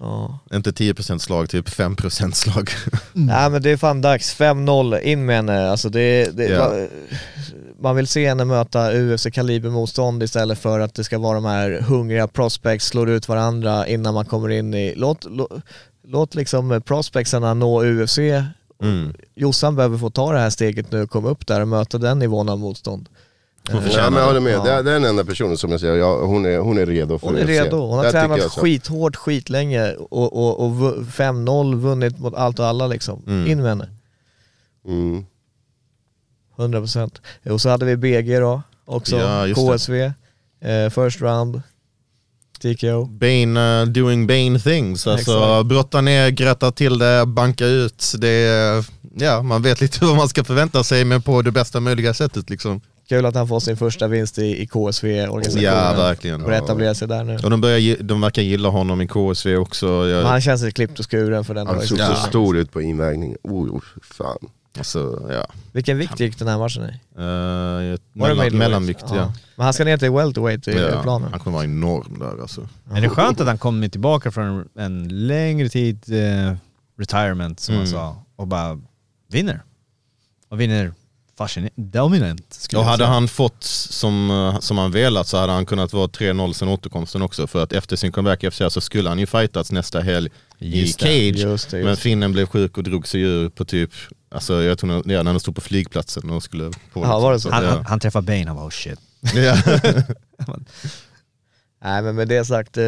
[0.00, 0.38] Ja.
[0.52, 2.70] inte 10% slag, typ 5% slag.
[3.12, 5.70] Nej men det är fan dags, 5-0, in med henne.
[5.70, 6.68] Alltså det, det Ja.
[6.68, 6.86] va-
[7.80, 12.28] man vill se henne möta UFC-kalibermotstånd istället för att det ska vara de här hungriga
[12.28, 14.94] prospects, slår ut varandra innan man kommer in i...
[14.96, 15.50] Låt, låt,
[16.06, 18.18] låt liksom prospectsarna nå UFC.
[18.82, 19.14] Mm.
[19.34, 22.18] Jossan behöver få ta det här steget nu och komma upp där och möta den
[22.18, 23.08] nivån av motstånd.
[23.72, 24.62] Hon Ja, men jag håller med, Ja.
[24.64, 26.86] det, är, det är den enda personen som jag säger, ja, hon, är, hon är
[26.86, 27.48] redo för Hon är UFC.
[27.48, 32.34] redo, hon har Det tycker tränat skithårt skitlänge och, och, och vu- 5-0 vunnit mot
[32.34, 33.22] allt och alla liksom.
[33.26, 33.46] Mm.
[33.50, 33.88] In med henne.
[34.86, 35.24] Mm.
[36.56, 37.10] 100%.
[37.50, 39.46] Och så hade vi BG då också, Ja.
[39.54, 40.00] KSV,
[40.60, 41.62] eh, first round,
[42.62, 43.04] TKO.
[43.04, 45.66] Bane uh, doing Bane things, alltså Exakt.
[45.66, 48.12] brotta ner, grötta till det, banka ut.
[48.18, 48.84] Det är,
[49.16, 52.50] ja, man vet lite vad man ska förvänta sig men på det bästa möjliga sättet
[52.50, 52.80] liksom.
[53.08, 55.64] Kul att han får sin första vinst i, i KSV-organisationen.
[55.64, 56.44] Ja, verkligen.
[56.44, 57.36] Och etablera sig där nu.
[57.36, 60.08] Och de, börjar, de verkar gilla honom i KSV också.
[60.08, 62.82] Jag, han känns sig klippt och skuren för den Han såg så stor ut på
[62.82, 63.36] invägning.
[63.42, 64.38] Oh, oh, fan.
[64.78, 65.46] alltså, ja.
[65.72, 67.20] Vilken vikt gick den här matchen i?
[67.20, 69.32] Uh, mellan, mellanvikt, ja.
[69.56, 71.02] Men han ska ner till welterweight i ja.
[71.02, 71.28] planen.
[71.30, 72.68] Han kommer vara enorm där alltså.
[72.84, 76.56] Men det är skönt att han kommer tillbaka från en längre tid eh,
[76.98, 77.84] retirement som Mm.
[77.84, 78.80] han sa och bara
[79.32, 79.62] vinner.
[80.48, 80.92] Och vinner
[81.76, 83.08] dominant Och hade säga.
[83.08, 87.22] han fått som, eh, som han velat så hade han kunnat vara 3-0 sen återkomsten
[87.22, 87.46] också.
[87.46, 91.02] För att efter sin comeback i FCA så skulle han ju fightats nästa helg Just
[91.02, 91.36] i cage.
[91.42, 92.02] Just det, Men just.
[92.02, 93.90] finnen blev sjuk och drog sig ur på typ,
[94.30, 97.32] alltså jag tror när, ja, när han stod på flygplatsen och skulle på Ja, var
[97.32, 97.50] det så?
[97.50, 97.84] han, Ja.
[97.86, 98.98] han, träffade Bane, han var oh shit.
[101.84, 102.84] Nej men med det sagt, eh,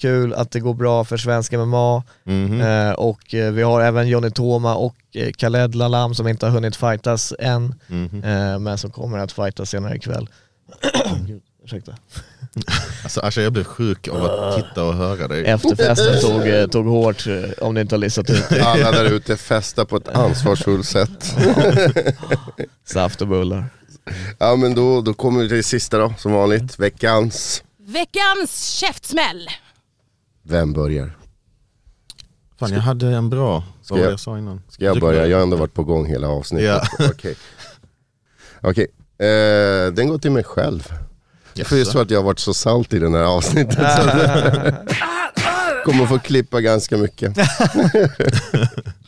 [0.00, 2.02] kul att det går bra för svensk MMA.
[2.24, 2.60] Mhm.
[2.60, 6.50] Eh, och eh, vi har även Johnny Toma och eh, Khaled Lalam som inte har
[6.52, 8.24] hunnit fightas än, Mhm.
[8.24, 10.28] eh, men som kommer att fightas senare ikväll.
[11.26, 11.92] Gud, ursäkta.
[13.02, 15.44] Alltså Asha jag blev sjuk av att titta och höra dig.
[15.44, 17.34] Efterfesten tog, eh, tog hårt, eh,
[17.66, 18.62] om ni inte har listat ut det.
[18.64, 21.34] Alla där ute festar på ett ansvarsfullt sätt.
[22.86, 23.64] Saft och bullar.
[24.38, 26.78] Ja men då, då kommer vi till det sista då, som vanligt.
[26.78, 27.62] Veckans.
[27.86, 29.48] Veckans käftsmäll.
[30.50, 31.16] Vem börjar?
[32.58, 33.64] Fan jag hade en bra,
[33.96, 34.62] det jag- jag sa innan?
[34.68, 35.26] Ska jag börja?
[35.26, 36.82] Jag har ändå varit på gång hela avsnittet.
[37.10, 37.36] Okej.
[38.60, 38.86] Okej,
[39.18, 40.92] eh, den går till mig själv.
[41.54, 41.68] Yes.
[41.68, 43.78] För är så att jag har varit så salt i den här avsnittet.
[45.84, 47.36] kommer få klippa ganska mycket.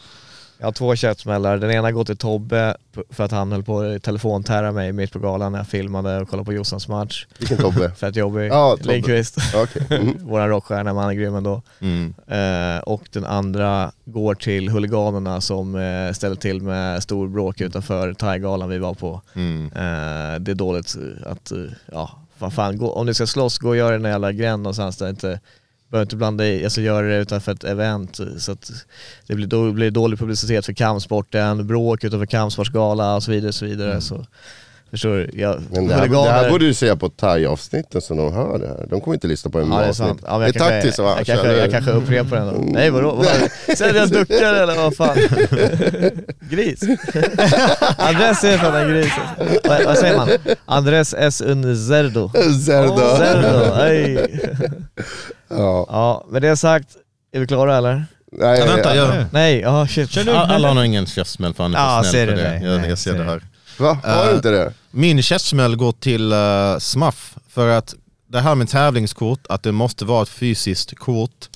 [0.62, 1.56] Jag har två käftsmällar.
[1.56, 2.76] Den ena går till Tobbe
[3.10, 6.28] för att han höll på att telefonterra mig mitt på galan när jag filmade och
[6.28, 7.26] kollade på Jossans match.
[7.38, 7.90] Vilken Tobbe?
[7.96, 8.50] Fett jobbig.
[8.50, 8.76] Ja.
[8.80, 9.36] Lindqvist.
[9.54, 9.86] Okej.
[9.90, 10.16] Mm.
[10.26, 11.62] Våran rockstjärna, men han är grym ändå.
[11.80, 12.14] Mm.
[12.26, 18.14] Eh, och den andra går till huliganerna som eh, ställde till med stor bråk utanför
[18.14, 19.20] Thaigalan vi var på.
[19.34, 19.66] Mm.
[19.66, 20.96] Eh, det är dåligt
[21.26, 21.58] att, eh,
[21.92, 24.32] ja, vad fan, gå, om ni ska slåss, gå och gör det i en jävla
[24.32, 25.40] gränd någonstans där inte
[25.92, 28.70] Behöver inte blanda i, alltså göra det utanför ett event så att
[29.26, 33.52] det blir, då blir dålig publicitet för kampsporten, bråk utanför kampsportsgala och så vidare.
[33.52, 34.26] Så vidare så,
[34.92, 35.30] förstår du?
[35.40, 35.64] Jag, Mm.
[35.70, 38.86] Men det här, det här borde du säga på thai-avsnitten så de hör det här.
[38.90, 40.08] De kommer inte lyssna på en Ja det är avsnitt.
[40.26, 41.14] Ja, det jag är kanske, taktiskt va?
[41.18, 42.54] jag, kanske, jag kanske upprepar den då.
[42.72, 43.10] Nej vadå?
[43.12, 43.26] Vad-
[43.78, 45.16] Säger jag duckar eller vad fan?
[46.50, 46.82] Gris?
[47.98, 49.12] Andres är fan en gris.
[49.64, 50.28] Vad, vad säger man?
[50.64, 52.30] Andres es un zerdo.
[52.66, 53.16] Zerda.
[53.16, 54.40] Zerdo, ej.
[55.48, 55.86] Ja.
[55.88, 56.88] Ja, med det sagt,
[57.32, 58.04] är vi klara eller?
[58.32, 59.14] Nej, Ja, vänta, ja.
[59.16, 60.28] jag, Nej, ja shit.
[60.28, 62.60] Alla har nog ingen käftsmäll för han är Ja, för snäll för det.
[62.62, 63.30] Jag, Nej, jag ser ser det det.
[63.30, 63.42] här.
[63.82, 63.98] Va?
[64.04, 64.74] Har du inte det?
[64.90, 67.94] Min käftsmäll går till uh, Smuff för att
[68.28, 71.48] det här med tävlingskort, att det måste vara ett fysiskt kort.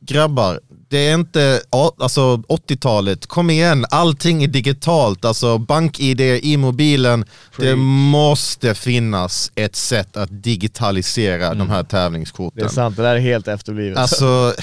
[0.00, 7.24] Grabbar, det är inte alltså 80-talet, kom igen, allting är digitalt, alltså bank-id i mobilen.
[7.56, 12.68] Det måste finnas ett sätt att digitalisera de här Det är tävlingskorten.
[12.68, 13.98] sant, det där är helt efterblivet.
[13.98, 14.54] Alltså,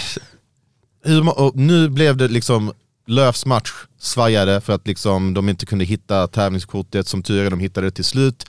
[1.05, 2.73] hur, nu blev det liksom
[3.07, 3.71] Löfs match
[4.03, 7.91] svajade för att liksom de inte kunde hitta tävlingskortet, som tur är de hittade det
[7.91, 8.45] till slut.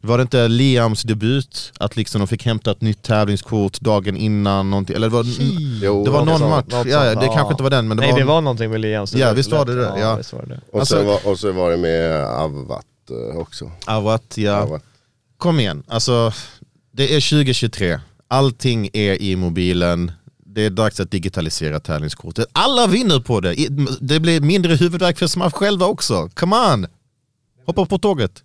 [0.00, 1.72] Var det inte Liams debut?
[1.78, 5.24] Att liksom de fick hämta ett nytt tävlingskort dagen innan någonting, eller det var,
[5.84, 6.50] Jo, det var någon sånt.
[6.50, 7.32] match, något ja, sånt, det ja.
[7.34, 8.18] kanske inte var den men det Nej var...
[8.18, 9.06] det var någonting med Liam.
[9.06, 10.18] så Ja, visst var det det, ja.
[10.32, 10.60] var det.
[10.72, 12.84] Och, Alltså- så var, och så var det med Avat
[13.32, 13.70] eh, också.
[13.84, 14.56] Awat, ja.
[14.56, 14.82] Avat.
[15.38, 16.32] Kom igen, alltså
[16.92, 20.12] det är 2023, allting är i mobilen,
[20.56, 22.46] det är dags att digitalisera tävlingskortet.
[22.52, 23.54] Alla vinner på det,
[24.00, 26.30] det blir mindre huvudvärk för Smash själva också.
[26.34, 26.86] Come on!
[27.66, 28.42] Hoppa på tåget.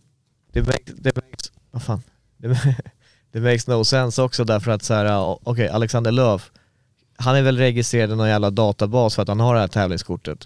[0.54, 2.02] Det makes, det makes, vad fan?
[2.38, 2.48] Det,
[3.32, 6.52] det makes no sense också därför att så här, okej Alexander Löf,
[7.18, 10.40] han är väl registrerad i någon jävla databas för att han har det här tävlingskortet.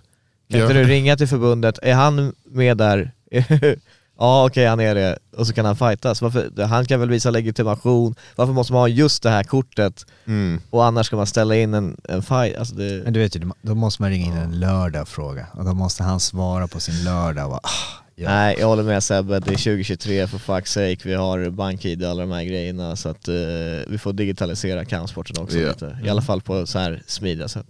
[0.49, 0.65] Kan Ja.
[0.65, 3.11] inte du ringa till förbundet, är han med där?
[4.17, 6.21] Ja okej han är det, och så kan han fightas.
[6.21, 10.61] Varför, han kan väl visa legitimation, varför måste man ha just det här kortet Mm.
[10.69, 12.57] och annars ska man ställa in en, en fight?
[12.57, 15.47] Alltså det, Men du vet ju, då måste man ringa in en lördag och fråga.
[15.53, 18.29] Och då måste han svara på sin lördag och bara, ah, ja.
[18.29, 22.09] Nej jag håller med Sebbe, det är 2023 för fuck's sake, vi har bank-id och
[22.09, 23.33] alla de här grejerna så att eh,
[23.87, 25.67] vi får digitalisera kampsporten också Ja.
[25.69, 25.97] lite.
[26.05, 27.65] I alla fall på så här smidiga sätt.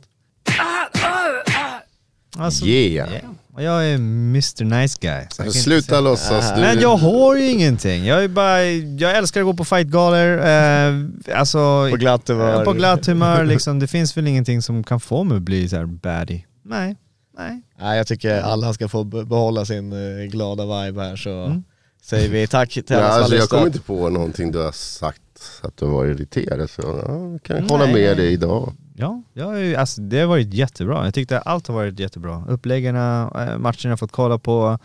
[2.38, 3.10] Alltså, Yeah!
[3.54, 5.22] Och jag är Mr Nice Guy.
[5.30, 6.54] så jag Alltså, sluta låtsas.
[6.56, 8.06] Du, Men jag har ju ingenting.
[8.06, 12.66] Jag är bara, jag älskar att gå på fightgalor, eh, alltså På glatt humör.
[12.66, 13.80] på glatt humör liksom.
[13.80, 16.46] Det finns väl ingenting som kan få mig att bli så här baddie.
[16.66, 16.96] Nej,
[17.38, 17.62] nej.
[17.82, 21.64] Nej jag tycker alla ska få be- behålla sin eh, glada vibe här så Mm.
[22.04, 24.72] säger vi tack till ja, alla har alltså, jag kommer inte på någonting du har
[24.72, 25.22] sagt
[25.62, 26.70] att du var irriterad.
[26.70, 27.94] Så ja, jag kan hålla Nej.
[27.94, 28.74] med dig idag.
[28.98, 31.06] Ja, jag alltså, det har varit jättebra.
[31.06, 32.46] Jag tyckte allt har varit jättebra.
[32.48, 34.80] Uppläggen, eh, matcherna jag fått kolla på,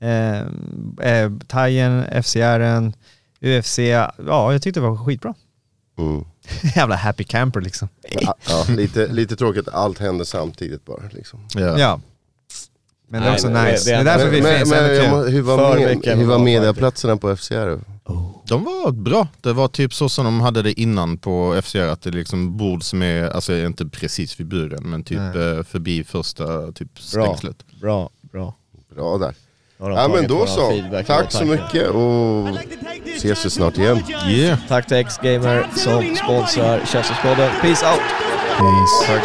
[0.00, 0.40] eh,
[1.00, 2.92] eh, Thaien, FCR'n,
[3.40, 3.78] UFC.
[3.78, 5.34] Ja, jag tyckte det var skitbra.
[5.98, 6.24] Mm.
[6.76, 7.88] Jävla happy camper liksom.
[8.10, 11.02] Ja, ja, lite, lite tråkigt att allt händer samtidigt bara.
[11.12, 11.40] Liksom.
[11.54, 11.78] Ja.
[11.78, 12.00] Ja.
[13.08, 13.84] Men det är Nej, också men nice.
[13.84, 14.70] det Det, är är därför vi men, finns.
[14.70, 15.88] men, må- hur var, med,
[16.18, 17.80] hur var var mediaplatserna på FCR?
[18.48, 19.28] De var bra.
[19.40, 22.82] Det var typ så som de hade det innan på FCR, att det liksom bord
[22.82, 27.56] som är, alltså inte precis vid buren, men typ eh, förbi första typ Bra, stängslet.
[27.80, 28.54] bra, bra.
[28.94, 29.34] Bra där.
[29.78, 30.72] Har de Ja men då så.
[31.06, 32.48] Tack så mycket och
[33.16, 34.00] ses vi snart igen.
[34.28, 34.58] Yeah.
[34.68, 37.50] Tack till X-Gamer som sponsrar Käftsmällspodden.
[37.60, 38.00] Peace out!
[38.58, 39.06] Peace.
[39.06, 39.22] Tack.